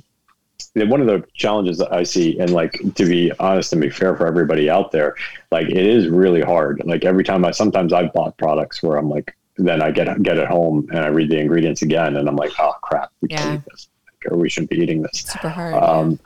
one 0.74 1.00
of 1.00 1.06
the 1.06 1.24
challenges 1.34 1.78
that 1.78 1.92
I 1.92 2.04
see, 2.04 2.38
and 2.38 2.50
like 2.50 2.80
to 2.94 3.04
be 3.04 3.32
honest 3.40 3.72
and 3.72 3.82
be 3.82 3.90
fair 3.90 4.16
for 4.16 4.26
everybody 4.26 4.70
out 4.70 4.92
there, 4.92 5.16
like 5.50 5.66
it 5.66 5.84
is 5.84 6.08
really 6.08 6.42
hard. 6.42 6.82
Like 6.84 7.04
every 7.04 7.24
time 7.24 7.44
I, 7.44 7.50
sometimes 7.50 7.92
I've 7.92 8.12
bought 8.12 8.36
products 8.38 8.82
where 8.82 8.96
I'm 8.96 9.08
like, 9.08 9.36
then 9.56 9.82
I 9.82 9.90
get 9.90 10.22
get 10.22 10.38
it 10.38 10.48
home 10.48 10.88
and 10.90 11.00
I 11.00 11.08
read 11.08 11.30
the 11.30 11.38
ingredients 11.38 11.82
again, 11.82 12.16
and 12.16 12.28
I'm 12.28 12.36
like, 12.36 12.52
oh 12.58 12.74
crap, 12.82 13.10
we 13.20 13.28
yeah. 13.30 13.38
can't 13.38 13.60
eat 13.60 13.70
this, 13.70 13.88
or 14.30 14.36
we 14.36 14.48
shouldn't 14.48 14.70
be 14.70 14.78
eating 14.78 15.02
this. 15.02 15.24
Super 15.26 15.48
hard. 15.48 15.74
Um. 15.74 16.18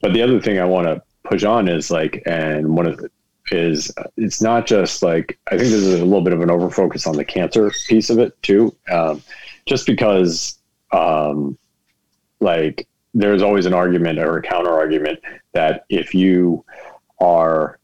But 0.00 0.12
the 0.12 0.22
other 0.22 0.40
thing 0.40 0.58
I 0.58 0.66
want 0.66 0.86
to 0.86 1.02
push 1.22 1.44
on 1.44 1.66
is 1.66 1.90
like, 1.90 2.22
and 2.26 2.76
one 2.76 2.86
of 2.86 2.98
the, 2.98 3.10
is 3.50 3.90
it's 4.16 4.40
not 4.40 4.66
just 4.66 5.02
like 5.02 5.38
I 5.46 5.56
think 5.56 5.70
there's 5.70 5.86
a 5.86 6.04
little 6.04 6.22
bit 6.22 6.32
of 6.32 6.40
an 6.40 6.48
overfocus 6.48 7.06
on 7.06 7.16
the 7.16 7.24
cancer 7.24 7.70
piece 7.88 8.10
of 8.10 8.18
it 8.18 8.40
too, 8.42 8.74
um, 8.90 9.22
just 9.66 9.86
because 9.86 10.58
um, 10.92 11.58
like 12.40 12.86
there's 13.14 13.42
always 13.42 13.66
an 13.66 13.74
argument 13.74 14.18
or 14.18 14.38
a 14.38 14.42
counter 14.42 14.72
argument 14.72 15.20
that 15.52 15.84
if 15.88 16.14
you 16.14 16.64
are 17.20 17.78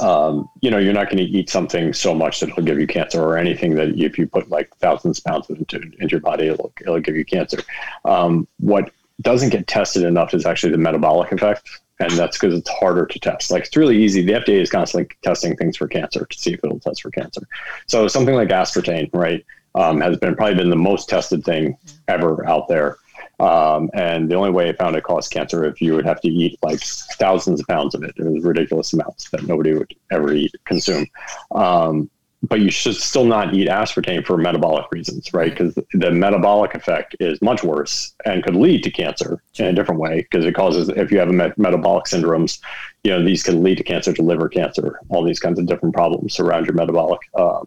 um, 0.00 0.48
you 0.60 0.70
know, 0.70 0.78
you're 0.78 0.92
not 0.92 1.06
going 1.06 1.18
to 1.18 1.24
eat 1.24 1.50
something 1.50 1.92
so 1.92 2.14
much 2.14 2.40
that 2.40 2.50
it'll 2.50 2.62
give 2.62 2.80
you 2.80 2.86
cancer, 2.86 3.22
or 3.22 3.36
anything 3.36 3.74
that 3.74 3.98
if 3.98 4.18
you 4.18 4.26
put 4.26 4.48
like 4.48 4.74
thousands 4.76 5.18
of 5.18 5.24
pounds 5.24 5.50
into, 5.50 5.76
into 5.76 6.08
your 6.08 6.20
body, 6.20 6.48
it'll, 6.48 6.72
it'll 6.80 7.00
give 7.00 7.16
you 7.16 7.24
cancer. 7.24 7.58
Um, 8.04 8.46
what 8.58 8.92
doesn't 9.20 9.50
get 9.50 9.66
tested 9.66 10.04
enough 10.04 10.34
is 10.34 10.46
actually 10.46 10.72
the 10.72 10.78
metabolic 10.78 11.32
effect, 11.32 11.68
and 12.00 12.10
that's 12.12 12.38
because 12.38 12.54
it's 12.54 12.68
harder 12.70 13.06
to 13.06 13.18
test. 13.18 13.50
Like 13.50 13.64
it's 13.64 13.76
really 13.76 14.02
easy. 14.02 14.22
The 14.22 14.32
FDA 14.32 14.60
is 14.60 14.70
constantly 14.70 15.14
testing 15.22 15.56
things 15.56 15.76
for 15.76 15.88
cancer 15.88 16.24
to 16.24 16.38
see 16.38 16.54
if 16.54 16.60
it'll 16.64 16.80
test 16.80 17.02
for 17.02 17.10
cancer. 17.10 17.42
So 17.86 18.08
something 18.08 18.34
like 18.34 18.48
aspartame, 18.48 19.10
right, 19.12 19.44
um, 19.74 20.00
has 20.00 20.16
been 20.18 20.34
probably 20.34 20.54
been 20.54 20.70
the 20.70 20.76
most 20.76 21.08
tested 21.08 21.44
thing 21.44 21.76
ever 22.08 22.46
out 22.46 22.68
there. 22.68 22.98
Um, 23.42 23.90
and 23.92 24.30
the 24.30 24.36
only 24.36 24.50
way 24.50 24.68
I 24.68 24.72
found 24.72 24.94
it 24.94 25.02
caused 25.02 25.32
cancer 25.32 25.64
if 25.64 25.80
you 25.80 25.94
would 25.96 26.06
have 26.06 26.20
to 26.20 26.28
eat 26.28 26.60
like 26.62 26.80
thousands 27.18 27.60
of 27.60 27.66
pounds 27.66 27.94
of 27.96 28.04
it. 28.04 28.14
It 28.16 28.24
was 28.24 28.44
ridiculous 28.44 28.92
amounts 28.92 29.30
that 29.30 29.48
nobody 29.48 29.74
would 29.74 29.92
ever 30.12 30.32
eat, 30.32 30.54
consume. 30.64 31.06
Um, 31.52 32.08
but 32.44 32.60
you 32.60 32.70
should 32.70 32.94
still 32.94 33.24
not 33.24 33.52
eat 33.54 33.68
aspartame 33.68 34.24
for 34.24 34.36
metabolic 34.36 34.86
reasons, 34.92 35.34
right? 35.34 35.50
Because 35.50 35.76
the 35.92 36.10
metabolic 36.12 36.74
effect 36.76 37.16
is 37.18 37.42
much 37.42 37.64
worse 37.64 38.14
and 38.24 38.44
could 38.44 38.54
lead 38.54 38.84
to 38.84 38.90
cancer 38.90 39.42
in 39.58 39.66
a 39.66 39.72
different 39.72 40.00
way 40.00 40.20
because 40.22 40.44
it 40.44 40.54
causes, 40.54 40.88
if 40.90 41.10
you 41.10 41.18
have 41.18 41.28
a 41.28 41.52
metabolic 41.56 42.04
syndromes, 42.04 42.60
you 43.02 43.10
know, 43.10 43.24
these 43.24 43.42
can 43.42 43.62
lead 43.62 43.78
to 43.78 43.84
cancer, 43.84 44.12
to 44.12 44.22
liver 44.22 44.48
cancer, 44.48 45.00
all 45.08 45.24
these 45.24 45.40
kinds 45.40 45.58
of 45.58 45.66
different 45.66 45.94
problems 45.94 46.38
around 46.38 46.66
your 46.66 46.74
metabolic 46.74 47.20
uh, 47.34 47.60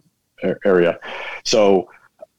area. 0.64 0.98
So, 1.44 1.88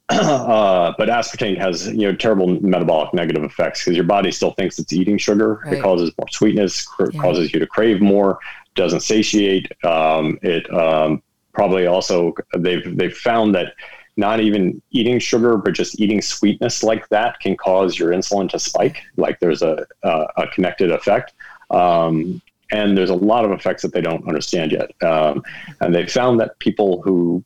uh, 0.10 0.94
but 0.98 1.10
aspartame 1.10 1.58
has 1.58 1.88
you 1.88 2.08
know 2.08 2.16
terrible 2.16 2.48
metabolic 2.62 3.14
negative 3.14 3.44
effects 3.44 3.84
because 3.84 3.96
your 3.96 4.06
body 4.06 4.32
still 4.32 4.52
thinks 4.52 4.80
it's 4.80 4.94
eating 4.94 5.18
sugar. 5.18 5.62
Right. 5.66 5.74
It 5.74 5.82
causes 5.82 6.12
more 6.18 6.28
sweetness, 6.32 6.86
cr- 6.86 7.12
yeah. 7.12 7.22
causes 7.22 7.54
you 7.54 7.60
to 7.60 7.68
crave 7.68 8.00
more, 8.00 8.40
doesn't 8.76 9.02
satiate. 9.02 9.70
Um, 9.84 10.40
it 10.42 10.72
um, 10.74 11.22
probably 11.54 11.88
also 11.88 12.34
they've 12.58 12.96
they've 12.96 13.16
found 13.16 13.54
that 13.56 13.74
not 14.16 14.40
even 14.40 14.82
eating 14.92 15.20
sugar, 15.20 15.58
but 15.58 15.74
just 15.74 16.00
eating 16.00 16.22
sweetness 16.22 16.84
like 16.84 17.08
that 17.10 17.40
can 17.42 17.58
cause 17.58 18.00
your 18.00 18.12
insulin 18.12 18.50
to 18.52 18.60
spike. 18.60 19.04
Like 19.18 19.40
there's 19.42 19.62
a 19.62 19.86
a, 20.04 20.28
a 20.38 20.48
connected 20.48 20.90
effect. 20.90 21.34
Um, 21.70 22.42
and 22.72 22.98
there's 22.98 23.10
a 23.10 23.16
lot 23.16 23.46
of 23.46 23.52
effects 23.52 23.82
that 23.82 23.94
they 23.94 24.02
don't 24.02 24.28
understand 24.28 24.72
yet. 24.72 24.92
Um, 25.02 25.44
and 25.80 25.96
they 25.96 26.06
found 26.06 26.40
that 26.40 26.60
people 26.60 27.02
who 27.02 27.44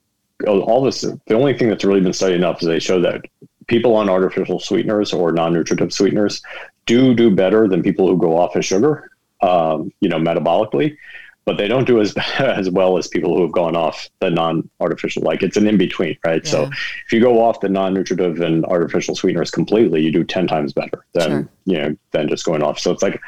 all 0.47 0.83
this, 0.83 1.01
the 1.01 1.33
only 1.33 1.57
thing 1.57 1.69
that's 1.69 1.83
really 1.83 2.01
been 2.01 2.13
studied 2.13 2.35
enough 2.35 2.61
is 2.61 2.67
they 2.67 2.79
show 2.79 2.99
that 3.01 3.21
people 3.67 3.95
on 3.95 4.09
artificial 4.09 4.59
sweeteners 4.59 5.13
or 5.13 5.31
non-nutritive 5.31 5.93
sweeteners 5.93 6.41
do 6.85 7.13
do 7.13 7.33
better 7.33 7.67
than 7.67 7.83
people 7.83 8.07
who 8.07 8.17
go 8.17 8.37
off 8.37 8.55
of 8.55 8.65
sugar, 8.65 9.11
um, 9.41 9.91
you 10.01 10.09
know, 10.09 10.17
metabolically 10.17 10.97
but 11.45 11.57
they 11.57 11.67
don't 11.67 11.85
do 11.85 11.99
as 11.99 12.13
as 12.39 12.69
well 12.69 12.97
as 12.97 13.07
people 13.07 13.35
who 13.35 13.41
have 13.41 13.51
gone 13.51 13.75
off 13.75 14.09
the 14.19 14.29
non-artificial. 14.29 15.23
Like 15.23 15.43
it's 15.43 15.57
an 15.57 15.67
in 15.67 15.77
between, 15.77 16.17
right? 16.25 16.43
Yeah. 16.43 16.51
So 16.51 16.63
if 16.63 17.11
you 17.11 17.19
go 17.19 17.41
off 17.41 17.59
the 17.59 17.69
non-nutritive 17.69 18.41
and 18.41 18.65
artificial 18.65 19.15
sweeteners 19.15 19.51
completely, 19.51 20.01
you 20.01 20.11
do 20.11 20.23
ten 20.23 20.47
times 20.47 20.73
better 20.73 21.05
than 21.13 21.29
sure. 21.29 21.49
you 21.65 21.77
know 21.77 21.95
than 22.11 22.29
just 22.29 22.45
going 22.45 22.61
off. 22.61 22.79
So 22.79 22.91
it's 22.91 23.01
like, 23.01 23.19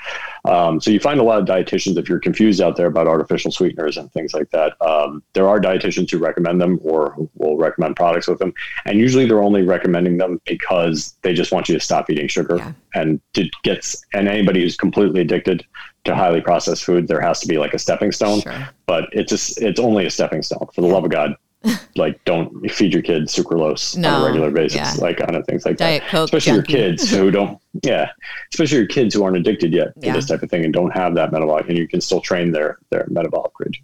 um, 0.45 0.79
so 0.79 0.91
you 0.91 0.99
find 0.99 1.19
a 1.19 1.23
lot 1.23 1.39
of 1.39 1.47
dietitians 1.47 1.97
if 1.97 2.07
you're 2.07 2.19
confused 2.19 2.61
out 2.61 2.75
there 2.75 2.87
about 2.87 3.07
artificial 3.07 3.51
sweeteners 3.51 3.97
and 3.97 4.11
things 4.11 4.33
like 4.33 4.49
that. 4.51 4.79
Um, 4.81 5.23
there 5.33 5.47
are 5.47 5.59
dietitians 5.59 6.11
who 6.11 6.19
recommend 6.19 6.61
them 6.61 6.79
or 6.83 7.15
will 7.35 7.57
recommend 7.57 7.95
products 7.95 8.27
with 8.27 8.39
them, 8.39 8.53
and 8.85 8.99
usually 8.99 9.25
they're 9.25 9.43
only 9.43 9.63
recommending 9.63 10.17
them 10.17 10.39
because 10.45 11.15
they 11.23 11.33
just 11.33 11.51
want 11.51 11.67
you 11.67 11.75
to 11.75 11.83
stop 11.83 12.09
eating 12.09 12.27
sugar 12.27 12.57
yeah. 12.57 12.73
and 12.93 13.19
to 13.33 13.49
get 13.63 13.93
and 14.13 14.27
anybody 14.27 14.61
who's 14.61 14.77
completely 14.77 15.21
addicted 15.21 15.65
to 16.05 16.15
highly 16.15 16.41
processed 16.41 16.83
food, 16.83 17.07
there 17.07 17.21
has 17.21 17.39
to 17.41 17.47
be 17.47 17.57
like 17.57 17.73
a 17.73 17.79
stepping 17.79 18.11
stone. 18.11 18.41
Sure. 18.41 18.69
But 18.85 19.09
it's 19.11 19.29
just 19.29 19.61
it's 19.61 19.79
only 19.79 20.05
a 20.05 20.11
stepping 20.11 20.41
stone. 20.41 20.67
For 20.73 20.81
the 20.81 20.87
love 20.87 21.05
of 21.05 21.11
God, 21.11 21.35
like 21.95 22.23
don't 22.25 22.69
feed 22.71 22.93
your 22.93 23.01
kids 23.01 23.33
sucralose 23.33 23.95
no, 23.97 24.15
on 24.15 24.21
a 24.21 24.25
regular 24.25 24.51
basis, 24.51 24.75
yeah. 24.75 24.93
like 25.01 25.21
on 25.21 25.41
things 25.43 25.65
like 25.65 25.77
Diet 25.77 26.01
that. 26.03 26.09
Coke 26.09 26.25
especially 26.25 26.57
junkie. 26.57 26.73
your 26.73 26.81
kids 26.81 27.09
who 27.09 27.31
don't, 27.31 27.59
yeah, 27.83 28.09
especially 28.51 28.79
your 28.79 28.87
kids 28.87 29.15
who 29.15 29.23
aren't 29.23 29.37
addicted 29.37 29.73
yet 29.73 29.93
to 30.01 30.07
yeah. 30.07 30.13
this 30.13 30.27
type 30.27 30.43
of 30.43 30.49
thing 30.49 30.65
and 30.65 30.73
don't 30.73 30.91
have 30.91 31.15
that 31.15 31.31
metabolic, 31.31 31.69
and 31.69 31.77
you 31.77 31.87
can 31.87 32.01
still 32.01 32.21
train 32.21 32.51
their 32.51 32.77
their 32.89 33.07
metabolic 33.09 33.51
region. 33.59 33.83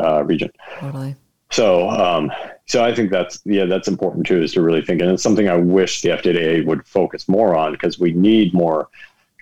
Uh, 0.00 0.24
region. 0.24 0.50
Totally. 0.80 1.14
So, 1.52 1.88
um, 1.90 2.32
so 2.66 2.82
I 2.82 2.94
think 2.94 3.10
that's 3.10 3.40
yeah, 3.44 3.66
that's 3.66 3.86
important 3.86 4.26
too, 4.26 4.42
is 4.42 4.54
to 4.54 4.62
really 4.62 4.82
think, 4.82 5.00
and 5.00 5.10
it's 5.10 5.22
something 5.22 5.48
I 5.48 5.56
wish 5.56 6.00
the 6.00 6.08
FDA 6.08 6.64
would 6.64 6.84
focus 6.86 7.28
more 7.28 7.54
on 7.54 7.72
because 7.72 8.00
we 8.00 8.12
need 8.12 8.52
more 8.54 8.88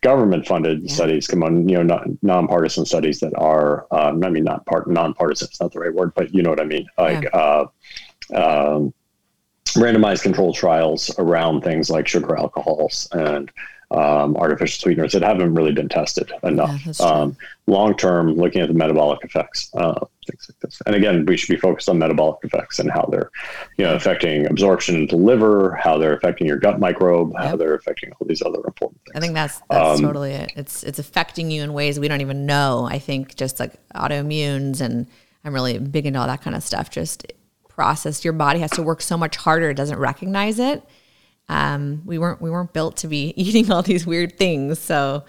government 0.02 0.46
funded 0.46 0.82
yeah. 0.82 0.94
studies 0.94 1.26
come 1.26 1.42
on, 1.42 1.68
you 1.68 1.76
know, 1.76 1.82
not, 1.82 2.06
nonpartisan 2.22 2.86
studies 2.86 3.20
that 3.20 3.32
are, 3.36 3.86
um, 3.90 4.24
I 4.24 4.30
mean, 4.30 4.44
not 4.44 4.64
part 4.66 4.88
nonpartisan, 4.88 5.48
it's 5.48 5.60
not 5.60 5.72
the 5.72 5.80
right 5.80 5.92
word, 5.94 6.12
but 6.14 6.34
you 6.34 6.42
know 6.42 6.50
what 6.50 6.60
I 6.60 6.64
mean? 6.64 6.86
Like, 6.98 7.24
yeah. 7.24 7.28
uh, 7.30 7.66
um, 8.34 8.94
randomized 9.74 10.22
control 10.22 10.52
trials 10.52 11.10
around 11.18 11.62
things 11.62 11.90
like 11.90 12.08
sugar 12.08 12.36
alcohols 12.36 13.08
and 13.12 13.50
um, 13.90 14.36
artificial 14.36 14.80
sweeteners 14.80 15.12
that 15.12 15.22
haven't 15.22 15.54
really 15.54 15.72
been 15.72 15.88
tested 15.88 16.32
enough. 16.42 16.80
Yeah, 16.86 17.06
um, 17.06 17.36
Long 17.66 17.96
term, 17.96 18.34
looking 18.34 18.62
at 18.62 18.68
the 18.68 18.74
metabolic 18.74 19.24
effects, 19.24 19.70
uh, 19.74 20.04
things 20.26 20.48
like 20.48 20.58
this. 20.60 20.82
And 20.86 20.94
again, 20.94 21.24
we 21.24 21.36
should 21.36 21.52
be 21.52 21.60
focused 21.60 21.88
on 21.88 21.98
metabolic 21.98 22.38
effects 22.42 22.78
and 22.78 22.90
how 22.90 23.08
they're, 23.10 23.30
you 23.76 23.84
know, 23.84 23.94
affecting 23.94 24.46
absorption 24.46 24.96
into 24.96 25.16
liver, 25.16 25.76
how 25.76 25.96
they're 25.98 26.14
affecting 26.14 26.46
your 26.48 26.56
gut 26.56 26.80
microbe, 26.80 27.32
yep. 27.32 27.44
how 27.44 27.56
they're 27.56 27.74
affecting 27.74 28.12
all 28.12 28.26
these 28.26 28.42
other 28.42 28.60
important 28.64 29.00
things. 29.04 29.16
I 29.16 29.20
think 29.20 29.34
that's 29.34 29.60
that's 29.70 30.00
um, 30.00 30.04
totally 30.04 30.32
it. 30.32 30.52
It's 30.56 30.82
it's 30.82 30.98
affecting 30.98 31.50
you 31.50 31.62
in 31.62 31.72
ways 31.72 32.00
we 32.00 32.08
don't 32.08 32.20
even 32.20 32.46
know. 32.46 32.88
I 32.90 32.98
think 32.98 33.36
just 33.36 33.60
like 33.60 33.74
autoimmunes, 33.94 34.80
and 34.80 35.06
I'm 35.44 35.54
really 35.54 35.78
big 35.78 36.06
into 36.06 36.18
all 36.18 36.26
that 36.26 36.42
kind 36.42 36.56
of 36.56 36.62
stuff. 36.62 36.90
Just 36.90 37.32
processed, 37.68 38.24
your 38.24 38.32
body 38.32 38.60
has 38.60 38.70
to 38.72 38.82
work 38.82 39.00
so 39.00 39.16
much 39.16 39.36
harder; 39.36 39.70
it 39.70 39.74
doesn't 39.74 39.98
recognize 39.98 40.58
it 40.58 40.82
um, 41.50 42.02
we 42.06 42.16
weren't 42.16 42.40
we 42.40 42.48
weren't 42.48 42.72
built 42.72 42.96
to 42.98 43.08
be 43.08 43.34
eating 43.36 43.70
all 43.70 43.82
these 43.82 44.06
weird 44.06 44.38
things. 44.38 44.78
So 44.78 45.24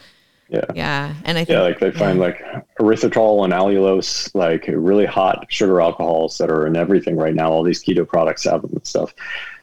yeah, 0.49 0.65
yeah, 0.75 1.15
and 1.25 1.37
I 1.37 1.43
think, 1.43 1.55
yeah, 1.55 1.61
like 1.61 1.79
they 1.79 1.91
find 1.91 2.19
yeah. 2.19 2.25
like 2.25 2.43
erythritol 2.79 3.43
and 3.43 3.51
allulose, 3.51 4.33
like 4.35 4.65
really 4.67 5.05
hot 5.05 5.47
sugar 5.49 5.81
alcohols 5.81 6.37
that 6.37 6.49
are 6.49 6.67
in 6.67 6.75
everything 6.77 7.17
right 7.17 7.33
now. 7.33 7.51
All 7.51 7.63
these 7.63 7.83
keto 7.83 8.07
products 8.07 8.43
have 8.43 8.61
them 8.61 8.71
and 8.73 8.85
stuff. 8.85 9.13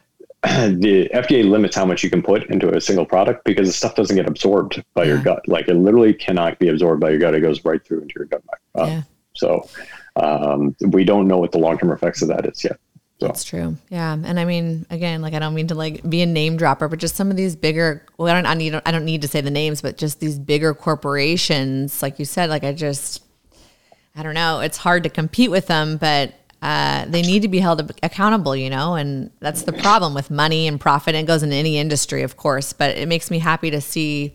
the 0.43 1.09
FDA 1.13 1.49
limits 1.49 1.75
how 1.75 1.85
much 1.85 2.03
you 2.03 2.09
can 2.09 2.21
put 2.21 2.45
into 2.45 2.73
a 2.75 2.81
single 2.81 3.05
product 3.05 3.43
because 3.45 3.67
the 3.67 3.73
stuff 3.73 3.95
doesn't 3.95 4.15
get 4.15 4.27
absorbed 4.27 4.83
by 4.93 5.03
yeah. 5.03 5.09
your 5.13 5.21
gut. 5.21 5.47
Like 5.47 5.67
it 5.67 5.75
literally 5.75 6.13
cannot 6.13 6.59
be 6.59 6.69
absorbed 6.69 7.01
by 7.01 7.09
your 7.11 7.19
gut. 7.19 7.35
It 7.35 7.41
goes 7.41 7.63
right 7.63 7.83
through 7.85 8.01
into 8.01 8.15
your 8.17 8.25
gut. 8.25 8.43
Uh, 8.75 8.85
yeah. 8.85 9.01
So 9.35 9.69
um, 10.15 10.75
we 10.81 11.05
don't 11.05 11.27
know 11.27 11.37
what 11.37 11.51
the 11.51 11.59
long 11.59 11.77
term 11.77 11.91
effects 11.91 12.21
of 12.21 12.29
that 12.29 12.45
is 12.45 12.63
yet. 12.63 12.79
So. 13.19 13.27
That's 13.27 13.43
true. 13.43 13.75
Yeah. 13.89 14.13
And 14.13 14.39
I 14.39 14.45
mean, 14.45 14.85
again, 14.89 15.21
like 15.21 15.33
I 15.33 15.39
don't 15.39 15.53
mean 15.53 15.67
to 15.67 15.75
like 15.75 16.09
be 16.09 16.21
a 16.21 16.25
name 16.25 16.55
dropper, 16.55 16.87
but 16.87 16.99
just 16.99 17.17
some 17.17 17.29
of 17.29 17.35
these 17.35 17.53
bigger, 17.53 18.05
well, 18.17 18.33
I 18.33 18.33
don't, 18.33 18.49
I 18.49 18.53
need, 18.53 18.81
I 18.85 18.91
don't 18.91 19.03
need 19.03 19.23
to 19.23 19.27
say 19.27 19.41
the 19.41 19.51
names, 19.51 19.81
but 19.81 19.97
just 19.97 20.21
these 20.21 20.39
bigger 20.39 20.73
corporations, 20.73 22.01
like 22.01 22.17
you 22.17 22.23
said, 22.23 22.49
like 22.49 22.63
I 22.63 22.71
just, 22.71 23.21
I 24.15 24.23
don't 24.23 24.35
know, 24.35 24.61
it's 24.61 24.77
hard 24.77 25.03
to 25.03 25.09
compete 25.09 25.51
with 25.51 25.67
them, 25.67 25.97
but 25.97 26.33
uh, 26.61 27.05
they 27.07 27.21
need 27.21 27.41
to 27.41 27.49
be 27.49 27.59
held 27.59 27.91
accountable, 28.03 28.55
you 28.55 28.69
know, 28.69 28.95
and 28.95 29.31
that's 29.41 29.63
the 29.63 29.73
problem 29.73 30.13
with 30.13 30.31
money 30.31 30.67
and 30.67 30.79
profit. 30.79 31.13
And 31.13 31.25
it 31.25 31.27
goes 31.27 31.43
in 31.43 31.51
any 31.51 31.77
industry, 31.77 32.23
of 32.23 32.37
course, 32.37 32.71
but 32.71 32.97
it 32.97 33.09
makes 33.09 33.29
me 33.29 33.39
happy 33.39 33.69
to 33.71 33.81
see 33.81 34.33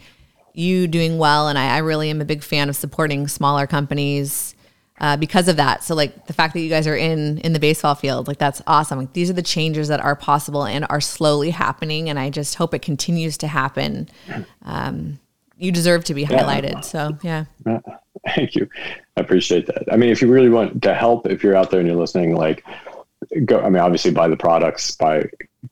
you 0.52 0.86
doing 0.88 1.16
well. 1.16 1.48
And 1.48 1.58
I, 1.58 1.76
I 1.76 1.78
really 1.78 2.10
am 2.10 2.20
a 2.20 2.24
big 2.26 2.42
fan 2.42 2.68
of 2.68 2.76
supporting 2.76 3.28
smaller 3.28 3.66
companies 3.66 4.53
uh, 5.00 5.16
because 5.16 5.48
of 5.48 5.56
that. 5.56 5.82
So 5.82 5.94
like 5.94 6.26
the 6.26 6.32
fact 6.32 6.54
that 6.54 6.60
you 6.60 6.68
guys 6.68 6.86
are 6.86 6.96
in 6.96 7.38
in 7.38 7.52
the 7.52 7.58
baseball 7.58 7.94
field, 7.94 8.28
like 8.28 8.38
that's 8.38 8.62
awesome. 8.66 8.98
Like, 8.98 9.12
these 9.12 9.30
are 9.30 9.34
the 9.34 9.42
changes 9.42 9.88
that 9.88 10.00
are 10.00 10.16
possible 10.16 10.64
and 10.64 10.86
are 10.88 11.00
slowly 11.00 11.50
happening, 11.50 12.08
and 12.08 12.18
I 12.18 12.30
just 12.30 12.54
hope 12.54 12.74
it 12.74 12.82
continues 12.82 13.36
to 13.38 13.46
happen. 13.46 14.08
Um, 14.62 15.18
you 15.58 15.72
deserve 15.72 16.04
to 16.04 16.14
be 16.14 16.24
highlighted. 16.24 16.74
Yeah. 16.74 16.80
So 16.80 17.18
yeah. 17.22 17.44
Thank 18.34 18.54
you. 18.54 18.68
I 19.16 19.20
appreciate 19.20 19.66
that. 19.66 19.84
I 19.92 19.96
mean, 19.96 20.10
if 20.10 20.22
you 20.22 20.28
really 20.32 20.48
want 20.48 20.82
to 20.82 20.94
help, 20.94 21.26
if 21.26 21.42
you're 21.42 21.56
out 21.56 21.70
there 21.70 21.80
and 21.80 21.88
you're 21.88 21.98
listening, 21.98 22.34
like 22.34 22.64
go. 23.44 23.60
I 23.60 23.68
mean, 23.68 23.82
obviously 23.82 24.10
buy 24.10 24.28
the 24.28 24.36
products, 24.36 24.96
buy 24.96 25.24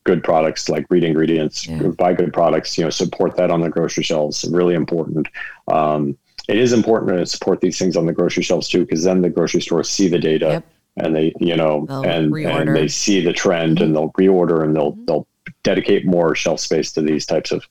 good 0.05 0.23
products, 0.25 0.69
like 0.69 0.87
read 0.91 1.05
ingredients, 1.05 1.67
yeah. 1.67 1.89
buy 1.99 2.15
good 2.15 2.33
products. 2.33 2.77
You 2.77 2.85
know, 2.85 2.91
support 2.91 3.37
that 3.37 3.51
on 3.51 3.61
the 3.61 3.71
grocery 3.71 4.03
shelves. 4.03 4.45
Really 4.51 4.75
important. 4.75 5.29
Um, 5.69 6.19
it 6.49 6.59
is 6.59 6.73
important 6.73 7.19
to 7.19 7.27
support 7.27 7.61
these 7.61 7.79
things 7.79 7.97
on 7.97 8.07
the 8.07 8.13
grocery 8.13 8.43
shelves 8.43 8.69
too, 8.69 8.81
because 8.81 9.05
then 9.05 9.23
the 9.23 9.31
grocery 9.31 9.61
stores 9.61 9.89
see 9.89 10.09
the 10.09 10.19
data 10.19 10.47
yep. 10.47 10.67
and 10.97 11.15
they, 11.15 11.33
you 11.41 11.57
know, 11.57 11.87
and, 12.05 12.35
and 12.35 12.75
they 12.75 12.89
see 12.89 13.21
the 13.21 13.33
trend 13.33 13.77
mm-hmm. 13.77 13.85
and 13.85 13.97
they'll 13.97 14.11
reorder 14.13 14.65
and 14.65 14.75
they'll, 14.75 14.93
mm-hmm. 14.93 15.05
they'll 15.05 15.27
dedicate 15.63 16.07
more 16.07 16.35
shelf 16.35 16.61
space 16.61 16.93
to 16.93 17.03
these 17.03 17.27
types 17.27 17.53
of 17.53 17.65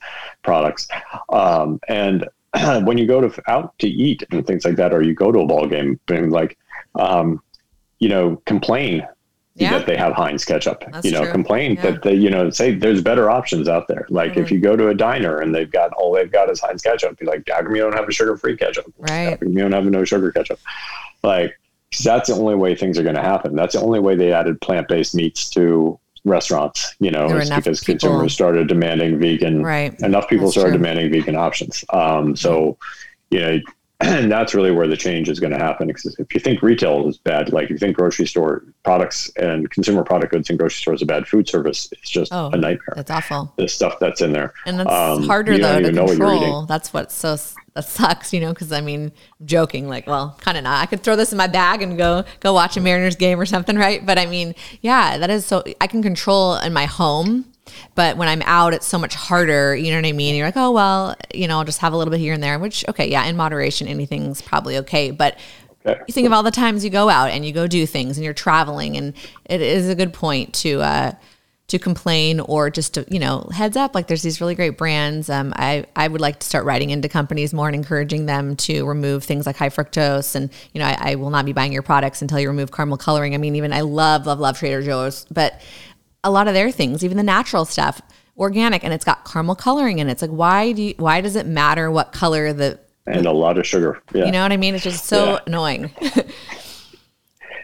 products. 0.43 0.87
Um, 1.29 1.79
and 1.87 2.27
when 2.83 2.97
you 2.97 3.05
go 3.05 3.21
to 3.21 3.51
out 3.51 3.77
to 3.79 3.87
eat 3.87 4.23
and 4.31 4.45
things 4.45 4.65
like 4.65 4.75
that, 4.75 4.93
or 4.93 5.01
you 5.01 5.13
go 5.13 5.31
to 5.31 5.39
a 5.39 5.45
ball 5.45 5.67
game, 5.67 5.99
being 6.05 6.29
like, 6.29 6.57
um, 6.95 7.41
you 7.99 8.09
know, 8.09 8.41
complain 8.45 9.07
yeah. 9.61 9.77
that 9.77 9.85
they 9.85 9.95
have 9.95 10.13
Heinz 10.13 10.43
ketchup. 10.45 10.83
That's 10.91 11.05
you 11.05 11.11
know, 11.11 11.23
true. 11.23 11.31
complain 11.31 11.75
yeah. 11.75 11.81
that 11.83 12.03
they, 12.03 12.13
you 12.13 12.29
know, 12.29 12.49
say 12.49 12.73
there's 12.73 13.01
better 13.01 13.29
options 13.29 13.67
out 13.67 13.87
there. 13.87 14.05
Like 14.09 14.31
mm-hmm. 14.31 14.41
if 14.41 14.51
you 14.51 14.59
go 14.59 14.75
to 14.75 14.89
a 14.89 14.93
diner 14.93 15.39
and 15.39 15.53
they've 15.53 15.71
got 15.71 15.93
all 15.93 16.11
they've 16.13 16.31
got 16.31 16.49
is 16.49 16.59
Heinz 16.59 16.81
ketchup, 16.81 17.17
be 17.19 17.25
like, 17.25 17.47
how 17.49 17.61
come 17.61 17.75
you 17.75 17.81
don't 17.81 17.95
have 17.95 18.07
a 18.07 18.11
sugar 18.11 18.37
free 18.37 18.57
ketchup? 18.57 18.91
Right. 18.97 19.29
How 19.29 19.35
come 19.37 19.49
you 19.49 19.59
don't 19.59 19.71
have 19.71 19.85
no 19.85 20.03
sugar 20.03 20.31
ketchup? 20.31 20.59
Like, 21.23 21.57
because 21.89 22.05
that's 22.05 22.29
the 22.29 22.35
only 22.35 22.55
way 22.55 22.73
things 22.73 22.97
are 22.97 23.03
going 23.03 23.15
to 23.15 23.21
happen. 23.21 23.55
That's 23.55 23.75
the 23.75 23.81
only 23.81 23.99
way 23.99 24.15
they 24.15 24.31
added 24.31 24.61
plant 24.61 24.87
based 24.87 25.13
meats 25.13 25.49
to 25.51 25.99
restaurants. 26.23 26.95
You 26.99 27.11
know, 27.11 27.27
it's 27.37 27.49
because 27.49 27.81
people, 27.81 28.09
consumers 28.09 28.33
started 28.33 28.67
demanding 28.67 29.19
vegan. 29.19 29.63
Right. 29.63 29.99
Enough 30.01 30.29
people 30.29 30.45
that's 30.45 30.53
started 30.53 30.71
true. 30.71 30.77
demanding 30.77 31.11
vegan 31.11 31.35
options. 31.35 31.83
Um, 31.89 32.35
so, 32.35 32.77
you 33.29 33.39
know, 33.39 33.59
and 34.01 34.31
that's 34.31 34.53
really 34.53 34.71
where 34.71 34.87
the 34.87 34.97
change 34.97 35.29
is 35.29 35.39
going 35.39 35.51
to 35.51 35.57
happen. 35.57 35.87
Because 35.87 36.15
if 36.19 36.33
you 36.33 36.39
think 36.39 36.61
retail 36.61 37.07
is 37.07 37.17
bad, 37.17 37.51
like 37.53 37.65
if 37.65 37.71
you 37.71 37.77
think 37.77 37.95
grocery 37.95 38.27
store 38.27 38.63
products 38.83 39.31
and 39.37 39.69
consumer 39.69 40.03
product 40.03 40.31
goods 40.31 40.49
in 40.49 40.57
grocery 40.57 40.81
stores 40.81 41.01
are 41.01 41.05
bad, 41.05 41.27
food 41.27 41.47
service 41.47 41.89
it's 41.91 42.09
just 42.09 42.33
oh, 42.33 42.49
a 42.53 42.57
nightmare. 42.57 42.93
That's 42.95 43.11
awful. 43.11 43.53
The 43.57 43.67
stuff 43.67 43.97
that's 43.99 44.21
in 44.21 44.33
there, 44.33 44.53
and 44.65 44.79
that's 44.79 44.91
um, 44.91 45.23
harder 45.23 45.57
though 45.57 45.81
to 45.81 45.91
control. 45.91 46.61
What 46.61 46.67
that's 46.67 46.93
what's 46.93 47.15
so 47.15 47.37
that 47.73 47.85
sucks, 47.85 48.33
you 48.33 48.39
know. 48.39 48.49
Because 48.49 48.71
I 48.71 48.81
mean, 48.81 49.11
joking, 49.45 49.87
like, 49.87 50.07
well, 50.07 50.37
kind 50.41 50.57
of 50.57 50.63
not. 50.63 50.81
I 50.81 50.85
could 50.85 51.03
throw 51.03 51.15
this 51.15 51.31
in 51.31 51.37
my 51.37 51.47
bag 51.47 51.81
and 51.81 51.97
go 51.97 52.23
go 52.39 52.53
watch 52.53 52.77
a 52.77 52.81
Mariners 52.81 53.15
game 53.15 53.39
or 53.39 53.45
something, 53.45 53.75
right? 53.75 54.05
But 54.05 54.17
I 54.17 54.25
mean, 54.25 54.55
yeah, 54.81 55.17
that 55.17 55.29
is 55.29 55.45
so. 55.45 55.63
I 55.79 55.87
can 55.87 56.01
control 56.01 56.55
in 56.55 56.73
my 56.73 56.85
home 56.85 57.50
but 57.95 58.17
when 58.17 58.27
I'm 58.27 58.41
out, 58.43 58.73
it's 58.73 58.87
so 58.87 58.97
much 58.97 59.15
harder. 59.15 59.75
You 59.75 59.91
know 59.91 59.97
what 59.97 60.05
I 60.05 60.11
mean? 60.11 60.35
You're 60.35 60.47
like, 60.47 60.57
oh, 60.57 60.71
well, 60.71 61.15
you 61.33 61.47
know, 61.47 61.57
I'll 61.57 61.65
just 61.65 61.79
have 61.79 61.93
a 61.93 61.97
little 61.97 62.11
bit 62.11 62.19
here 62.19 62.33
and 62.33 62.41
there, 62.41 62.59
which, 62.59 62.85
okay, 62.89 63.09
yeah, 63.09 63.25
in 63.25 63.35
moderation, 63.35 63.87
anything's 63.87 64.41
probably 64.41 64.77
okay. 64.77 65.11
But 65.11 65.37
okay. 65.85 66.01
you 66.07 66.13
think 66.13 66.27
of 66.27 66.33
all 66.33 66.43
the 66.43 66.51
times 66.51 66.83
you 66.83 66.89
go 66.89 67.09
out 67.09 67.29
and 67.31 67.45
you 67.45 67.51
go 67.51 67.67
do 67.67 67.85
things 67.85 68.17
and 68.17 68.23
you're 68.23 68.33
traveling, 68.33 68.97
and 68.97 69.13
it 69.45 69.61
is 69.61 69.89
a 69.89 69.95
good 69.95 70.13
point 70.13 70.53
to, 70.55 70.81
uh, 70.81 71.11
to 71.71 71.79
complain 71.79 72.41
or 72.41 72.69
just 72.69 72.95
to 72.95 73.05
you 73.09 73.17
know 73.17 73.47
heads 73.53 73.77
up 73.77 73.95
like 73.95 74.07
there's 74.07 74.21
these 74.21 74.41
really 74.41 74.55
great 74.55 74.77
brands 74.77 75.29
um, 75.29 75.53
I, 75.55 75.85
I 75.95 76.09
would 76.09 76.19
like 76.19 76.41
to 76.41 76.45
start 76.45 76.65
writing 76.65 76.89
into 76.89 77.07
companies 77.07 77.53
more 77.53 77.67
and 77.67 77.75
encouraging 77.75 78.25
them 78.25 78.57
to 78.57 78.85
remove 78.85 79.23
things 79.23 79.45
like 79.45 79.55
high 79.55 79.69
fructose 79.69 80.35
and 80.35 80.51
you 80.73 80.79
know 80.79 80.85
I, 80.85 81.11
I 81.11 81.15
will 81.15 81.29
not 81.29 81.45
be 81.45 81.53
buying 81.53 81.71
your 81.71 81.81
products 81.81 82.21
until 82.21 82.41
you 82.41 82.49
remove 82.49 82.73
caramel 82.73 82.97
coloring 82.97 83.35
i 83.35 83.37
mean 83.37 83.55
even 83.55 83.71
i 83.71 83.81
love 83.81 84.25
love 84.25 84.41
love 84.41 84.57
trader 84.59 84.81
joe's 84.81 85.25
but 85.31 85.61
a 86.23 86.31
lot 86.31 86.47
of 86.47 86.53
their 86.53 86.71
things, 86.71 87.03
even 87.03 87.17
the 87.17 87.23
natural 87.23 87.65
stuff, 87.65 88.01
organic, 88.37 88.83
and 88.83 88.93
it's 88.93 89.05
got 89.05 89.25
caramel 89.25 89.55
coloring 89.55 89.99
in 89.99 90.07
it. 90.07 90.11
It's 90.13 90.21
like 90.21 90.31
why 90.31 90.71
do 90.71 90.81
you, 90.83 90.93
why 90.97 91.21
does 91.21 91.35
it 91.35 91.45
matter 91.45 91.89
what 91.91 92.11
color 92.11 92.53
the 92.53 92.79
and 93.07 93.25
a 93.25 93.31
lot 93.31 93.57
of 93.57 93.65
sugar? 93.65 94.01
Yeah. 94.13 94.25
You 94.25 94.31
know 94.31 94.43
what 94.43 94.51
I 94.51 94.57
mean? 94.57 94.75
It's 94.75 94.83
just 94.83 95.05
so 95.05 95.33
yeah. 95.33 95.39
annoying. 95.47 95.91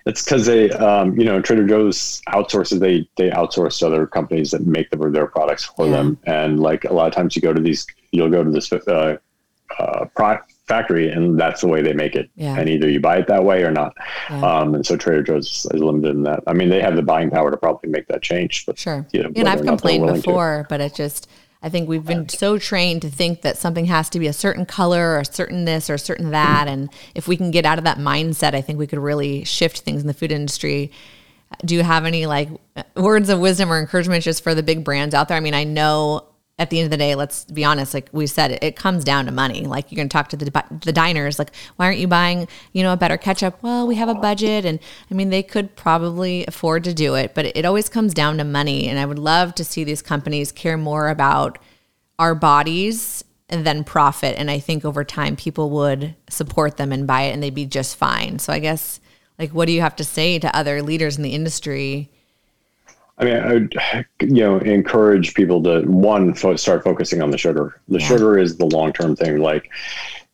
it's 0.06 0.24
because 0.24 0.46
they, 0.46 0.72
um, 0.72 1.18
you 1.20 1.26
know, 1.26 1.42
Trader 1.42 1.68
Joe's 1.68 2.22
outsources. 2.30 2.80
They 2.80 3.08
they 3.18 3.30
outsource 3.30 3.80
to 3.80 3.88
other 3.88 4.08
companies 4.08 4.52
that 4.52 4.66
make 4.66 4.90
them 4.90 5.12
their 5.12 5.28
products 5.28 5.66
for 5.66 5.86
yeah. 5.86 5.92
them. 5.92 6.20
And 6.26 6.60
like 6.60 6.86
a 6.86 6.94
lot 6.94 7.08
of 7.08 7.14
times, 7.14 7.36
you 7.36 7.42
go 7.42 7.54
to 7.54 7.62
these, 7.62 7.86
you'll 8.12 8.30
go 8.30 8.44
to 8.44 8.50
this 8.50 8.72
uh, 8.72 9.18
uh, 9.80 10.06
factory 10.68 11.10
and 11.10 11.40
that's 11.40 11.62
the 11.62 11.68
way 11.68 11.82
they 11.82 11.94
make 11.94 12.16
it. 12.16 12.30
Yeah. 12.36 12.58
and 12.58 12.70
either 12.70 12.90
you 12.90 13.00
buy 13.00 13.18
it 13.18 13.28
that 13.28 13.44
way 13.44 13.64
or 13.64 13.72
not. 13.72 13.96
Yeah. 14.30 14.42
um, 14.42 14.76
and 14.76 14.86
so 14.86 14.98
trader 14.98 15.24
joe's 15.24 15.66
is 15.74 15.82
limited 15.82 16.16
in 16.16 16.24
that. 16.24 16.44
I 16.46 16.54
mean 16.54 16.70
they 16.70 16.82
have 16.82 16.96
the 16.96 17.02
buying 17.02 17.30
power 17.30 17.50
to 17.50 17.58
probably 17.58 17.90
make 17.90 18.08
that 18.08 18.22
change 18.22 18.66
but 18.66 18.78
sure. 18.78 19.06
you 19.12 19.24
know, 19.24 19.32
and 19.36 19.48
i've 19.48 19.62
complained 19.62 20.06
before 20.08 20.64
to. 20.64 20.68
but 20.70 20.82
it 20.82 20.94
just 20.94 21.30
i 21.64 21.70
think 21.70 21.88
we've 21.88 22.06
been 22.06 22.28
so 22.28 22.58
trained 22.58 23.02
to 23.02 23.10
think 23.10 23.42
that 23.42 23.58
something 23.58 23.86
has 23.86 24.10
to 24.10 24.20
be 24.20 24.28
a 24.28 24.34
certain 24.34 24.66
color 24.66 25.12
or 25.12 25.20
a 25.20 25.26
certain 25.26 25.66
this 25.66 25.90
or 25.90 25.96
a 25.96 26.00
certain 26.00 26.32
that. 26.32 26.68
And 26.68 26.90
if 27.16 27.28
we 27.28 27.38
can 27.38 27.52
get 27.52 27.66
out 27.66 27.78
of 27.78 27.86
that 27.86 27.98
mindset 27.98 28.54
i 28.54 28.62
think 28.62 28.78
we 28.78 28.88
could 28.88 29.00
really 29.00 29.44
shift 29.46 29.80
things 29.80 30.02
in 30.02 30.08
the 30.08 30.14
food 30.14 30.32
industry. 30.32 30.92
Do 31.64 31.76
you 31.76 31.84
have 31.84 32.06
any 32.06 32.26
like 32.26 32.50
words 32.96 33.30
of 33.30 33.40
wisdom 33.40 33.72
or 33.72 33.80
encouragement 33.80 34.22
just 34.24 34.44
for 34.44 34.54
the 34.54 34.64
big 34.64 34.84
brands 34.84 35.16
out 35.16 35.30
there? 35.30 35.38
I 35.38 35.40
mean 35.40 35.54
i 35.54 35.64
know 35.64 36.26
at 36.60 36.72
the 36.72 36.80
end 36.80 36.86
of 36.86 36.92
the 36.92 36.98
day, 36.98 37.14
let's 37.14 37.46
be 37.46 37.64
honest, 37.64 37.94
like 37.94 38.10
we 38.12 38.26
said, 38.26 38.52
it, 38.52 38.64
it 38.64 38.76
comes 38.76 39.04
down 39.04 39.26
to 39.26 39.32
money. 39.32 39.66
Like 39.66 39.92
you're 39.92 39.98
going 39.98 40.10
to 40.10 40.14
talk 40.14 40.30
to 40.30 40.38
the, 40.38 40.64
the 40.84 40.92
diners, 40.92 41.38
like, 41.38 41.54
why 41.76 41.86
aren't 41.86 42.00
you 42.00 42.08
buying, 42.08 42.48
you 42.74 42.82
know, 42.82 42.94
a 42.94 42.98
better 42.98 43.18
ketchup? 43.18 43.62
Well, 43.62 43.86
we 43.86 43.96
have 43.96 44.10
a 44.10 44.16
budget. 44.16 44.66
And 44.66 44.80
I 45.12 45.14
mean, 45.14 45.30
they 45.30 45.44
could 45.44 45.76
probably 45.76 46.46
afford 46.48 46.84
to 46.86 46.94
do 46.94 47.14
it, 47.14 47.36
but 47.36 47.46
it, 47.46 47.58
it 47.58 47.66
always 47.66 47.90
comes 47.90 48.14
down 48.14 48.38
to 48.38 48.44
money. 48.44 48.88
And 48.88 48.98
I 48.98 49.06
would 49.06 49.20
love 49.20 49.54
to 49.56 49.64
see 49.64 49.84
these 49.84 50.02
companies 50.02 50.52
care 50.52 50.78
more 50.78 51.10
about 51.10 51.60
our 52.18 52.34
bodies 52.34 53.24
then 53.50 53.84
profit. 53.84 54.36
And 54.38 54.52
I 54.52 54.60
think 54.60 54.84
over 54.84 55.04
time, 55.04 55.36
people 55.36 55.70
would 55.70 56.16
support 56.30 56.78
them 56.78 56.92
and 56.92 57.08
buy 57.08 57.24
it 57.24 57.34
and 57.34 57.42
they'd 57.42 57.56
be 57.56 57.66
just 57.66 57.96
fine. 57.96 58.40
So 58.40 58.52
I 58.52 58.60
guess, 58.60 59.00
like, 59.40 59.52
what 59.52 59.68
do 59.68 59.72
you 59.72 59.82
have 59.82 59.96
to 59.98 60.04
say 60.04 60.40
to 60.40 60.56
other 60.56 60.82
leaders 60.82 61.18
in 61.18 61.24
the 61.24 61.34
industry? 61.34 62.12
I 63.18 63.26
mean, 63.26 63.36
I 63.36 63.54
would, 63.54 63.76
you 64.22 64.44
know, 64.44 64.60
encourage 64.60 65.34
people 65.34 65.64
to 65.64 65.82
one 65.82 66.34
fo- 66.34 66.56
start 66.56 66.84
focusing 66.84 67.22
on 67.22 67.32
the 67.32 67.38
sugar. 67.38 67.80
The 67.88 68.00
sugar 68.00 68.38
is 68.38 68.58
the 68.58 68.66
long 68.66 68.94
term 68.94 69.16
thing. 69.16 69.40
Like, 69.40 69.72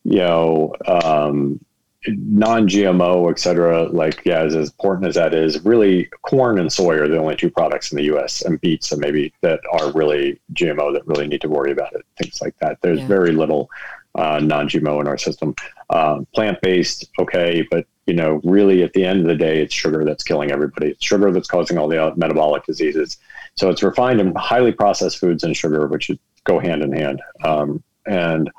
you 0.04 0.18
know, 0.18 0.74
um, 0.86 1.64
non-GMO, 2.06 3.30
et 3.30 3.38
cetera. 3.38 3.84
Like, 3.84 4.22
yeah, 4.26 4.40
as, 4.40 4.54
as 4.54 4.68
important 4.68 5.08
as 5.08 5.14
that 5.14 5.32
is, 5.32 5.64
really, 5.64 6.10
corn 6.22 6.58
and 6.58 6.70
soy 6.70 6.96
are 6.98 7.08
the 7.08 7.18
only 7.18 7.36
two 7.36 7.50
products 7.50 7.90
in 7.90 7.96
the 7.96 8.04
U.S. 8.04 8.42
and 8.42 8.60
beets, 8.60 8.92
and 8.92 9.00
maybe 9.00 9.32
that 9.40 9.60
are 9.72 9.90
really 9.92 10.38
GMO 10.52 10.92
that 10.92 11.06
really 11.06 11.26
need 11.26 11.40
to 11.40 11.48
worry 11.48 11.72
about 11.72 11.94
it. 11.94 12.04
Things 12.18 12.42
like 12.42 12.54
that. 12.58 12.82
There's 12.82 13.00
yeah. 13.00 13.06
very 13.06 13.32
little 13.32 13.70
uh, 14.14 14.40
non-GMO 14.40 15.00
in 15.00 15.08
our 15.08 15.18
system. 15.18 15.54
Uh, 15.90 16.20
plant-based, 16.34 17.10
okay, 17.18 17.66
but 17.70 17.86
you 18.06 18.14
know, 18.14 18.40
really 18.44 18.82
at 18.82 18.92
the 18.92 19.04
end 19.04 19.20
of 19.20 19.26
the 19.26 19.34
day, 19.34 19.60
it's 19.62 19.74
sugar 19.74 20.04
that's 20.04 20.22
killing 20.22 20.50
everybody. 20.50 20.88
It's 20.90 21.04
sugar 21.04 21.30
that's 21.30 21.48
causing 21.48 21.78
all 21.78 21.88
the 21.88 22.12
metabolic 22.16 22.64
diseases. 22.64 23.18
So 23.56 23.70
it's 23.70 23.82
refined 23.82 24.20
and 24.20 24.36
highly 24.36 24.72
processed 24.72 25.18
foods 25.18 25.44
and 25.44 25.56
sugar, 25.56 25.86
which 25.86 26.10
go 26.44 26.58
hand 26.58 26.82
in 26.82 26.92
hand. 26.92 27.22
Um, 27.44 27.82
and 28.06 28.50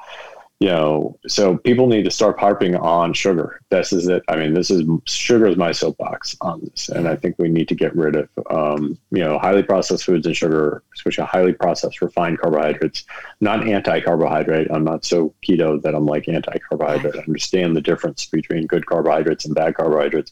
you 0.59 0.69
know, 0.69 1.19
so 1.27 1.57
people 1.57 1.87
need 1.87 2.03
to 2.03 2.11
start 2.11 2.39
harping 2.39 2.77
on 2.77 3.13
sugar. 3.13 3.59
This 3.69 3.91
is 3.91 4.07
it. 4.07 4.23
I 4.29 4.37
mean, 4.37 4.53
this 4.53 4.71
is 4.71 4.83
sugar 5.05 5.47
is 5.47 5.57
my 5.57 5.73
soapbox 5.73 6.35
on 6.39 6.61
this, 6.63 6.87
and 6.87 7.09
I 7.09 7.17
think 7.17 7.35
we 7.37 7.49
need 7.49 7.67
to 7.67 7.75
get 7.75 7.93
rid 7.93 8.15
of, 8.15 8.29
um, 8.49 8.97
you 9.11 9.19
know, 9.19 9.37
highly 9.37 9.63
processed 9.63 10.05
foods 10.05 10.25
and 10.25 10.35
sugar, 10.35 10.81
especially 10.93 11.25
highly 11.25 11.51
processed 11.51 12.01
refined 12.01 12.39
carbohydrates. 12.39 13.03
Not 13.41 13.67
anti-carbohydrate. 13.67 14.69
I'm 14.71 14.85
not 14.85 15.03
so 15.03 15.33
keto 15.45 15.81
that 15.81 15.93
I'm 15.93 16.05
like 16.05 16.29
anti-carbohydrate. 16.29 17.17
I 17.17 17.19
understand 17.19 17.75
the 17.75 17.81
difference 17.81 18.25
between 18.25 18.65
good 18.65 18.85
carbohydrates 18.85 19.43
and 19.43 19.53
bad 19.53 19.75
carbohydrates. 19.75 20.31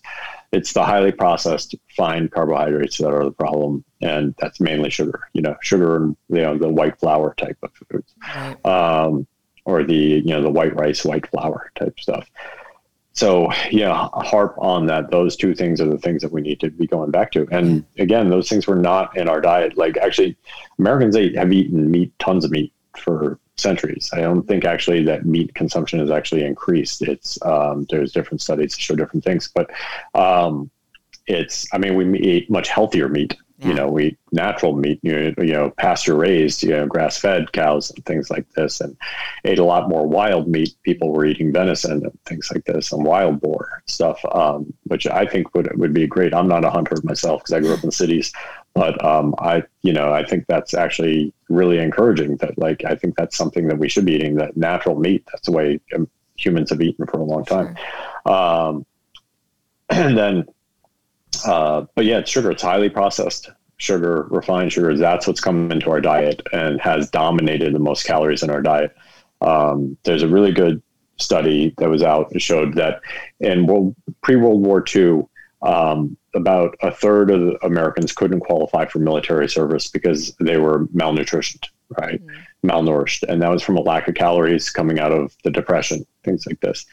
It's 0.53 0.71
the 0.71 0.85
highly 0.85 1.11
processed 1.11 1.75
fine 1.97 2.29
carbohydrates 2.29 2.97
that 2.99 3.11
are 3.11 3.25
the 3.25 3.31
problem, 3.31 3.83
and 4.01 4.35
that's 4.39 4.61
mainly 4.61 4.89
sugar. 4.89 5.27
You 5.33 5.41
know, 5.41 5.57
sugar 5.61 5.97
and 5.97 6.15
you 6.29 6.41
know 6.41 6.57
the 6.57 6.69
white 6.69 6.97
flour 6.97 7.33
type 7.37 7.57
of 7.61 7.71
foods. 7.73 8.13
Right. 8.33 8.65
Um, 8.65 9.27
or 9.65 9.83
the 9.83 9.95
you 9.95 10.23
know 10.23 10.41
the 10.41 10.49
white 10.49 10.75
rice, 10.75 11.05
white 11.05 11.27
flour 11.27 11.71
type 11.75 11.99
stuff. 11.99 12.29
So 13.13 13.51
yeah, 13.69 14.09
harp 14.13 14.55
on 14.57 14.87
that. 14.87 15.11
Those 15.11 15.35
two 15.35 15.53
things 15.53 15.79
are 15.79 15.89
the 15.89 15.99
things 15.99 16.21
that 16.23 16.31
we 16.31 16.41
need 16.41 16.59
to 16.61 16.71
be 16.71 16.87
going 16.87 17.11
back 17.11 17.31
to. 17.33 17.47
And 17.51 17.85
again, 17.99 18.29
those 18.29 18.49
things 18.49 18.65
were 18.65 18.75
not 18.75 19.15
in 19.15 19.29
our 19.29 19.39
diet. 19.39 19.77
Like 19.77 19.97
actually, 19.97 20.35
Americans 20.79 21.15
ate, 21.15 21.35
have 21.35 21.53
eaten 21.53 21.91
meat, 21.91 22.17
tons 22.17 22.43
of 22.43 22.51
meat 22.51 22.73
for 22.97 23.39
centuries. 23.55 24.09
I 24.13 24.21
don't 24.21 24.47
think 24.47 24.65
actually 24.65 25.03
that 25.05 25.25
meat 25.25 25.53
consumption 25.53 25.99
has 25.99 26.09
actually 26.09 26.43
increased. 26.43 27.03
It's 27.03 27.37
um, 27.43 27.85
there's 27.89 28.11
different 28.11 28.41
studies 28.41 28.73
that 28.73 28.81
show 28.81 28.95
different 28.95 29.23
things, 29.23 29.49
but 29.53 29.69
um, 30.15 30.71
it's 31.27 31.67
I 31.71 31.77
mean 31.77 31.95
we 31.95 32.19
eat 32.19 32.49
much 32.49 32.69
healthier 32.69 33.09
meat 33.09 33.35
yeah. 33.63 33.69
You 33.69 33.75
know, 33.75 33.87
we 33.87 34.05
eat 34.05 34.17
natural 34.31 34.75
meat, 34.75 34.99
you 35.01 35.13
know, 35.13 35.43
you 35.43 35.53
know 35.53 35.69
pasture 35.71 36.15
raised, 36.15 36.63
you 36.63 36.71
know, 36.71 36.85
grass 36.85 37.17
fed 37.17 37.51
cows 37.53 37.91
and 37.91 38.03
things 38.05 38.29
like 38.29 38.49
this, 38.51 38.81
and 38.81 38.97
ate 39.45 39.59
a 39.59 39.63
lot 39.63 39.89
more 39.89 40.05
wild 40.05 40.47
meat. 40.47 40.75
People 40.83 41.11
were 41.11 41.25
eating 41.25 41.53
venison 41.53 42.03
and 42.03 42.19
things 42.25 42.49
like 42.53 42.65
this, 42.65 42.91
and 42.91 43.05
wild 43.05 43.39
boar 43.41 43.81
stuff, 43.85 44.19
um, 44.33 44.73
which 44.83 45.07
I 45.07 45.25
think 45.25 45.53
would 45.55 45.75
would 45.79 45.93
be 45.93 46.07
great. 46.07 46.33
I'm 46.33 46.47
not 46.47 46.65
a 46.65 46.69
hunter 46.69 46.95
myself 47.03 47.41
because 47.41 47.53
I 47.53 47.59
grew 47.59 47.73
up 47.73 47.83
in 47.83 47.91
cities, 47.91 48.33
but 48.73 49.03
um, 49.03 49.33
I, 49.39 49.63
you 49.81 49.93
know, 49.93 50.11
I 50.11 50.25
think 50.25 50.45
that's 50.47 50.73
actually 50.73 51.33
really 51.49 51.77
encouraging. 51.79 52.37
That 52.37 52.57
like 52.57 52.83
I 52.85 52.95
think 52.95 53.15
that's 53.15 53.37
something 53.37 53.67
that 53.67 53.77
we 53.77 53.87
should 53.89 54.05
be 54.05 54.13
eating. 54.13 54.35
That 54.35 54.57
natural 54.57 54.99
meat. 54.99 55.25
That's 55.31 55.45
the 55.45 55.51
way 55.51 55.79
um, 55.95 56.09
humans 56.35 56.71
have 56.71 56.81
eaten 56.81 57.05
for 57.05 57.19
a 57.19 57.23
long 57.23 57.45
time. 57.45 57.75
Sure. 58.25 58.35
Um, 58.35 58.85
and 59.89 60.17
then 60.17 60.45
uh, 61.45 61.85
but 61.95 62.05
yeah, 62.05 62.19
it's 62.19 62.29
sugar. 62.29 62.51
It's 62.51 62.61
highly 62.61 62.89
processed 62.89 63.49
sugar, 63.77 64.27
refined 64.29 64.71
sugars. 64.71 64.99
That's 64.99 65.27
what's 65.27 65.41
come 65.41 65.71
into 65.71 65.89
our 65.89 66.01
diet 66.01 66.41
and 66.53 66.79
has 66.81 67.09
dominated 67.09 67.73
the 67.73 67.79
most 67.79 68.05
calories 68.05 68.43
in 68.43 68.49
our 68.49 68.61
diet. 68.61 68.95
Um, 69.41 69.97
there's 70.03 70.23
a 70.23 70.27
really 70.27 70.51
good 70.51 70.81
study 71.17 71.73
that 71.77 71.89
was 71.89 72.01
out 72.01 72.29
that 72.29 72.41
showed 72.41 72.75
that 72.75 73.01
in 73.39 73.65
world, 73.65 73.95
pre-World 74.21 74.65
War 74.65 74.83
II, 74.95 75.23
um, 75.61 76.17
about 76.35 76.75
a 76.81 76.91
third 76.91 77.29
of 77.29 77.55
Americans 77.61 78.11
couldn't 78.11 78.41
qualify 78.41 78.85
for 78.85 78.99
military 78.99 79.47
service 79.47 79.87
because 79.87 80.35
they 80.39 80.57
were 80.57 80.87
malnutritioned, 80.87 81.65
right? 81.99 82.21
Mm-hmm. 82.21 82.69
Malnourished. 82.69 83.23
And 83.23 83.41
that 83.41 83.51
was 83.51 83.61
from 83.61 83.77
a 83.77 83.81
lack 83.81 84.07
of 84.07 84.15
calories 84.15 84.69
coming 84.69 84.99
out 84.99 85.11
of 85.11 85.35
the 85.43 85.51
depression, 85.51 86.05
things 86.23 86.45
like 86.47 86.59
this 86.61 86.85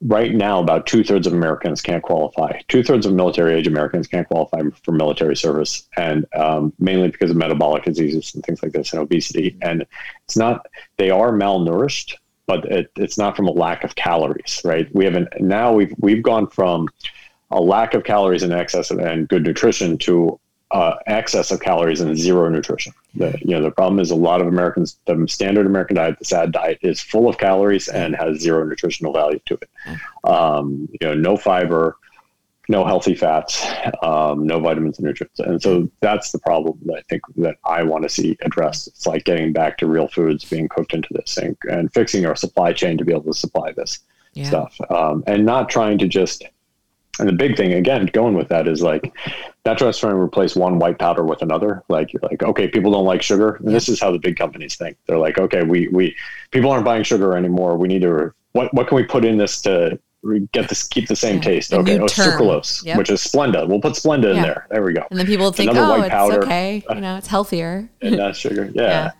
right 0.00 0.34
now, 0.34 0.60
about 0.60 0.86
two 0.86 1.04
thirds 1.04 1.26
of 1.26 1.32
Americans 1.32 1.82
can't 1.82 2.02
qualify. 2.02 2.60
Two 2.68 2.82
thirds 2.82 3.06
of 3.06 3.12
military 3.12 3.54
age 3.54 3.66
Americans 3.66 4.06
can't 4.06 4.28
qualify 4.28 4.60
for 4.82 4.92
military 4.92 5.36
service, 5.36 5.88
and 5.96 6.26
um, 6.34 6.72
mainly 6.78 7.08
because 7.08 7.30
of 7.30 7.36
metabolic 7.36 7.84
diseases 7.84 8.34
and 8.34 8.44
things 8.44 8.62
like 8.62 8.72
this 8.72 8.92
and 8.92 9.00
obesity. 9.00 9.56
And 9.62 9.86
it's 10.24 10.36
not, 10.36 10.66
they 10.96 11.10
are 11.10 11.32
malnourished, 11.32 12.14
but 12.46 12.64
it, 12.66 12.90
it's 12.96 13.18
not 13.18 13.36
from 13.36 13.46
a 13.48 13.52
lack 13.52 13.84
of 13.84 13.94
calories, 13.94 14.60
right? 14.64 14.88
We 14.94 15.04
haven't, 15.04 15.28
now 15.40 15.72
we've, 15.72 15.94
we've 15.98 16.22
gone 16.22 16.46
from, 16.48 16.88
a 17.50 17.60
lack 17.60 17.94
of 17.94 18.04
calories 18.04 18.42
and 18.42 18.52
excess 18.52 18.90
and 18.90 19.28
good 19.28 19.42
nutrition 19.42 19.98
to 19.98 20.38
uh, 20.70 20.94
excess 21.06 21.50
of 21.50 21.60
calories 21.60 22.00
and 22.00 22.16
zero 22.16 22.48
nutrition. 22.48 22.92
The, 23.14 23.36
you 23.40 23.56
know, 23.56 23.62
the 23.62 23.70
problem 23.70 23.98
is 23.98 24.10
a 24.10 24.16
lot 24.16 24.40
of 24.40 24.46
Americans, 24.46 24.98
the 25.06 25.26
standard 25.28 25.66
American 25.66 25.96
diet, 25.96 26.18
the 26.18 26.24
SAD 26.24 26.52
diet, 26.52 26.78
is 26.82 27.00
full 27.00 27.28
of 27.28 27.38
calories 27.38 27.88
and 27.88 28.14
has 28.14 28.38
zero 28.38 28.64
nutritional 28.64 29.12
value 29.12 29.40
to 29.46 29.54
it. 29.54 29.68
Um, 30.24 30.88
you 30.92 31.08
know, 31.08 31.14
no 31.14 31.36
fiber, 31.36 31.96
no 32.68 32.84
healthy 32.84 33.16
fats, 33.16 33.66
um, 34.02 34.46
no 34.46 34.60
vitamins 34.60 34.98
and 34.98 35.06
nutrients. 35.06 35.40
And 35.40 35.60
so 35.60 35.90
that's 36.00 36.30
the 36.30 36.38
problem 36.38 36.78
that 36.84 36.98
I 36.98 37.02
think 37.08 37.22
that 37.38 37.56
I 37.64 37.82
want 37.82 38.04
to 38.04 38.08
see 38.08 38.38
addressed. 38.42 38.86
It's 38.86 39.08
like 39.08 39.24
getting 39.24 39.52
back 39.52 39.76
to 39.78 39.88
real 39.88 40.06
foods 40.06 40.44
being 40.44 40.68
cooked 40.68 40.94
into 40.94 41.08
this 41.12 41.36
and, 41.36 41.56
and 41.68 41.92
fixing 41.92 42.26
our 42.26 42.36
supply 42.36 42.72
chain 42.72 42.96
to 42.98 43.04
be 43.04 43.12
able 43.12 43.24
to 43.24 43.34
supply 43.34 43.72
this 43.72 43.98
yeah. 44.34 44.46
stuff 44.46 44.80
um, 44.88 45.24
and 45.26 45.44
not 45.44 45.68
trying 45.68 45.98
to 45.98 46.06
just 46.06 46.44
and 47.20 47.28
the 47.28 47.32
big 47.32 47.56
thing 47.56 47.74
again 47.74 48.06
going 48.06 48.34
with 48.34 48.48
that 48.48 48.66
is 48.66 48.82
like 48.82 49.12
not 49.64 49.78
just 49.78 50.00
trying 50.00 50.14
to 50.14 50.18
replace 50.18 50.56
one 50.56 50.78
white 50.78 50.98
powder 50.98 51.24
with 51.24 51.42
another 51.42 51.82
like 51.88 52.12
you're 52.12 52.22
like 52.22 52.42
okay 52.42 52.66
people 52.66 52.90
don't 52.90 53.04
like 53.04 53.22
sugar 53.22 53.56
and 53.56 53.68
this 53.68 53.88
is 53.88 54.00
how 54.00 54.10
the 54.10 54.18
big 54.18 54.36
companies 54.36 54.76
think 54.76 54.96
they're 55.06 55.18
like 55.18 55.38
okay 55.38 55.62
we 55.62 55.88
we 55.88 56.14
people 56.50 56.70
aren't 56.70 56.84
buying 56.84 57.02
sugar 57.02 57.36
anymore 57.36 57.76
we 57.76 57.86
need 57.86 58.02
to 58.02 58.32
what 58.52 58.72
what 58.74 58.88
can 58.88 58.96
we 58.96 59.04
put 59.04 59.24
in 59.24 59.36
this 59.36 59.60
to 59.60 59.98
get 60.52 60.68
this 60.68 60.86
keep 60.86 61.08
the 61.08 61.16
same 61.16 61.40
taste 61.40 61.72
okay 61.72 61.98
oh 61.98 62.06
sucralose 62.06 62.84
yep. 62.84 62.98
which 62.98 63.10
is 63.10 63.20
splenda 63.20 63.66
we'll 63.66 63.80
put 63.80 63.94
splenda 63.94 64.24
yeah. 64.24 64.36
in 64.36 64.42
there 64.42 64.66
there 64.70 64.82
we 64.82 64.92
go 64.92 65.06
and 65.10 65.18
then 65.18 65.26
people 65.26 65.52
think 65.52 65.70
Another 65.70 65.94
oh 65.94 66.02
it's 66.02 66.10
powder. 66.10 66.42
okay 66.42 66.82
you 66.90 67.00
know 67.00 67.16
it's 67.16 67.28
healthier 67.28 67.88
and 68.02 68.16
not 68.16 68.36
sugar 68.36 68.70
yeah. 68.74 68.82
yeah. 68.82 69.10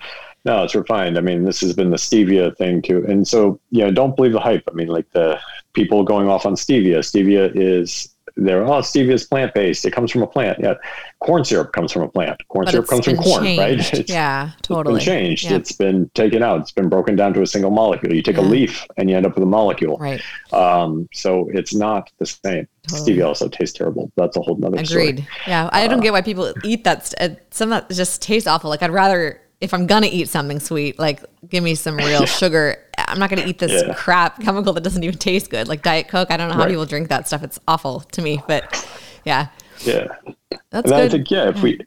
No, 0.45 0.65
it's 0.65 0.75
refined. 0.75 1.19
I 1.19 1.21
mean, 1.21 1.45
this 1.45 1.61
has 1.61 1.75
been 1.75 1.91
the 1.91 1.99
stevia 1.99 2.57
thing 2.57 2.81
too. 2.81 3.05
And 3.07 3.29
so, 3.29 3.61
you 3.71 3.85
know, 3.85 3.91
don't 3.91 4.17
believe 4.17 4.33
the 4.33 4.41
hype. 4.41 4.63
I 4.71 4.73
mean, 4.73 4.89
like 4.89 5.11
the 5.11 5.39
people 5.73 6.05
going 6.05 6.29
off 6.29 6.47
on 6.47 6.55
stevia. 6.55 6.99
Stevia 6.99 7.51
is 7.55 8.15
they're 8.37 8.63
oh 8.63 8.81
stevia 8.81 9.13
is 9.13 9.27
plant 9.27 9.53
based. 9.55 9.85
It 9.85 9.93
comes 9.93 10.11
from 10.11 10.23
a 10.23 10.27
plant. 10.27 10.59
Yeah, 10.61 10.75
corn 11.21 11.45
syrup 11.45 11.73
comes 11.73 11.93
from 11.93 12.03
a 12.03 12.09
plant. 12.09 12.41
Corn 12.49 12.65
but 12.65 12.73
syrup 12.73 12.87
comes 12.87 13.05
from 13.05 13.17
corn, 13.17 13.45
changed. 13.45 13.61
right? 13.61 13.93
It's, 14.01 14.11
yeah, 14.11 14.51
totally. 14.63 14.97
It's 14.97 15.05
been 15.05 15.15
changed. 15.15 15.45
Yeah. 15.45 15.57
It's 15.57 15.73
been 15.73 16.11
taken 16.15 16.43
out. 16.43 16.61
It's 16.61 16.73
been 16.73 16.89
broken 16.89 17.17
down 17.17 17.35
to 17.35 17.43
a 17.43 17.47
single 17.47 17.71
molecule. 17.71 18.15
You 18.15 18.23
take 18.23 18.37
yeah. 18.37 18.43
a 18.43 18.49
leaf 18.49 18.87
and 18.97 19.11
you 19.11 19.17
end 19.17 19.27
up 19.27 19.35
with 19.35 19.43
a 19.43 19.47
molecule. 19.47 19.97
Right. 19.99 20.23
Um, 20.53 21.09
so 21.13 21.49
it's 21.53 21.75
not 21.75 22.11
the 22.19 22.27
same. 22.27 22.67
Totally. 22.89 23.17
Stevia 23.17 23.27
also 23.27 23.49
tastes 23.49 23.77
terrible. 23.77 24.11
That's 24.17 24.37
a 24.37 24.41
whole 24.41 24.57
nother 24.57 24.79
Agreed. 24.79 25.19
Story. 25.19 25.29
Yeah, 25.47 25.69
I 25.73 25.87
don't 25.87 25.99
uh, 25.99 26.03
get 26.03 26.13
why 26.13 26.23
people 26.23 26.53
eat 26.65 26.85
that. 26.85 27.07
St- 27.07 27.39
some 27.51 27.73
of 27.73 27.89
that 27.89 27.95
just 27.95 28.23
tastes 28.23 28.47
awful. 28.47 28.71
Like 28.71 28.83
I'd 28.83 28.91
rather 28.91 29.41
if 29.61 29.75
I'm 29.75 29.87
gonna 29.87 30.09
eat 30.11 30.29
something 30.29 30.59
sweet, 30.59 30.99
like 30.99 31.23
give 31.49 31.63
me 31.63 31.75
some 31.75 31.97
real 31.97 32.25
sugar. 32.27 32.79
I'm 33.11 33.19
not 33.19 33.31
gonna 33.31 33.47
eat 33.47 33.59
this 33.59 33.83
yeah. 33.85 33.95
crap 33.95 34.41
chemical 34.41 34.73
that 34.73 34.83
doesn't 34.83 35.03
even 35.03 35.19
taste 35.19 35.51
good, 35.51 35.69
like 35.69 35.83
Diet 35.83 36.09
Coke. 36.09 36.31
I 36.31 36.37
don't 36.37 36.49
know 36.49 36.55
how 36.55 36.61
right. 36.61 36.71
people 36.71 36.87
drink 36.87 37.09
that 37.09 37.27
stuff. 37.27 37.43
It's 37.43 37.59
awful 37.69 38.01
to 38.01 38.23
me, 38.23 38.43
but 38.47 38.89
yeah. 39.25 39.49
Yeah. 39.85 40.09
That's 40.71 40.85
and 40.85 40.85
good. 40.85 40.95
I 40.95 41.09
think 41.09 41.31
yeah, 41.31 41.49
if 41.49 41.63
we 41.63 41.81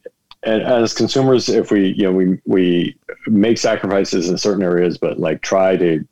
and 0.43 0.61
as 0.61 0.93
consumers, 0.93 1.49
if 1.49 1.71
we 1.71 1.89
you 1.89 2.03
know 2.03 2.11
we 2.11 2.39
we 2.45 2.97
make 3.27 3.57
sacrifices 3.57 4.29
in 4.29 4.37
certain 4.37 4.63
areas, 4.63 4.97
but 4.97 5.19
like 5.19 5.41
try 5.41 5.77
to 5.77 6.05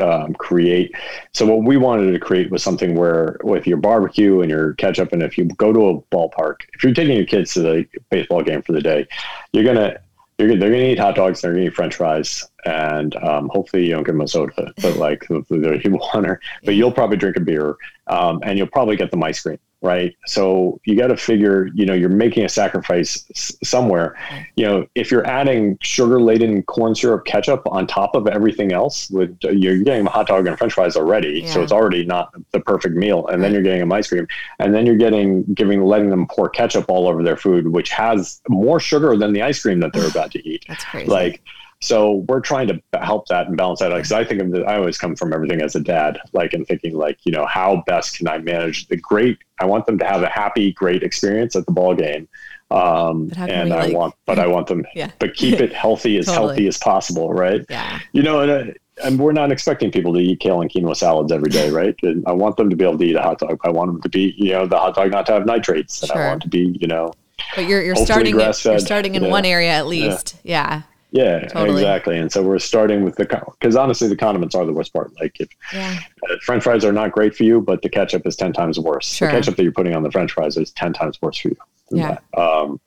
um, 0.00 0.34
create. 0.34 0.94
So 1.32 1.46
what 1.46 1.64
we 1.64 1.76
wanted 1.76 2.12
to 2.12 2.18
create 2.18 2.50
was 2.50 2.62
something 2.62 2.94
where 2.94 3.36
with 3.42 3.66
your 3.66 3.78
barbecue 3.78 4.40
and 4.40 4.50
your 4.50 4.74
ketchup, 4.74 5.12
and 5.12 5.22
if 5.22 5.36
you 5.36 5.44
go 5.44 5.72
to 5.72 5.88
a 5.88 6.00
ballpark, 6.14 6.56
if 6.74 6.82
you're 6.82 6.94
taking 6.94 7.16
your 7.16 7.26
kids 7.26 7.54
to 7.54 7.60
the 7.60 7.86
baseball 8.10 8.42
game 8.42 8.62
for 8.62 8.72
the 8.72 8.80
day, 8.80 9.06
you're 9.52 9.64
gonna 9.64 9.98
they're 10.46 10.70
going 10.70 10.84
to 10.84 10.92
eat 10.92 10.98
hot 10.98 11.14
dogs, 11.14 11.40
they're 11.40 11.52
going 11.52 11.64
to 11.64 11.70
eat 11.70 11.74
French 11.74 11.96
fries, 11.96 12.44
and 12.64 13.14
um, 13.16 13.48
hopefully 13.52 13.86
you 13.86 13.92
don't 13.92 14.04
give 14.04 14.14
them 14.14 14.22
a 14.22 14.28
soda, 14.28 14.72
but 14.80 14.96
like 14.96 15.26
they're 15.48 15.80
water. 15.92 16.40
But 16.64 16.74
you'll 16.74 16.92
probably 16.92 17.16
drink 17.16 17.36
a 17.36 17.40
beer, 17.40 17.76
um, 18.06 18.40
and 18.42 18.58
you'll 18.58 18.66
probably 18.68 18.96
get 18.96 19.10
them 19.10 19.22
ice 19.22 19.40
cream 19.40 19.58
right? 19.82 20.14
So 20.26 20.80
you 20.84 20.96
got 20.96 21.08
to 21.08 21.16
figure, 21.16 21.68
you 21.74 21.84
know, 21.84 21.92
you're 21.92 22.08
making 22.08 22.44
a 22.44 22.48
sacrifice 22.48 23.26
s- 23.30 23.56
somewhere. 23.64 24.16
You 24.56 24.64
know, 24.64 24.86
if 24.94 25.10
you're 25.10 25.26
adding 25.26 25.76
sugar 25.82 26.20
laden 26.20 26.62
corn 26.62 26.94
syrup 26.94 27.24
ketchup 27.24 27.62
on 27.66 27.86
top 27.86 28.14
of 28.14 28.28
everything 28.28 28.72
else, 28.72 29.10
with 29.10 29.36
you're 29.42 29.78
getting 29.82 30.06
a 30.06 30.10
hot 30.10 30.28
dog 30.28 30.46
and 30.46 30.56
French 30.56 30.74
fries 30.74 30.96
already, 30.96 31.40
yeah. 31.40 31.52
so 31.52 31.62
it's 31.62 31.72
already 31.72 32.04
not 32.04 32.32
the 32.52 32.60
perfect 32.60 32.94
meal. 32.94 33.26
And 33.26 33.42
then 33.42 33.52
you're 33.52 33.62
getting 33.62 33.80
them 33.80 33.92
ice 33.92 34.08
cream, 34.08 34.26
and 34.60 34.72
then 34.72 34.86
you're 34.86 34.96
getting 34.96 35.42
giving 35.54 35.82
letting 35.84 36.10
them 36.10 36.26
pour 36.28 36.48
ketchup 36.48 36.86
all 36.88 37.08
over 37.08 37.22
their 37.22 37.36
food, 37.36 37.68
which 37.68 37.90
has 37.90 38.40
more 38.48 38.78
sugar 38.78 39.16
than 39.16 39.32
the 39.32 39.42
ice 39.42 39.60
cream 39.60 39.80
that 39.80 39.92
they're 39.92 40.08
about 40.08 40.30
to 40.32 40.48
eat. 40.48 40.64
That's 40.68 40.84
crazy. 40.84 41.10
Like 41.10 41.42
so 41.82 42.24
we're 42.28 42.40
trying 42.40 42.68
to 42.68 42.80
help 43.00 43.26
that 43.26 43.48
and 43.48 43.56
balance 43.56 43.80
that 43.80 43.90
out 43.90 43.96
because 43.96 44.12
I 44.12 44.24
think 44.24 44.40
of 44.40 44.52
the, 44.52 44.62
I 44.62 44.76
always 44.76 44.98
come 44.98 45.16
from 45.16 45.32
everything 45.32 45.60
as 45.60 45.74
a 45.74 45.80
dad, 45.80 46.18
like 46.32 46.52
and 46.52 46.66
thinking 46.66 46.96
like 46.96 47.18
you 47.24 47.32
know 47.32 47.44
how 47.44 47.82
best 47.86 48.18
can 48.18 48.28
I 48.28 48.38
manage 48.38 48.86
the 48.86 48.96
great. 48.96 49.38
I 49.60 49.64
want 49.64 49.86
them 49.86 49.98
to 49.98 50.04
have 50.04 50.22
a 50.22 50.28
happy, 50.28 50.72
great 50.72 51.02
experience 51.02 51.56
at 51.56 51.66
the 51.66 51.72
ball 51.72 51.94
game, 51.94 52.28
um, 52.70 53.30
and 53.36 53.72
I 53.72 53.86
like, 53.86 53.94
want, 53.94 54.14
but 54.26 54.38
I 54.38 54.46
want 54.46 54.68
them, 54.68 54.86
yeah. 54.94 55.10
but 55.18 55.34
keep 55.34 55.60
it 55.60 55.72
healthy 55.72 56.16
as 56.18 56.26
totally. 56.26 56.46
healthy 56.48 56.68
as 56.68 56.78
possible, 56.78 57.32
right? 57.32 57.64
Yeah. 57.68 58.00
You 58.12 58.22
know, 58.22 58.40
and, 58.40 58.50
uh, 58.50 58.72
and 59.04 59.18
we're 59.18 59.32
not 59.32 59.50
expecting 59.50 59.90
people 59.90 60.12
to 60.14 60.20
eat 60.20 60.40
kale 60.40 60.60
and 60.60 60.70
quinoa 60.70 60.96
salads 60.96 61.32
every 61.32 61.50
day, 61.50 61.70
right? 61.80 61.94
And 62.02 62.24
I 62.26 62.32
want 62.32 62.56
them 62.56 62.70
to 62.70 62.76
be 62.76 62.84
able 62.84 62.98
to 62.98 63.04
eat 63.04 63.16
a 63.16 63.22
hot 63.22 63.38
dog. 63.38 63.60
I 63.64 63.70
want 63.70 63.92
them 63.92 64.00
to 64.02 64.08
be, 64.08 64.34
you 64.36 64.52
know, 64.52 64.66
the 64.66 64.78
hot 64.78 64.94
dog 64.94 65.10
not 65.10 65.26
to 65.26 65.32
have 65.32 65.46
nitrates, 65.46 66.02
and 66.02 66.12
I 66.12 66.28
want 66.28 66.42
to 66.42 66.48
be, 66.48 66.76
you 66.80 66.86
know. 66.86 67.12
But 67.56 67.66
you're 67.66 67.82
you're 67.82 67.96
starting 67.96 68.38
it, 68.38 68.64
you're 68.64 68.78
starting 68.78 69.16
in 69.16 69.24
yeah. 69.24 69.30
one 69.30 69.44
area 69.44 69.70
at 69.70 69.86
least, 69.86 70.36
yeah. 70.44 70.68
yeah 70.68 70.82
yeah, 71.12 71.46
totally. 71.48 71.82
exactly. 71.82 72.18
And 72.18 72.32
so 72.32 72.42
we're 72.42 72.58
starting 72.58 73.04
with 73.04 73.16
the 73.16 73.26
because 73.60 73.76
honestly, 73.76 74.08
the 74.08 74.16
condiments 74.16 74.54
are 74.54 74.64
the 74.64 74.72
worst 74.72 74.92
part. 74.92 75.12
Like 75.20 75.38
if 75.38 75.48
yeah. 75.72 75.98
uh, 76.28 76.36
French 76.42 76.64
fries 76.64 76.84
are 76.84 76.92
not 76.92 77.12
great 77.12 77.34
for 77.34 77.44
you, 77.44 77.60
but 77.60 77.82
the 77.82 77.90
ketchup 77.90 78.26
is 78.26 78.34
ten 78.34 78.52
times 78.52 78.78
worse. 78.78 79.06
Sure. 79.06 79.28
The 79.28 79.34
ketchup 79.34 79.56
that 79.56 79.62
you're 79.62 79.72
putting 79.72 79.94
on 79.94 80.02
the 80.02 80.10
French 80.10 80.32
fries 80.32 80.56
is 80.56 80.72
ten 80.72 80.94
times 80.94 81.20
worse 81.20 81.36
for 81.36 81.48
you. 81.48 81.56
Yeah. 81.90 82.18
Um, 82.34 82.80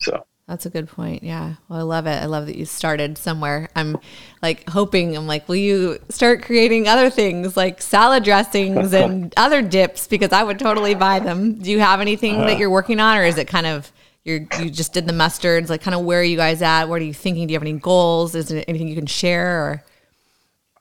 so 0.00 0.24
that's 0.46 0.66
a 0.66 0.70
good 0.70 0.88
point. 0.88 1.22
Yeah. 1.22 1.54
Well, 1.68 1.80
I 1.80 1.82
love 1.82 2.06
it. 2.06 2.22
I 2.22 2.26
love 2.26 2.46
that 2.46 2.56
you 2.56 2.66
started 2.66 3.18
somewhere. 3.18 3.68
I'm 3.74 3.98
like 4.42 4.68
hoping, 4.68 5.16
I'm 5.16 5.26
like, 5.26 5.48
will 5.48 5.56
you 5.56 5.98
start 6.08 6.42
creating 6.42 6.86
other 6.86 7.10
things 7.10 7.56
like 7.56 7.80
salad 7.82 8.22
dressings 8.22 8.92
and 8.92 9.32
other 9.36 9.62
dips? 9.62 10.06
Because 10.06 10.32
I 10.32 10.44
would 10.44 10.58
totally 10.58 10.94
buy 10.94 11.18
them. 11.18 11.54
Do 11.54 11.70
you 11.70 11.80
have 11.80 12.00
anything 12.00 12.36
uh, 12.36 12.46
that 12.46 12.58
you're 12.58 12.70
working 12.70 13.00
on, 13.00 13.16
or 13.18 13.24
is 13.24 13.38
it 13.38 13.48
kind 13.48 13.66
of 13.66 13.92
you're 14.24 14.46
you 14.60 14.70
just 14.70 14.92
did 14.92 15.06
the 15.06 15.12
mustards 15.12 15.68
like 15.68 15.82
kind 15.82 15.94
of 15.94 16.02
where 16.02 16.20
are 16.20 16.24
you 16.24 16.36
guys 16.36 16.62
at? 16.62 16.88
What 16.88 17.00
are 17.00 17.04
you 17.04 17.14
thinking? 17.14 17.46
Do 17.46 17.52
you 17.52 17.56
have 17.56 17.62
any 17.62 17.72
goals? 17.72 18.34
Is 18.34 18.48
there 18.48 18.64
anything 18.68 18.88
you 18.88 18.94
can 18.94 19.06
share 19.06 19.62
or? 19.64 19.84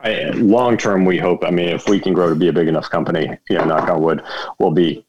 I, 0.03 0.31
long 0.31 0.77
term 0.77 1.05
we 1.05 1.19
hope 1.19 1.43
i 1.43 1.51
mean 1.51 1.69
if 1.69 1.87
we 1.87 1.99
can 1.99 2.15
grow 2.15 2.27
to 2.27 2.33
be 2.33 2.47
a 2.47 2.53
big 2.53 2.67
enough 2.67 2.89
company 2.89 3.37
you 3.51 3.55
know 3.55 3.65
knock 3.65 3.87
on 3.87 4.01
wood 4.01 4.23
we'll 4.57 4.71
be 4.71 5.05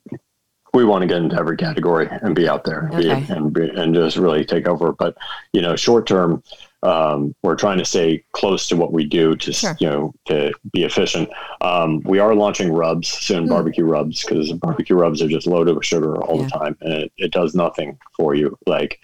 we 0.75 0.85
want 0.85 1.03
to 1.03 1.07
get 1.07 1.19
into 1.19 1.37
every 1.37 1.57
category 1.57 2.09
and 2.23 2.35
be 2.35 2.49
out 2.49 2.65
there 2.65 2.89
okay. 2.93 3.11
and, 3.11 3.31
and, 3.31 3.53
be, 3.53 3.69
and 3.69 3.95
just 3.95 4.17
really 4.17 4.45
take 4.45 4.67
over. 4.67 4.93
But 4.93 5.17
you 5.53 5.61
know 5.61 5.77
short 5.77 6.07
term 6.07 6.43
um, 6.83 7.35
we're 7.43 7.57
trying 7.57 7.79
to 7.79 7.85
stay 7.85 8.25
close 8.33 8.67
to 8.69 8.77
what 8.77 8.93
we 8.93 9.05
do 9.05 9.37
to 9.37 9.53
sure. 9.53 9.77
you 9.79 9.89
know 9.89 10.15
to 10.27 10.53
be 10.73 10.85
efficient. 10.85 11.29
Um, 11.61 12.01
we 12.01 12.19
are 12.19 12.35
launching 12.35 12.73
rubs 12.73 13.09
soon, 13.09 13.47
mm. 13.47 13.51
barbecue 13.51 13.85
rubs, 13.85 14.25
because 14.25 14.53
barbecue 14.55 14.97
rubs 14.97 15.23
are 15.23 15.29
just 15.29 15.47
loaded 15.47 15.77
with 15.77 15.85
sugar 15.85 16.17
all 16.23 16.39
yeah. 16.39 16.45
the 16.45 16.51
time, 16.51 16.77
and 16.81 16.93
it, 16.95 17.13
it 17.17 17.33
does 17.33 17.55
nothing 17.55 17.99
for 18.17 18.35
you. 18.35 18.59
Like 18.67 18.99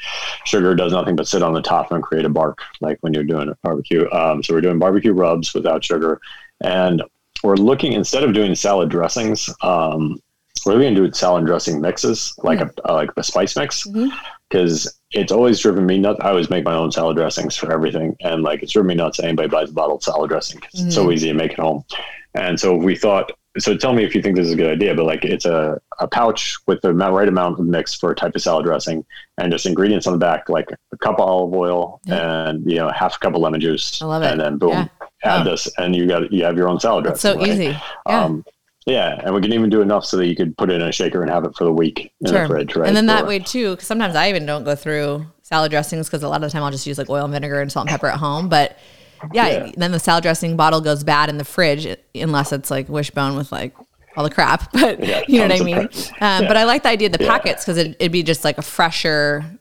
sugar 0.45 0.75
does 0.75 0.93
nothing 0.93 1.15
but 1.15 1.29
sit 1.29 1.43
on 1.43 1.53
the 1.53 1.63
top 1.63 1.93
and 1.93 2.03
create 2.03 2.25
a 2.25 2.31
bark, 2.31 2.61
like 2.81 2.99
when 3.01 3.15
you're 3.15 3.25
doing 3.25 3.49
a 3.49 3.57
barbecue. 3.63 4.11
Um, 4.11 4.43
so 4.43 4.55
we're 4.55 4.61
doing 4.61 4.79
barbecue 4.79 5.13
rubs 5.13 5.55
without 5.55 5.85
sugar, 5.85 6.21
and 6.63 7.03
we're 7.45 7.57
looking 7.57 7.93
instead 7.93 8.25
of 8.25 8.35
doing 8.35 8.55
salad 8.55 8.89
dressings. 8.89 9.49
Um, 9.63 10.21
we're 10.67 10.81
going 10.81 10.97
to 10.97 11.07
do 11.07 11.13
salad 11.13 11.47
dressing 11.47 11.81
mixes, 11.81 12.35
like 12.43 12.59
mm. 12.59 12.73
a 12.85 12.93
like 12.93 13.11
a 13.17 13.23
spice 13.23 13.57
mix. 13.57 13.87
Mm-hmm 13.87 14.09
because 14.49 14.98
it's 15.13 15.33
always 15.33 15.59
driven 15.59 15.87
me 15.87 15.99
nuts. 15.99 16.21
I 16.23 16.29
always 16.29 16.51
make 16.51 16.65
my 16.65 16.75
own 16.75 16.93
salad 16.93 17.17
dressings 17.17 17.57
for 17.57 17.73
everything, 17.73 18.17
and 18.21 18.43
like 18.43 18.63
it's 18.63 18.73
driven 18.73 18.89
me 18.89 18.95
nuts. 18.95 19.21
Anybody 19.21 19.49
buys 19.49 19.71
a 19.71 19.73
bottled 19.73 20.03
salad 20.03 20.29
dressing 20.29 20.61
because 20.61 20.81
mm-hmm. 20.81 20.87
it's 20.89 20.97
so 20.97 21.05
mm-hmm. 21.05 21.13
easy 21.13 21.29
to 21.29 21.35
make 21.35 21.53
at 21.53 21.59
home. 21.59 21.85
And 22.35 22.59
so 22.59 22.75
we 22.75 22.97
thought. 22.97 23.33
So 23.59 23.77
tell 23.77 23.93
me 23.93 24.05
if 24.05 24.15
you 24.15 24.23
think 24.23 24.37
this 24.37 24.47
is 24.47 24.53
a 24.53 24.57
good 24.57 24.71
idea, 24.71 24.95
but 24.95 25.05
like 25.05 25.25
it's 25.25 25.47
a, 25.47 25.81
a 25.99 26.07
pouch 26.07 26.57
with 26.67 26.81
the 26.83 26.95
right 26.95 27.27
amount 27.27 27.59
of 27.59 27.67
mix 27.67 27.93
for 27.93 28.13
a 28.13 28.15
type 28.15 28.37
of 28.37 28.43
salad 28.43 28.67
dressing, 28.67 29.05
and 29.39 29.51
just 29.51 29.67
ingredients 29.67 30.07
on 30.07 30.13
the 30.13 30.19
back, 30.19 30.49
like 30.49 30.71
a 30.93 30.97
cup 30.99 31.19
of 31.19 31.29
olive 31.29 31.55
oil 31.55 32.01
yeah. 32.05 32.49
and 32.49 32.71
you 32.71 32.77
know 32.77 32.91
half 32.91 33.17
a 33.17 33.19
cup 33.19 33.35
of 33.35 33.41
lemon 33.41 33.61
juice, 33.61 34.01
I 34.01 34.05
love 34.05 34.23
it. 34.23 34.31
and 34.31 34.41
then 34.41 34.59
boom, 34.59 34.71
yeah. 34.71 34.89
add 35.25 35.47
oh. 35.47 35.51
this, 35.51 35.69
and 35.79 35.97
you 35.97 36.07
got 36.07 36.31
you 36.31 36.45
have 36.45 36.57
your 36.57 36.69
own 36.69 36.79
salad 36.79 37.05
dressing. 37.05 37.31
It's 37.31 37.41
so 37.41 37.47
right? 37.47 37.49
easy. 37.49 37.65
Yeah. 38.07 38.25
Um, 38.25 38.45
yeah, 38.89 39.21
and 39.23 39.35
we 39.35 39.41
can 39.41 39.53
even 39.53 39.71
do 39.71 39.81
enough 39.81 40.05
so 40.05 40.17
that 40.17 40.27
you 40.27 40.37
could 40.37 40.57
put 40.57 40.71
it 40.71 40.81
in 40.81 40.83
a 40.83 40.93
shaker 40.93 41.23
and 41.23 41.31
have 41.31 41.45
it 41.45 41.55
for 41.57 41.65
the 41.65 41.73
week 41.73 42.13
in 42.21 42.31
sure. 42.31 42.43
the 42.43 42.49
fridge, 42.49 42.77
right? 42.77 42.89
And 42.89 42.97
then 42.97 43.07
that 43.07 43.25
or, 43.25 43.27
way 43.27 43.39
too, 43.39 43.73
because 43.73 43.87
sometimes 43.87 44.15
I 44.15 44.29
even 44.29 44.47
don't 44.47 44.65
go 44.65 44.75
through 44.75 45.27
salad 45.43 45.71
dressings 45.71 46.09
because 46.09 46.23
a 46.23 46.29
lot 46.29 46.37
of 46.37 46.43
the 46.43 46.51
time 46.51 46.63
I'll 46.63 46.71
just 46.71 46.87
use 46.87 46.99
like 46.99 47.11
oil 47.11 47.25
and 47.25 47.33
vinegar 47.33 47.61
and 47.61 47.71
salt 47.71 47.85
and 47.85 47.91
pepper 47.91 48.09
at 48.09 48.19
home. 48.19 48.49
But 48.49 48.79
yeah, 49.33 49.49
yeah, 49.49 49.73
then 49.77 49.93
the 49.93 49.99
salad 49.99 50.23
dressing 50.23 50.57
bottle 50.57 50.81
goes 50.81 51.05
bad 51.05 51.29
in 51.29 51.39
the 51.39 51.45
fridge 51.45 51.87
unless 52.15 52.53
it's 52.53 52.71
like 52.71 52.89
wishbone 52.89 53.37
with 53.37 53.51
like 53.53 53.75
all 54.17 54.25
the 54.25 54.31
crap. 54.31 54.71
But 54.73 55.05
yeah, 55.05 55.23
you 55.27 55.39
know 55.39 55.49
what 55.49 55.61
I 55.61 55.65
mean. 55.65 55.79
Um, 55.79 55.89
yeah. 56.21 56.49
But 56.49 56.57
I 56.57 56.65
like 56.65 56.83
the 56.83 56.91
idea 56.91 57.07
of 57.07 57.13
the 57.13 57.19
packets 57.19 57.65
because 57.65 57.79
it, 57.79 57.97
it'd 57.99 58.13
be 58.13 58.23
just 58.23 58.45
like 58.45 58.59
a 58.59 58.63
fresher 58.63 59.58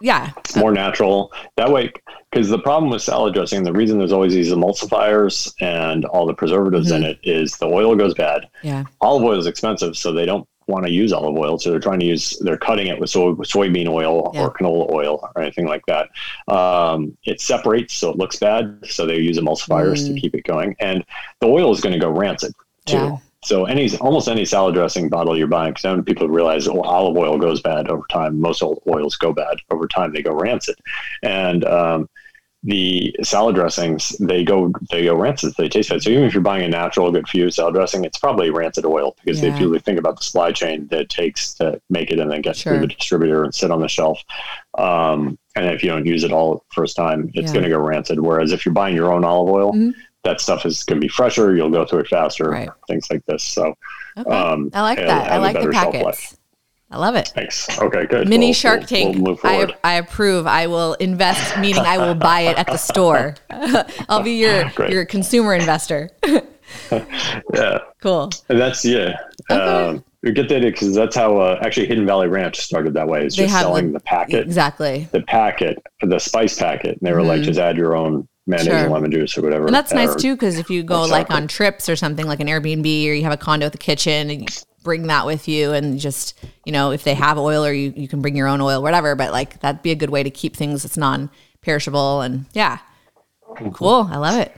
yeah. 0.00 0.32
It's 0.38 0.56
more 0.56 0.72
natural. 0.72 1.32
That 1.56 1.70
way, 1.70 1.92
because 2.30 2.48
the 2.48 2.58
problem 2.58 2.90
with 2.90 3.02
salad 3.02 3.34
dressing, 3.34 3.62
the 3.62 3.72
reason 3.72 3.98
there's 3.98 4.12
always 4.12 4.34
these 4.34 4.52
emulsifiers 4.52 5.54
and 5.60 6.04
all 6.06 6.26
the 6.26 6.34
preservatives 6.34 6.90
mm-hmm. 6.90 7.04
in 7.04 7.10
it 7.10 7.20
is 7.22 7.56
the 7.56 7.66
oil 7.66 7.94
goes 7.94 8.14
bad. 8.14 8.48
Yeah. 8.62 8.84
Olive 9.00 9.22
oil 9.22 9.38
is 9.38 9.46
expensive, 9.46 9.96
so 9.96 10.12
they 10.12 10.26
don't 10.26 10.48
want 10.66 10.86
to 10.86 10.90
use 10.90 11.12
olive 11.12 11.36
oil, 11.36 11.58
so 11.58 11.70
they're 11.70 11.80
trying 11.80 12.00
to 12.00 12.06
use 12.06 12.38
they're 12.40 12.56
cutting 12.56 12.86
it 12.86 12.98
with 12.98 13.10
soy, 13.10 13.32
soybean 13.32 13.86
oil 13.86 14.30
Yeah. 14.34 14.44
or 14.44 14.50
canola 14.52 14.90
oil 14.90 15.30
or 15.34 15.42
anything 15.42 15.66
like 15.66 15.84
that. 15.86 16.08
Um, 16.52 17.16
it 17.24 17.40
separates, 17.40 17.94
so 17.94 18.10
it 18.10 18.16
looks 18.16 18.36
bad. 18.36 18.80
So 18.88 19.06
they 19.06 19.18
use 19.18 19.38
emulsifiers 19.38 20.06
to 20.06 20.18
keep 20.18 20.34
it 20.34 20.44
going, 20.44 20.74
and 20.80 21.04
the 21.40 21.46
oil 21.46 21.72
is 21.72 21.80
going 21.80 21.92
to 21.92 21.98
go 21.98 22.10
rancid 22.10 22.54
too. 22.86 22.96
Yeah. 22.96 23.16
So 23.44 23.64
any 23.66 23.94
almost 23.98 24.28
any 24.28 24.44
salad 24.44 24.74
dressing 24.74 25.08
bottle 25.08 25.36
you're 25.36 25.46
buying, 25.46 25.72
because 25.72 25.82
then 25.82 26.02
people 26.04 26.28
realize 26.28 26.66
oh, 26.68 26.80
olive 26.80 27.16
oil 27.16 27.38
goes 27.38 27.60
bad 27.60 27.88
over 27.88 28.04
time. 28.10 28.40
Most 28.40 28.62
oil- 28.62 28.82
oils 28.88 29.16
go 29.16 29.32
bad 29.32 29.58
over 29.70 29.86
time; 29.86 30.12
they 30.12 30.22
go 30.22 30.34
rancid, 30.34 30.76
and 31.22 31.64
um, 31.64 32.08
the 32.66 33.14
salad 33.22 33.54
dressings 33.54 34.08
they 34.20 34.42
go 34.42 34.72
they 34.90 35.04
go 35.04 35.14
rancid. 35.14 35.52
They 35.58 35.68
taste 35.68 35.90
bad. 35.90 36.02
So 36.02 36.08
even 36.10 36.24
if 36.24 36.32
you're 36.32 36.42
buying 36.42 36.64
a 36.64 36.68
natural, 36.68 37.10
good 37.12 37.28
for 37.28 37.36
you 37.36 37.50
salad 37.50 37.74
dressing, 37.74 38.04
it's 38.04 38.18
probably 38.18 38.48
rancid 38.50 38.86
oil 38.86 39.14
because 39.22 39.42
Yeah. 39.42 39.50
if 39.54 39.60
you 39.60 39.78
think 39.80 39.98
about 39.98 40.18
the 40.18 40.24
supply 40.24 40.50
chain 40.52 40.86
that 40.88 41.00
it 41.00 41.08
takes 41.10 41.52
to 41.54 41.78
make 41.90 42.10
it 42.10 42.18
and 42.18 42.30
then 42.30 42.40
get 42.40 42.56
Sure. 42.56 42.72
through 42.72 42.80
the 42.86 42.94
distributor 42.94 43.44
and 43.44 43.54
sit 43.54 43.70
on 43.70 43.80
the 43.80 43.88
shelf, 43.88 44.22
um, 44.78 45.38
and 45.56 45.66
if 45.66 45.82
you 45.82 45.90
don't 45.90 46.06
use 46.06 46.24
it 46.24 46.32
all 46.32 46.64
first 46.72 46.96
time, 46.96 47.30
it's 47.34 47.48
Yeah. 47.48 47.52
going 47.52 47.64
to 47.64 47.70
go 47.70 47.78
rancid. 47.78 48.18
Whereas 48.20 48.52
if 48.52 48.64
you're 48.64 48.72
buying 48.72 48.96
your 48.96 49.12
own 49.12 49.24
olive 49.24 49.50
oil, 49.54 49.72
Mhm. 49.74 49.92
That 50.24 50.40
stuff 50.40 50.66
is 50.66 50.82
going 50.84 51.00
to 51.00 51.04
be 51.04 51.08
fresher. 51.08 51.54
You'll 51.54 51.70
go 51.70 51.84
through 51.84 52.00
it 52.00 52.08
faster. 52.08 52.48
Right. 52.50 52.68
Things 52.88 53.08
like 53.10 53.24
this. 53.26 53.42
So. 53.44 53.74
Okay. 54.18 54.30
Um, 54.30 54.70
I 54.74 54.82
like 54.82 54.98
that. 54.98 55.30
I 55.32 55.38
like 55.38 55.60
the 55.60 55.68
packets. 55.70 56.36
I 56.90 56.98
love 56.98 57.16
it. 57.16 57.28
Thanks. 57.34 57.78
Okay, 57.80 58.06
good. 58.06 58.28
Mini 58.28 58.46
We'll- 58.48 58.54
Shark 58.54 58.80
we'll- 58.80 58.86
Tank. 58.86 59.14
We'll 59.16 59.24
move 59.32 59.40
I. 59.42 59.66
I 59.82 59.94
approve. 59.94 60.46
I 60.46 60.66
will 60.68 60.94
invest, 60.94 61.58
meaning 61.58 61.82
I 61.82 61.98
will 61.98 62.14
buy 62.14 62.42
it 62.42 62.56
at 62.58 62.66
the 62.66 62.76
store. 62.76 63.34
I'll 64.08 64.22
be 64.22 64.38
your 64.38 64.70
Great. 64.74 64.92
your 64.92 65.04
consumer 65.04 65.54
investor. 65.54 66.10
yeah, 67.52 67.78
cool. 68.00 68.30
and 68.48 68.60
that's 68.60 68.84
yeah. 68.84 69.16
Okay. 69.50 69.60
Um, 69.60 70.04
you 70.22 70.32
get 70.32 70.48
that 70.48 70.62
because 70.62 70.94
that's 70.94 71.16
how 71.16 71.36
uh, 71.38 71.58
actually 71.62 71.86
Hidden 71.86 72.06
Valley 72.06 72.28
Ranch 72.28 72.58
started 72.58 72.94
that 72.94 73.06
way. 73.08 73.26
It's 73.26 73.36
They 73.36 73.44
just 73.44 73.58
selling 73.60 73.88
the- 73.92 73.98
the, 73.98 74.04
packet, 74.04 74.46
Exactly. 74.46 75.08
the 75.12 75.22
packet, 75.22 75.78
the 76.00 76.18
spice 76.18 76.58
packet, 76.58 76.92
and 76.92 77.00
they 77.02 77.12
were 77.12 77.22
like, 77.22 77.42
just 77.42 77.58
add 77.58 77.76
your 77.76 77.94
own 77.96 78.26
mayonnaise. 78.46 78.66
Sure. 78.66 78.76
and 78.76 78.92
lemon 78.92 79.10
juice 79.10 79.36
or 79.38 79.42
whatever. 79.42 79.66
And 79.66 79.74
that's 79.74 79.92
nice 79.92 80.14
too, 80.14 80.34
because 80.34 80.58
if 80.58 80.70
you 80.70 80.82
go 80.82 81.02
or 81.02 81.06
like 81.08 81.28
chocolate. 81.28 81.42
on 81.42 81.48
trips 81.48 81.88
or 81.88 81.96
something 81.96 82.26
like 82.26 82.40
an 82.40 82.46
Airbnb 82.48 82.84
or 83.08 83.12
you 83.14 83.22
have 83.24 83.32
a 83.32 83.36
condo 83.36 83.66
with 83.66 83.74
a 83.74 83.78
kitchen 83.78 84.30
and 84.30 84.42
you 84.42 84.46
bring 84.82 85.06
that 85.06 85.24
with 85.26 85.48
you 85.48 85.72
and 85.72 85.98
just, 85.98 86.38
you 86.66 86.72
know, 86.72 86.90
if 86.90 87.04
they 87.04 87.14
have 87.14 87.38
oil 87.38 87.64
or 87.64 87.72
you, 87.72 87.92
you 87.96 88.06
can 88.08 88.20
bring 88.20 88.36
your 88.36 88.46
own 88.48 88.60
oil, 88.60 88.82
whatever. 88.82 89.14
But 89.14 89.32
like 89.32 89.60
that'd 89.60 89.82
be 89.82 89.90
a 89.92 89.94
good 89.94 90.10
way 90.10 90.22
to 90.22 90.30
keep 90.30 90.56
things 90.56 90.82
that's 90.82 90.96
non 90.96 91.30
perishable. 91.62 92.20
And 92.20 92.46
yeah, 92.52 92.78
Mm-hmm. 93.48 93.70
cool. 93.70 94.08
I 94.10 94.16
love 94.16 94.40
it. 94.40 94.52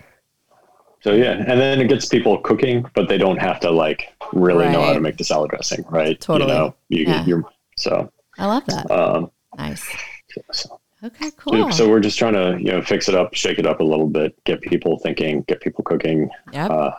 So 1.02 1.12
yeah, 1.12 1.32
and 1.32 1.60
then 1.60 1.80
it 1.80 1.88
gets 1.88 2.06
people 2.06 2.38
cooking, 2.38 2.84
but 2.94 3.08
they 3.08 3.18
don't 3.18 3.36
have 3.36 3.60
to 3.60 3.70
like 3.70 4.14
really 4.32 4.68
know 4.70 4.82
how 4.82 4.94
to 4.94 5.00
make 5.00 5.18
the 5.18 5.24
salad 5.24 5.50
dressing, 5.50 5.84
right? 5.90 6.18
Totally. 6.20 6.50
You 6.50 6.58
know, 6.58 6.74
you 6.88 7.04
Yeah. 7.04 7.18
get 7.18 7.26
your 7.28 7.44
so. 7.76 8.10
I 8.38 8.46
love 8.46 8.64
that. 8.66 8.90
Um, 8.90 9.30
Nice. 9.58 9.86
so 10.52 10.80
Okay, 11.06 11.30
cool. 11.36 11.70
So 11.72 11.88
we're 11.88 12.00
just 12.00 12.18
trying 12.18 12.34
to, 12.34 12.56
you 12.58 12.72
know, 12.72 12.82
fix 12.82 13.08
it 13.08 13.14
up, 13.14 13.34
shake 13.34 13.58
it 13.58 13.66
up 13.66 13.80
a 13.80 13.84
little 13.84 14.06
bit, 14.08 14.36
get 14.44 14.60
people 14.62 14.98
thinking, 14.98 15.42
get 15.42 15.60
people 15.60 15.84
cooking, 15.84 16.28
Yep. 16.52 16.70
uh, 16.70 16.90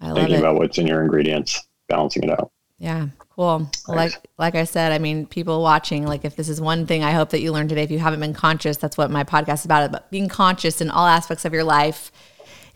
I 0.00 0.06
love 0.08 0.16
thinking 0.16 0.36
it. 0.36 0.40
about 0.40 0.56
what's 0.56 0.78
in 0.78 0.86
your 0.86 1.02
ingredients, 1.02 1.66
balancing 1.88 2.24
it 2.24 2.30
out. 2.30 2.50
Yeah, 2.78 3.08
cool. 3.30 3.68
Like 3.88 4.12
like 4.38 4.54
I 4.54 4.62
said, 4.64 4.92
I 4.92 4.98
mean, 4.98 5.26
people 5.26 5.62
watching, 5.62 6.06
like 6.06 6.24
if 6.24 6.36
this 6.36 6.48
is 6.48 6.60
one 6.60 6.86
thing 6.86 7.02
I 7.02 7.10
hope 7.12 7.30
that 7.30 7.40
you 7.40 7.52
learned 7.52 7.68
today, 7.70 7.82
if 7.82 7.90
you 7.90 7.98
haven't 7.98 8.20
been 8.20 8.34
conscious, 8.34 8.76
that's 8.76 8.96
what 8.96 9.10
my 9.10 9.24
podcast 9.24 9.60
is 9.60 9.64
about, 9.64 9.90
But 9.92 10.10
being 10.10 10.28
conscious 10.28 10.80
in 10.80 10.90
all 10.90 11.06
aspects 11.06 11.44
of 11.44 11.52
your 11.52 11.64
life. 11.64 12.12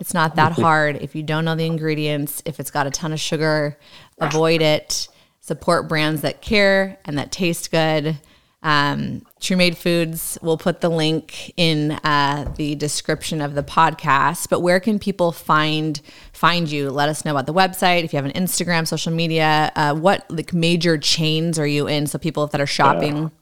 It's 0.01 0.13
not 0.15 0.35
that 0.37 0.53
hard. 0.67 0.97
If 0.97 1.15
you 1.15 1.23
don't 1.23 1.45
know 1.45 1.55
the 1.55 1.67
ingredients, 1.67 2.43
if 2.45 2.59
it's 2.59 2.71
got 2.73 2.87
a 2.89 2.91
ton 2.91 3.13
of 3.13 3.21
sugar, 3.21 3.79
avoid 4.19 4.61
it. 4.63 5.07
Support 5.41 5.89
brands 5.89 6.23
that 6.23 6.41
care 6.43 6.99
and 7.05 7.17
that 7.19 7.31
taste 7.33 7.71
good. 7.71 8.19
Um, 8.65 9.25
True 9.43 9.57
Made 9.57 9.77
Foods, 9.77 10.39
we'll 10.41 10.57
put 10.57 10.81
the 10.81 10.89
link 10.89 11.53
in 11.57 11.93
uh, 12.05 12.53
the 12.57 12.77
description 12.77 13.41
of 13.41 13.55
the 13.57 13.65
podcast. 13.65 14.49
But 14.49 14.61
where 14.61 14.79
can 14.79 15.01
people 15.01 15.33
find 15.33 16.01
find 16.33 16.71
you? 16.71 16.91
Let 16.91 17.09
us 17.09 17.25
know 17.25 17.33
about 17.33 17.47
the 17.47 17.53
website. 17.53 18.05
If 18.05 18.13
you 18.13 18.19
have 18.19 18.25
an 18.25 18.33
Instagram, 18.33 18.87
social 18.87 19.13
media, 19.13 19.73
uh, 19.75 19.95
what 19.97 20.31
like 20.31 20.55
major 20.55 20.97
chains 20.97 21.59
are 21.59 21.67
you 21.67 21.89
in? 21.89 22.07
So 22.07 22.21
people 22.21 22.47
that 22.47 22.61
are 22.61 22.67
shopping. 22.67 23.33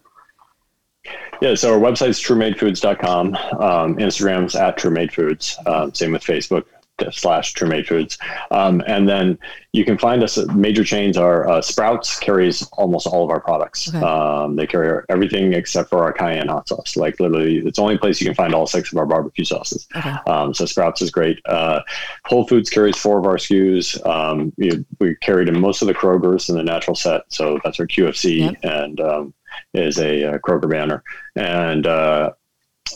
Yeah, 1.42 1.55
so 1.55 1.74
our 1.74 1.78
website's 1.78 2.20
truemadefoods.com. 2.20 3.34
Um, 3.34 3.96
Instagram's 3.96 4.57
at 4.57 4.78
truemadefoods. 4.78 5.66
Um, 5.66 5.92
same 5.92 6.12
with 6.12 6.22
Facebook 6.22 6.64
slash 7.11 7.55
truemadefoods. 7.55 8.18
Um, 8.51 8.82
and 8.86 9.09
then 9.09 9.38
you 9.72 9.84
can 9.84 9.98
find 9.98 10.22
us 10.22 10.36
at 10.36 10.48
major 10.48 10.84
chains 10.84 11.16
are 11.16 11.48
uh, 11.48 11.61
Sprouts 11.62 12.18
carries 12.18 12.62
almost 12.72 13.07
all 13.07 13.24
of 13.24 13.30
our 13.30 13.40
products. 13.40 13.88
Okay. 13.88 14.05
Um, 14.05 14.57
they 14.57 14.66
carry 14.66 15.03
everything 15.09 15.53
except 15.53 15.90
for 15.90 16.03
our 16.03 16.12
cayenne 16.12 16.48
hot 16.48 16.68
sauce. 16.68 16.96
Like 16.96 17.20
literally, 17.20 17.59
it's 17.59 17.76
the 17.76 17.82
only 17.82 17.98
place 17.98 18.20
you 18.20 18.26
can 18.26 18.34
find 18.34 18.55
all 18.55 18.66
six 18.66 18.92
of 18.92 18.98
our 18.98 19.07
barbecue 19.07 19.44
sauces. 19.44 19.86
Okay. 19.96 20.14
Um, 20.26 20.53
so 20.55 20.66
Sprouts 20.66 21.03
is 21.03 21.11
great. 21.11 21.40
Uh, 21.46 21.80
Whole 22.26 22.46
Foods 22.46 22.68
carries 22.70 22.96
four 22.96 23.18
of 23.18 23.26
our 23.26 23.36
SKUs. 23.36 24.05
Um, 24.07 24.53
we, 24.57 24.84
we 24.98 25.14
carried 25.16 25.48
in 25.48 25.61
most 25.61 25.82
of 25.82 25.88
the 25.88 25.94
Kroger's 25.94 26.48
in 26.48 26.57
the 26.57 26.62
natural 26.62 26.96
set. 26.96 27.22
So 27.28 27.61
that's 27.64 27.78
our 27.80 27.86
QFC 27.86 28.38
Yep. 28.40 28.57
and 28.62 29.01
um, 29.01 29.34
is 29.74 29.98
a 29.98 30.34
uh, 30.34 30.38
Kroger 30.38 30.68
banner. 30.70 31.03
And 31.36 31.86
uh, 31.86 32.32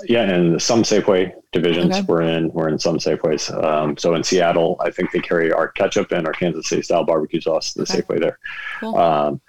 yeah, 0.07 0.23
and 0.23 0.61
some 0.61 0.83
Safeway 0.83 1.33
divisions 1.53 1.95
Okay. 1.97 2.03
we're 2.07 2.23
in. 2.23 2.51
We're 2.53 2.69
in 2.69 2.79
some 2.79 2.99
Safeways. 2.99 3.53
Um, 3.63 3.97
so 3.97 4.15
in 4.15 4.23
Seattle, 4.23 4.77
I 4.81 4.91
think 4.91 5.13
they 5.13 5.21
carry 5.21 5.53
our 5.53 5.69
ketchup 5.69 6.13
and 6.13 6.27
our 6.27 6.33
Kansas 6.33 6.69
City 6.69 6.83
style 6.83 7.05
barbecue 7.05 7.41
sauce. 7.41 7.73
The 7.75 7.83
Okay. 7.83 8.01
Safeway 8.03 8.21
there. 8.21 8.39
Cool. 8.81 8.97
Um, 8.97 9.41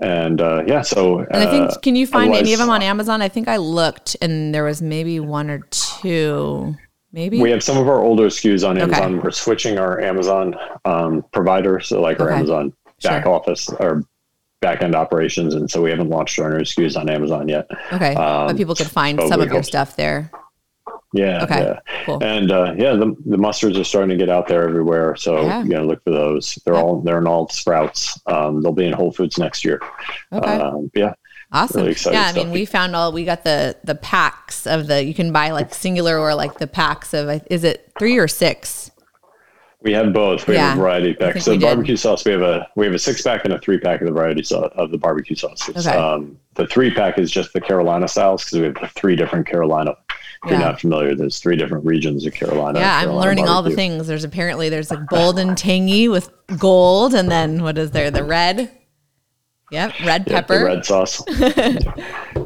and 0.00 0.40
uh, 0.40 0.64
yeah, 0.66 0.82
so 0.82 1.18
And 1.20 1.36
I 1.36 1.44
uh, 1.44 1.50
think, 1.50 1.82
can 1.82 1.96
you 1.96 2.06
find 2.06 2.34
any 2.34 2.52
of 2.52 2.58
them 2.58 2.70
on 2.70 2.82
Amazon? 2.82 3.20
I 3.22 3.28
think 3.28 3.46
I 3.48 3.58
looked 3.58 4.16
and 4.22 4.54
there 4.54 4.64
was 4.64 4.80
maybe 4.80 5.20
one 5.20 5.50
or 5.50 5.60
two. 5.70 6.74
Maybe? 7.12 7.40
We 7.40 7.50
have 7.50 7.62
some 7.62 7.76
of 7.76 7.88
our 7.88 7.98
older 8.02 8.24
SKUs 8.28 8.66
on 8.66 8.76
Okay. 8.80 8.84
Amazon. 8.84 9.20
We're 9.20 9.30
switching 9.32 9.78
our 9.78 10.00
Amazon 10.00 10.54
um, 10.86 11.22
provider, 11.30 11.78
so 11.80 12.00
like 12.00 12.20
our 12.20 12.30
Amazon 12.30 12.72
back 13.02 13.24
Sure. 13.24 13.32
office 13.34 13.68
or 13.68 14.02
back 14.62 14.80
end 14.80 14.94
operations, 14.94 15.54
and 15.54 15.70
so 15.70 15.82
we 15.82 15.90
haven't 15.90 16.08
launched 16.08 16.38
our 16.38 16.48
new 16.56 16.64
SKUs 16.64 16.98
on 16.98 17.10
Amazon 17.10 17.48
yet. 17.48 17.66
okay. 17.92 18.14
but 18.14 18.48
um, 18.50 18.56
people 18.56 18.74
could 18.74 18.90
find 18.90 19.20
some 19.28 19.42
of 19.42 19.52
your 19.52 19.62
stuff 19.62 19.94
there. 19.96 20.30
Yeah, 21.14 21.42
Okay. 21.44 21.60
yeah, 21.60 21.78
Cool. 22.06 22.24
and 22.24 22.50
uh, 22.50 22.72
yeah, 22.78 22.92
the, 22.94 23.14
the 23.26 23.36
mustards 23.36 23.78
are 23.78 23.84
starting 23.84 24.08
to 24.08 24.16
get 24.16 24.30
out 24.30 24.48
there 24.48 24.66
everywhere. 24.66 25.14
So 25.16 25.42
Yeah. 25.42 25.62
you 25.62 25.68
know, 25.70 25.84
look 25.84 26.02
for 26.02 26.10
those. 26.10 26.58
They're 26.64 26.72
Yeah. 26.72 26.80
all 26.80 27.02
they're 27.02 27.18
in 27.18 27.26
all 27.26 27.50
Sprouts. 27.50 28.18
Um, 28.26 28.62
they'll 28.62 28.72
be 28.72 28.86
in 28.86 28.94
Whole 28.94 29.12
Foods 29.12 29.36
next 29.36 29.62
year. 29.62 29.82
Okay. 30.32 30.54
Um, 30.56 30.90
yeah, 30.94 31.12
Awesome. 31.52 31.82
Really 31.82 31.96
yeah, 32.10 32.24
I 32.28 32.32
mean, 32.32 32.50
we 32.50 32.64
found 32.64 32.96
all 32.96 33.12
we 33.12 33.26
got 33.26 33.44
the 33.44 33.76
the 33.84 33.94
packs 33.94 34.66
of 34.66 34.86
the 34.86 35.04
you 35.04 35.12
can 35.12 35.32
buy 35.32 35.50
like 35.50 35.74
singular 35.74 36.18
or 36.18 36.34
like 36.34 36.58
the 36.58 36.66
packs 36.66 37.12
of 37.12 37.28
is 37.50 37.62
it 37.62 37.92
three 37.98 38.16
or 38.16 38.26
six? 38.28 38.90
We 39.82 39.92
have 39.92 40.12
both. 40.12 40.46
We 40.46 40.54
Yeah, 40.54 40.68
have 40.70 40.78
a 40.78 40.80
variety 40.80 41.14
pack. 41.14 41.40
So 41.40 41.50
we 41.52 41.56
the 41.58 41.60
did. 41.60 41.66
barbecue 41.66 41.96
sauce, 41.96 42.24
we 42.24 42.32
have 42.32 42.42
a 42.42 42.68
we 42.76 42.86
have 42.86 42.94
a 42.94 42.98
six 42.98 43.22
pack 43.22 43.44
and 43.44 43.52
a 43.54 43.58
three 43.58 43.78
pack 43.78 44.00
of 44.00 44.06
the 44.06 44.12
variety 44.12 44.42
sauce 44.42 44.70
of 44.76 44.90
the 44.90 44.98
barbecue 44.98 45.36
sauces. 45.36 45.86
Okay. 45.86 45.96
Um, 45.96 46.38
the 46.54 46.66
three 46.66 46.92
pack 46.92 47.18
is 47.18 47.30
just 47.30 47.52
the 47.52 47.60
Carolina 47.60 48.06
styles 48.08 48.44
because 48.44 48.58
we 48.58 48.64
have 48.66 48.92
three 48.92 49.16
different 49.16 49.46
Carolina. 49.46 49.94
If 50.44 50.50
you're 50.50 50.58
not 50.58 50.80
familiar, 50.80 51.14
there's 51.14 51.38
three 51.38 51.54
different 51.56 51.84
regions 51.84 52.26
of 52.26 52.34
Carolina. 52.34 52.80
Yeah, 52.80 52.96
I'm 52.96 53.04
Carolina 53.04 53.26
learning 53.28 53.48
all 53.48 53.62
the 53.62 53.76
things. 53.76 54.08
There's 54.08 54.24
apparently 54.24 54.68
there's 54.68 54.90
like 54.90 55.06
bold 55.08 55.38
and 55.38 55.56
tangy 55.56 56.08
with 56.08 56.30
gold, 56.58 57.14
and 57.14 57.30
then 57.30 57.62
what 57.62 57.78
is 57.78 57.92
there? 57.92 58.10
The 58.10 58.24
red. 58.24 58.70
Yep, 59.70 59.92
red 60.04 60.24
Yeah, 60.26 60.40
pepper. 60.40 60.58
the 60.58 60.64
red 60.66 60.84
sauce, 60.84 61.22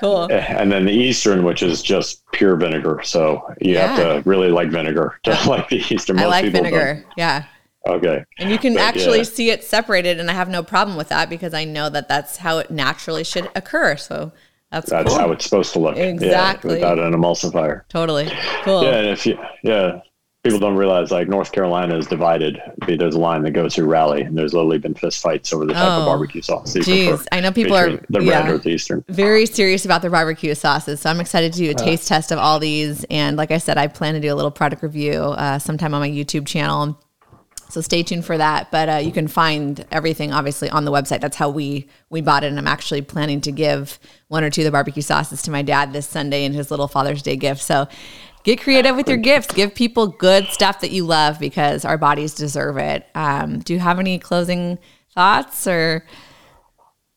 Cool. 0.00 0.28
Eh, 0.30 0.38
and 0.58 0.72
then 0.72 0.84
the 0.86 0.92
Eastern, 0.92 1.44
which 1.44 1.62
is 1.62 1.82
just 1.82 2.26
pure 2.32 2.56
vinegar. 2.56 3.00
So 3.04 3.54
you 3.60 3.78
have 3.78 3.96
to 3.96 4.28
really 4.28 4.50
like 4.50 4.70
vinegar 4.70 5.18
to 5.24 5.30
like 5.48 5.68
the 5.68 5.84
Eastern. 5.90 6.18
I 6.18 6.26
like 6.26 6.50
vinegar. 6.50 7.04
Yeah. 7.16 7.40
Don't. 7.86 7.96
Okay. 7.96 8.24
And 8.38 8.50
you 8.50 8.58
can 8.58 8.74
But, 8.74 8.82
actually 8.82 9.18
yeah. 9.18 9.24
see 9.24 9.50
it 9.50 9.62
separated, 9.62 10.18
and 10.18 10.30
I 10.30 10.34
have 10.34 10.48
no 10.48 10.62
problem 10.62 10.96
with 10.96 11.10
that 11.10 11.28
because 11.28 11.52
I 11.52 11.64
know 11.64 11.90
that 11.90 12.08
that's 12.08 12.38
how 12.38 12.58
it 12.58 12.70
naturally 12.70 13.24
should 13.24 13.50
occur. 13.54 13.96
So 13.96 14.32
that's, 14.70 14.90
That's 14.90 15.08
cool. 15.10 15.18
how 15.18 15.30
it's 15.32 15.44
supposed 15.44 15.72
to 15.74 15.78
look. 15.78 15.96
Yeah, 15.96 16.04
Exactly. 16.04 16.74
without 16.74 16.98
an 16.98 17.12
emulsifier. 17.12 17.82
totally 17.88 18.28
cool. 18.62 18.82
Yeah, 18.82 18.96
and 18.96 19.06
if 19.08 19.24
you 19.26 19.38
yeah, 19.62 20.00
people 20.44 20.58
don't 20.58 20.76
realize 20.76 21.10
like 21.10 21.26
North 21.26 21.52
Carolina 21.52 21.96
is 21.96 22.06
divided. 22.06 22.60
There's 22.86 23.14
a 23.14 23.18
line 23.18 23.42
that 23.44 23.52
goes 23.52 23.74
through 23.74 23.86
Raleigh, 23.86 24.20
and 24.22 24.36
there's 24.36 24.52
literally 24.52 24.78
been 24.78 24.94
fist 24.94 25.22
fights 25.22 25.52
over 25.54 25.64
the 25.64 25.72
type 25.72 25.82
Oh, 25.82 26.00
of 26.00 26.06
barbecue 26.06 26.42
sauce. 26.42 26.74
Jeez, 26.74 27.26
I 27.32 27.40
know 27.40 27.50
people 27.50 27.74
are 27.74 27.92
the 28.10 28.20
red 28.20 28.24
yeah, 28.26 28.50
or 28.50 28.58
the 28.58 28.68
Eastern. 28.70 29.02
very 29.08 29.46
serious 29.46 29.86
about 29.86 30.02
their 30.02 30.10
barbecue 30.10 30.54
sauces. 30.54 31.00
So 31.00 31.08
I'm 31.08 31.18
excited 31.18 31.54
to 31.54 31.58
do 31.58 31.70
a 31.70 31.74
taste 31.74 32.06
test 32.06 32.30
of 32.30 32.38
all 32.38 32.58
these. 32.60 33.04
And 33.10 33.38
like 33.38 33.50
I 33.50 33.58
said, 33.58 33.78
I 33.78 33.86
plan 33.86 34.14
to 34.14 34.20
do 34.20 34.32
a 34.32 34.36
little 34.36 34.50
product 34.50 34.82
review 34.82 35.14
uh, 35.14 35.58
sometime 35.58 35.94
on 35.94 36.00
my 36.02 36.10
YouTube 36.10 36.46
channel. 36.46 37.00
So 37.70 37.80
stay 37.80 38.02
tuned 38.02 38.26
for 38.26 38.36
that. 38.36 38.70
But 38.70 38.88
uh, 38.90 38.96
you 38.96 39.12
can 39.12 39.26
find 39.26 39.84
everything 39.90 40.30
obviously 40.34 40.68
on 40.68 40.84
the 40.84 40.92
website. 40.92 41.22
That's 41.22 41.38
how 41.38 41.48
we 41.48 41.88
we 42.10 42.20
bought 42.20 42.44
it. 42.44 42.48
And 42.48 42.58
I'm 42.58 42.68
actually 42.68 43.00
planning 43.00 43.40
to 43.40 43.50
give 43.50 43.98
one 44.28 44.44
or 44.44 44.50
two 44.50 44.60
of 44.60 44.66
the 44.66 44.70
barbecue 44.70 45.02
sauces 45.02 45.40
to 45.42 45.50
my 45.50 45.62
dad 45.62 45.94
this 45.94 46.06
Sunday 46.06 46.44
in 46.44 46.52
his 46.52 46.70
little 46.70 46.86
Father's 46.86 47.22
Day 47.22 47.36
gift. 47.36 47.62
So 47.62 47.88
get 48.44 48.60
creative 48.60 48.94
with 48.94 49.08
your 49.08 49.16
gifts. 49.16 49.52
Give 49.52 49.74
people 49.74 50.06
good 50.06 50.46
stuff 50.46 50.80
that 50.80 50.92
you 50.92 51.04
love 51.04 51.40
because 51.40 51.84
our 51.84 51.98
bodies 51.98 52.34
deserve 52.34 52.76
it. 52.76 53.06
Um, 53.14 53.58
do 53.58 53.72
you 53.72 53.80
have 53.80 53.98
any 53.98 54.18
closing 54.18 54.78
thoughts 55.12 55.66
or? 55.66 56.06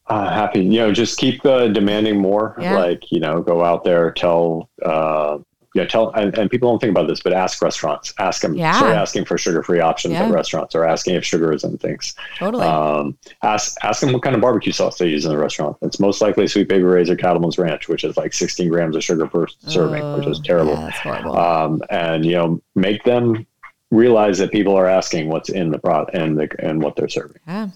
Uh, 0.07 0.29
happy, 0.29 0.61
you 0.61 0.79
know, 0.79 0.91
just 0.91 1.19
keep 1.19 1.45
uh, 1.45 1.67
demanding 1.67 2.17
more. 2.19 2.55
Yeah. 2.59 2.77
Like, 2.77 3.11
you 3.11 3.19
know, 3.19 3.41
go 3.41 3.63
out 3.63 3.83
there, 3.83 4.11
tell, 4.11 4.69
uh, 4.83 5.39
yeah, 5.77 5.85
tell, 5.85 6.09
and, 6.11 6.37
and 6.37 6.49
people 6.49 6.69
don't 6.69 6.79
think 6.79 6.91
about 6.91 7.07
this, 7.07 7.21
but 7.21 7.31
ask 7.33 7.61
restaurants, 7.61 8.13
ask 8.19 8.41
them, 8.41 8.55
Yeah. 8.55 8.73
start 8.73 8.95
asking 8.95 9.25
for 9.25 9.37
sugar-free 9.37 9.79
options 9.79 10.13
Yeah. 10.13 10.23
at 10.25 10.31
restaurants 10.31 10.73
or 10.75 10.83
asking 10.85 11.15
if 11.15 11.23
sugar 11.23 11.53
is 11.53 11.63
in 11.63 11.77
things. 11.77 12.15
Totally. 12.37 12.65
Um, 12.65 13.17
ask, 13.43 13.75
ask 13.83 14.01
them 14.01 14.11
what 14.13 14.23
kind 14.23 14.35
of 14.35 14.41
barbecue 14.41 14.71
sauce 14.71 14.97
they 14.97 15.07
use 15.07 15.23
in 15.25 15.31
the 15.31 15.37
restaurant. 15.37 15.77
It's 15.83 15.99
most 15.99 16.19
likely 16.21 16.47
Sweet 16.47 16.67
Baby 16.67 16.83
Ray's 16.83 17.09
or 17.09 17.15
Cattlemen's 17.15 17.57
Ranch, 17.57 17.87
which 17.87 18.03
is 18.03 18.17
like 18.17 18.33
16 18.33 18.69
grams 18.69 18.95
of 18.95 19.03
sugar 19.03 19.27
per 19.27 19.45
serving, 19.59 20.13
which 20.17 20.27
is 20.27 20.39
Oh, 20.39 20.43
terrible. 20.43 20.73
Yeah, 20.73 20.81
that's 20.85 20.97
horrible. 20.99 21.37
Um, 21.37 21.81
and, 21.89 22.25
you 22.25 22.33
know, 22.33 22.61
make 22.75 23.03
them 23.03 23.45
realize 23.91 24.37
that 24.39 24.51
people 24.51 24.75
are 24.75 24.87
asking 24.87 25.29
what's 25.29 25.49
in 25.49 25.69
the 25.71 25.79
product 25.79 26.13
and 26.15 26.37
the, 26.37 26.49
and 26.59 26.81
what 26.81 26.95
they're 26.95 27.07
serving. 27.07 27.37
yeah. 27.47 27.69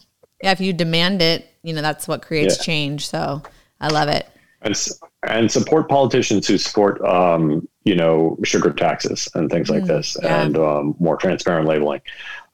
Yeah. 0.44 0.52
If 0.54 0.60
you 0.60 0.74
demand 0.74 1.22
it, 1.22 1.48
you 1.62 1.72
know, 1.72 1.84
that's 1.84 2.08
what 2.08 2.24
creates 2.24 2.66
change. 2.66 3.08
So 3.08 3.44
I 3.80 3.90
love 3.90 4.10
it. 4.10 4.28
And 4.62 4.76
and 5.24 5.52
support 5.52 5.90
politicians 5.90 6.48
who 6.48 6.58
support 6.58 7.04
um, 7.06 7.68
you 7.84 7.96
know 7.96 8.38
sugar 8.44 8.72
taxes 8.72 9.28
and 9.36 9.50
things 9.50 9.70
like 9.70 9.84
Mm, 9.84 9.88
this 9.88 10.18
yeah. 10.22 10.42
and 10.42 10.58
um, 10.58 10.96
more 11.00 11.18
transparent 11.18 11.68
labeling. 11.68 12.02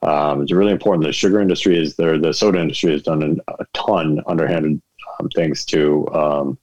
Um, 0.02 0.42
it's 0.42 0.52
really 0.52 0.72
important. 0.72 1.04
The 1.04 1.12
sugar 1.12 1.40
industry 1.40 1.78
is 1.78 1.96
there. 1.96 2.18
The 2.18 2.32
soda 2.32 2.60
industry 2.60 2.92
has 2.92 3.02
done 3.02 3.22
an, 3.22 3.40
a 3.48 3.66
ton 3.74 4.20
underhanded 4.26 4.80
um, 5.20 5.28
things 5.30 5.64
to 5.66 6.08
um, 6.14 6.58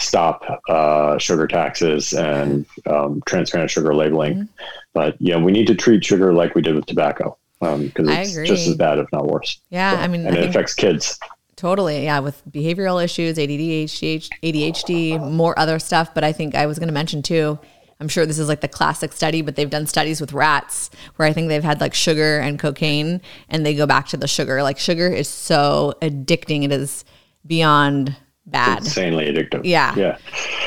stop 0.00 0.42
uh, 0.68 1.18
sugar 1.18 1.46
taxes 1.46 2.12
and 2.12 2.66
um, 2.86 3.22
transparent 3.26 3.70
sugar 3.70 3.94
labeling. 3.94 4.34
Mm-hmm. 4.34 4.64
But 4.92 5.16
yeah, 5.20 5.36
we 5.36 5.52
need 5.52 5.66
to 5.68 5.74
treat 5.74 6.04
sugar 6.04 6.32
like 6.32 6.54
we 6.54 6.62
did 6.62 6.74
with 6.74 6.86
tobacco 6.86 7.36
because 7.60 8.08
it's 8.08 8.34
just 8.48 8.66
as 8.66 8.74
bad, 8.74 8.98
if 8.98 9.06
not 9.12 9.26
worse. 9.26 9.60
Yeah. 9.68 9.94
I 10.00 10.08
mean, 10.08 10.26
and 10.26 10.36
I 10.36 10.40
it 10.40 10.48
affects 10.48 10.74
kids. 10.74 11.18
Totally. 11.60 12.04
Yeah. 12.04 12.20
With 12.20 12.42
behavioral 12.50 13.04
issues, 13.04 13.38
ADD, 13.38 13.50
ADHD, 13.50 14.30
ADHD, 14.42 15.30
more 15.30 15.56
other 15.58 15.78
stuff. 15.78 16.14
But 16.14 16.24
I 16.24 16.32
think 16.32 16.54
I 16.54 16.64
was 16.64 16.78
going 16.78 16.88
to 16.88 16.94
mention 16.94 17.20
too, 17.20 17.58
I'm 18.00 18.08
sure 18.08 18.24
this 18.24 18.38
is 18.38 18.48
like 18.48 18.62
the 18.62 18.68
classic 18.68 19.12
study, 19.12 19.42
but 19.42 19.56
they've 19.56 19.68
done 19.68 19.86
studies 19.86 20.22
with 20.22 20.32
rats 20.32 20.88
where 21.16 21.28
I 21.28 21.34
think 21.34 21.48
they've 21.48 21.62
had 21.62 21.82
like 21.82 21.92
sugar 21.92 22.38
and 22.38 22.58
cocaine 22.58 23.20
and 23.50 23.66
they 23.66 23.74
go 23.74 23.84
back 23.86 24.08
to 24.08 24.16
the 24.16 24.26
sugar. 24.26 24.62
Like 24.62 24.78
sugar 24.78 25.06
is 25.08 25.28
so 25.28 25.92
addicting. 26.00 26.64
It 26.64 26.72
is 26.72 27.04
beyond 27.46 28.16
bad. 28.46 28.78
insanely 28.78 29.26
addictive. 29.26 29.60
Yeah. 29.64 29.94
Yeah. 29.96 30.16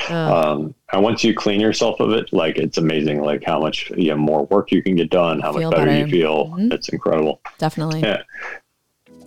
Um, 0.09 0.75
and 0.91 1.01
once 1.01 1.23
you 1.23 1.33
clean 1.33 1.59
yourself 1.59 1.99
of 1.99 2.11
it, 2.11 2.31
like 2.33 2.57
it's 2.57 2.77
amazing, 2.77 3.21
like 3.23 3.43
how 3.43 3.59
much 3.59 3.89
you 3.97 4.09
know, 4.09 4.17
more 4.17 4.45
work 4.45 4.71
you 4.71 4.83
can 4.83 4.95
get 4.95 5.09
done, 5.09 5.39
how 5.39 5.53
Feel 5.53 5.71
much 5.71 5.79
better, 5.79 5.89
better. 5.89 6.05
you 6.05 6.11
feel. 6.11 6.47
Mhm. 6.49 6.71
It's 6.71 6.89
incredible. 6.89 7.41
Definitely. 7.57 8.01
Yeah. 8.01 8.21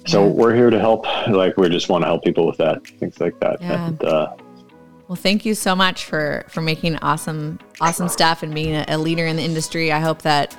So 0.07 0.26
we're 0.26 0.54
here 0.54 0.70
to 0.70 0.78
help. 0.78 1.04
Like 1.28 1.57
we 1.57 1.68
just 1.68 1.88
want 1.88 2.02
to 2.02 2.07
help 2.07 2.24
people 2.24 2.46
with 2.46 2.57
that, 2.59 2.86
things 2.86 3.20
like 3.20 3.38
that. 3.40 3.61
Yeah. 3.61 3.88
And, 3.88 4.04
uh, 4.04 4.34
Well, 5.09 5.16
thank 5.16 5.44
you 5.44 5.54
so 5.54 5.74
much 5.76 6.04
for 6.04 6.44
for 6.48 6.61
making 6.61 6.96
awesome 6.96 7.59
awesome 7.80 8.09
stuff 8.09 8.42
and 8.42 8.54
being 8.54 8.74
a, 8.74 8.84
a 8.88 8.98
leader 8.98 9.26
in 9.26 9.36
the 9.36 9.42
industry. 9.42 9.92
I 9.92 10.00
hope 10.00 10.22
that 10.22 10.57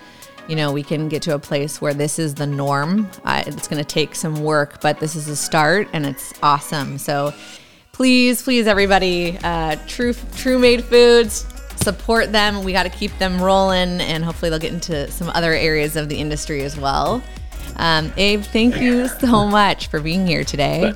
you 0.47 0.55
know 0.55 0.71
we 0.71 0.83
can 0.83 1.09
get 1.09 1.21
to 1.23 1.33
a 1.35 1.39
place 1.39 1.81
where 1.81 1.93
this 1.93 2.19
is 2.19 2.35
the 2.35 2.47
norm. 2.47 3.09
Uh, 3.25 3.43
it's 3.45 3.67
going 3.67 3.83
to 3.83 3.87
take 3.87 4.15
some 4.15 4.43
work, 4.43 4.81
but 4.81 4.99
this 4.99 5.15
is 5.15 5.27
a 5.27 5.35
start, 5.35 5.87
and 5.93 6.05
it's 6.05 6.33
awesome. 6.43 6.97
So 6.97 7.33
please, 7.91 8.41
please, 8.41 8.67
everybody, 8.67 9.37
uh, 9.43 9.75
True 9.87 10.13
True 10.35 10.59
Made 10.59 10.83
Foods. 10.83 11.45
Support 11.77 12.31
them. 12.31 12.63
We 12.63 12.73
got 12.73 12.83
to 12.83 12.89
keep 12.89 13.17
them 13.17 13.39
rolling, 13.41 14.01
and 14.01 14.25
hopefully 14.25 14.49
they'll 14.49 14.59
get 14.59 14.73
into 14.73 15.09
some 15.11 15.29
other 15.29 15.53
areas 15.53 15.95
of 15.95 16.09
the 16.09 16.17
industry 16.17 16.63
as 16.63 16.75
well. 16.75 17.21
Um, 17.77 18.11
Abe, 18.17 18.41
thank 18.41 18.77
you 18.81 19.07
so 19.07 19.45
much 19.47 19.87
for 19.87 19.99
being 19.99 20.25
here 20.25 20.43
today. 20.43 20.93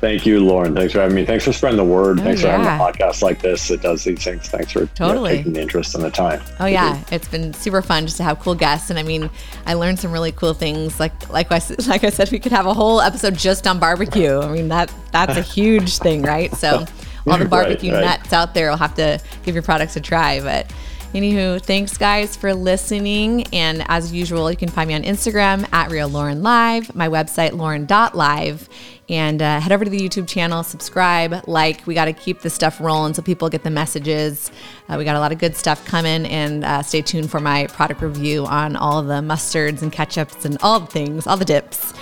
thank 0.00 0.24
you, 0.24 0.40
Lauren. 0.40 0.74
Thanks 0.74 0.94
for 0.94 1.00
having 1.00 1.14
me. 1.14 1.26
Thanks 1.26 1.44
for 1.44 1.52
spreading 1.52 1.76
the 1.76 1.84
word. 1.84 2.18
Oh, 2.20 2.22
Thanks 2.24 2.40
for 2.40 2.48
having 2.48 2.66
a 2.66 2.70
podcast 2.70 3.20
like 3.22 3.42
this 3.42 3.70
It 3.70 3.82
does 3.82 4.02
these 4.04 4.24
things. 4.24 4.48
Thanks 4.48 4.72
for 4.72 4.80
you 4.80 4.84
know, 4.86 4.90
Totally. 5.08 5.36
taking 5.36 5.52
the 5.52 5.60
interest 5.60 5.94
and 5.94 6.02
the 6.02 6.10
time. 6.10 6.40
Oh 6.58 6.64
yeah, 6.66 6.98
it's 7.12 7.28
been 7.28 7.52
super 7.52 7.82
fun 7.82 8.04
just 8.06 8.16
to 8.16 8.22
have 8.22 8.38
cool 8.40 8.54
guests, 8.54 8.88
and 8.88 8.98
I 8.98 9.02
mean, 9.02 9.28
I 9.66 9.74
learned 9.74 9.98
some 9.98 10.10
really 10.10 10.32
cool 10.32 10.54
things. 10.54 10.98
Like 10.98 11.28
like 11.30 11.52
I 11.52 11.60
like 11.86 12.02
I 12.04 12.10
said, 12.10 12.30
we 12.30 12.38
could 12.38 12.52
have 12.52 12.64
a 12.66 12.72
whole 12.74 13.00
episode 13.02 13.34
just 13.36 13.66
on 13.66 13.78
barbecue. 13.78 14.38
I 14.38 14.50
mean 14.50 14.68
that 14.68 14.90
that's 15.12 15.36
a 15.36 15.42
huge 15.42 15.98
thing, 15.98 16.22
right? 16.22 16.50
So 16.54 16.78
all 17.26 17.36
the 17.36 17.44
Right, 17.44 17.50
barbecue 17.50 17.92
right. 17.92 18.04
nuts 18.04 18.32
out 18.32 18.54
there 18.54 18.70
will 18.70 18.78
have 18.78 18.94
to 18.94 19.20
give 19.42 19.54
your 19.54 19.62
products 19.62 19.96
a 19.96 20.00
try. 20.00 20.40
But 20.40 20.72
anywho, 21.12 21.60
thanks 21.60 21.96
guys 21.96 22.36
for 22.36 22.54
listening, 22.54 23.46
and 23.52 23.84
as 23.88 24.12
usual, 24.12 24.50
you 24.50 24.56
can 24.56 24.68
find 24.68 24.88
me 24.88 24.94
on 24.94 25.02
Instagram 25.02 25.66
at 25.72 25.90
Real 25.90 26.08
Lauren 26.08 26.42
Live, 26.42 26.94
my 26.94 27.08
website 27.08 27.52
lauren.live. 27.52 28.68
And 29.08 29.42
uh, 29.42 29.58
head 29.58 29.72
over 29.72 29.84
to 29.84 29.90
the 29.90 29.98
YouTube 29.98 30.28
channel, 30.28 30.62
subscribe, 30.62 31.48
like. 31.48 31.84
We 31.86 31.94
got 31.94 32.04
to 32.04 32.12
keep 32.12 32.42
this 32.42 32.54
stuff 32.54 32.80
rolling 32.80 33.14
so 33.14 33.22
people 33.22 33.48
get 33.48 33.64
the 33.64 33.70
messages. 33.70 34.52
Uh, 34.88 34.96
we 34.98 35.04
got 35.04 35.16
a 35.16 35.20
lot 35.20 35.32
of 35.32 35.38
good 35.38 35.56
stuff 35.56 35.84
coming, 35.84 36.26
and 36.26 36.64
uh, 36.64 36.82
stay 36.82 37.02
tuned 37.02 37.30
for 37.30 37.40
my 37.40 37.66
product 37.66 38.02
review 38.02 38.46
on 38.46 38.76
all 38.76 39.02
the 39.02 39.14
mustards 39.14 39.82
and 39.82 39.92
ketchups 39.92 40.44
and 40.44 40.58
all 40.62 40.80
the 40.80 40.86
things, 40.86 41.26
all 41.26 41.36
the 41.36 41.44
dips. 41.44 41.92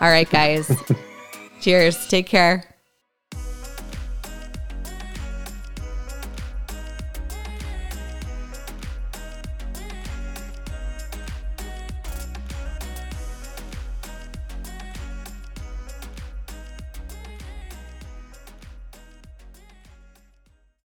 All 0.00 0.08
right, 0.08 0.28
guys. 0.30 0.70
Cheers. 1.60 2.06
Take 2.08 2.26
care. 2.26 2.71